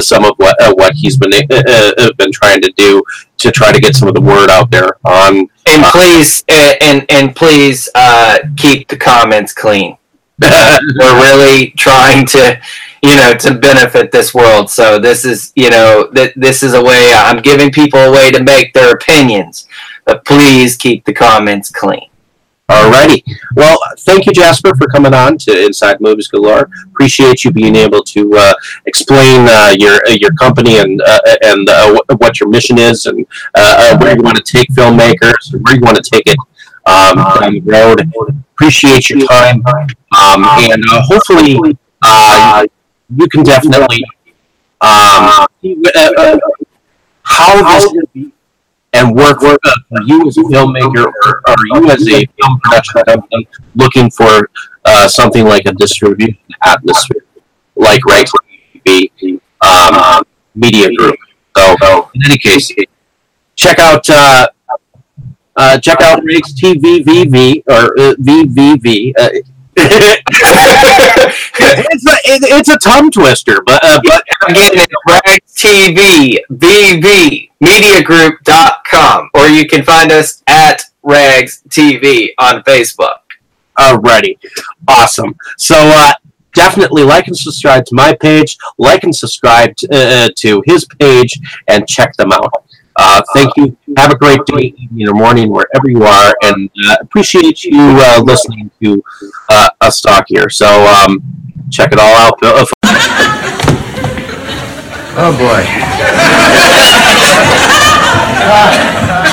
some 0.00 0.24
of 0.24 0.34
what 0.36 0.56
what 0.76 0.94
he's 0.94 1.16
been 1.16 1.30
been 1.30 2.32
trying 2.32 2.60
to 2.62 2.72
do 2.76 3.02
to 3.38 3.52
try 3.52 3.72
to 3.72 3.80
get 3.80 3.94
some 3.94 4.08
of 4.08 4.14
the 4.14 4.20
word 4.20 4.50
out 4.50 4.70
there 4.70 4.98
on. 5.04 5.48
And 5.66 5.84
please, 5.84 6.44
and 6.48 7.04
and 7.08 7.34
please 7.34 7.88
keep 8.56 8.88
the 8.88 8.96
comments 8.96 9.52
clean. 9.52 9.96
we're 10.40 11.20
really 11.20 11.70
trying 11.72 12.24
to 12.26 12.60
you 13.02 13.16
know 13.16 13.34
to 13.34 13.54
benefit 13.54 14.12
this 14.12 14.34
world 14.34 14.70
so 14.70 14.98
this 14.98 15.24
is 15.24 15.52
you 15.56 15.70
know 15.70 16.08
th- 16.14 16.34
this 16.36 16.62
is 16.62 16.74
a 16.74 16.82
way 16.82 17.12
i'm 17.14 17.42
giving 17.42 17.70
people 17.70 17.98
a 17.98 18.12
way 18.12 18.30
to 18.30 18.42
make 18.42 18.72
their 18.72 18.92
opinions 18.92 19.66
but 20.04 20.24
please 20.24 20.76
keep 20.76 21.04
the 21.04 21.12
comments 21.12 21.70
clean 21.70 22.08
Alrighty. 22.70 23.22
Well, 23.56 23.78
thank 24.00 24.26
you, 24.26 24.32
Jasper, 24.32 24.74
for 24.76 24.86
coming 24.88 25.14
on 25.14 25.38
to 25.38 25.64
Inside 25.64 26.02
Movies 26.02 26.28
Galore. 26.28 26.68
Appreciate 26.88 27.42
you 27.42 27.50
being 27.50 27.74
able 27.74 28.02
to 28.02 28.30
uh, 28.36 28.52
explain 28.84 29.46
uh, 29.48 29.74
your 29.78 30.06
uh, 30.06 30.10
your 30.10 30.34
company 30.34 30.76
and 30.76 31.00
uh, 31.00 31.20
and 31.44 31.66
uh, 31.66 31.98
what 32.18 32.38
your 32.38 32.50
mission 32.50 32.76
is 32.76 33.06
and 33.06 33.26
uh, 33.54 33.96
where 33.96 34.14
you 34.14 34.22
want 34.22 34.36
to 34.36 34.42
take 34.42 34.68
filmmakers, 34.72 35.50
where 35.50 35.76
you 35.76 35.80
want 35.80 35.96
to 35.96 36.02
take 36.02 36.26
it 36.26 36.36
um, 36.88 37.16
down 37.70 37.96
the 37.96 38.10
road. 38.16 38.44
Appreciate 38.52 39.10
your 39.10 39.26
time, 39.28 39.62
um, 39.66 40.44
and 40.72 40.82
uh, 40.90 41.02
hopefully 41.02 41.78
uh, 42.02 42.66
you 43.14 43.28
can 43.28 43.42
definitely 43.44 44.04
um, 44.80 45.46
uh, 45.46 45.46
uh, 46.18 46.38
how 47.22 47.78
this 47.78 48.32
and 48.94 49.14
work 49.14 49.40
for, 49.40 49.52
uh, 49.52 49.70
for 49.88 50.02
you 50.06 50.26
as 50.26 50.36
a 50.38 50.40
filmmaker 50.42 51.04
or, 51.04 51.42
or 51.46 51.56
you 51.66 51.90
as 51.90 52.08
a 52.08 52.26
film 52.26 52.58
production 52.60 53.02
company 53.06 53.48
looking 53.74 54.10
for 54.10 54.50
uh, 54.84 55.06
something 55.06 55.44
like 55.44 55.66
a 55.66 55.72
distribution 55.72 56.38
atmosphere, 56.64 57.24
like 57.76 58.04
Right 58.06 58.26
TV 58.74 59.40
um, 59.60 60.24
Media 60.54 60.88
Group. 60.94 61.16
So, 61.56 62.10
in 62.14 62.24
any 62.24 62.38
case, 62.38 62.72
check 63.56 63.78
out 63.78 64.08
uh, 65.58 65.78
check 65.78 66.00
out 66.00 66.22
Riggs 66.24 66.54
TVVV 66.54 67.62
or 67.68 67.92
uh, 67.98 68.14
VVV. 68.14 69.12
Uh, 69.18 69.28
it's 69.80 70.26
a 72.06 72.16
it, 72.24 72.42
it's 72.44 72.68
a 72.68 72.78
tongue 72.78 73.10
twister, 73.10 73.62
but 73.64 73.82
uh, 73.84 74.00
but 74.02 74.24
Again, 74.48 74.70
it's 74.74 74.94
Rags 75.06 75.52
TV, 75.54 76.38
VV, 76.50 77.50
MediaGroup.com, 77.62 79.30
or 79.34 79.46
you 79.48 79.66
can 79.68 79.84
find 79.84 80.10
us 80.10 80.42
at 80.46 80.82
Rags 81.02 81.62
TV 81.68 82.30
on 82.38 82.62
Facebook. 82.62 83.18
already 83.78 84.38
awesome. 84.88 85.36
So 85.58 85.74
uh, 85.76 86.14
definitely 86.54 87.02
like 87.02 87.26
and 87.28 87.36
subscribe 87.36 87.84
to 87.86 87.94
my 87.94 88.14
page, 88.14 88.56
like 88.78 89.04
and 89.04 89.14
subscribe 89.14 89.74
uh, 89.92 90.30
to 90.36 90.62
his 90.66 90.86
page, 90.98 91.38
and 91.68 91.86
check 91.86 92.16
them 92.16 92.32
out. 92.32 92.50
Uh, 93.00 93.22
thank 93.32 93.56
you. 93.56 93.76
Have 93.96 94.12
a 94.12 94.16
great 94.18 94.40
day, 94.46 94.74
evening, 94.76 95.08
or 95.08 95.14
morning, 95.14 95.50
wherever 95.50 95.88
you 95.88 96.02
are, 96.02 96.34
and 96.42 96.68
uh, 96.88 96.96
appreciate 97.00 97.62
you 97.64 97.78
uh, 97.78 98.20
listening 98.24 98.70
to 98.82 99.02
uh, 99.48 99.70
us 99.80 100.00
talk 100.00 100.24
here. 100.28 100.50
So 100.50 100.66
um, 100.66 101.22
check 101.70 101.92
it 101.92 101.98
all 101.98 102.14
out. 102.16 102.38
Oh 105.20 105.32
boy. 105.32 105.64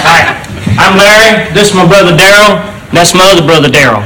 Hi, 0.02 0.42
I'm 0.82 0.98
Larry. 0.98 1.54
This 1.54 1.70
is 1.70 1.76
my 1.76 1.86
brother 1.88 2.18
Daryl. 2.18 2.58
That's 2.92 3.14
my 3.14 3.30
other 3.32 3.46
brother 3.46 3.70
Daryl. 3.70 4.02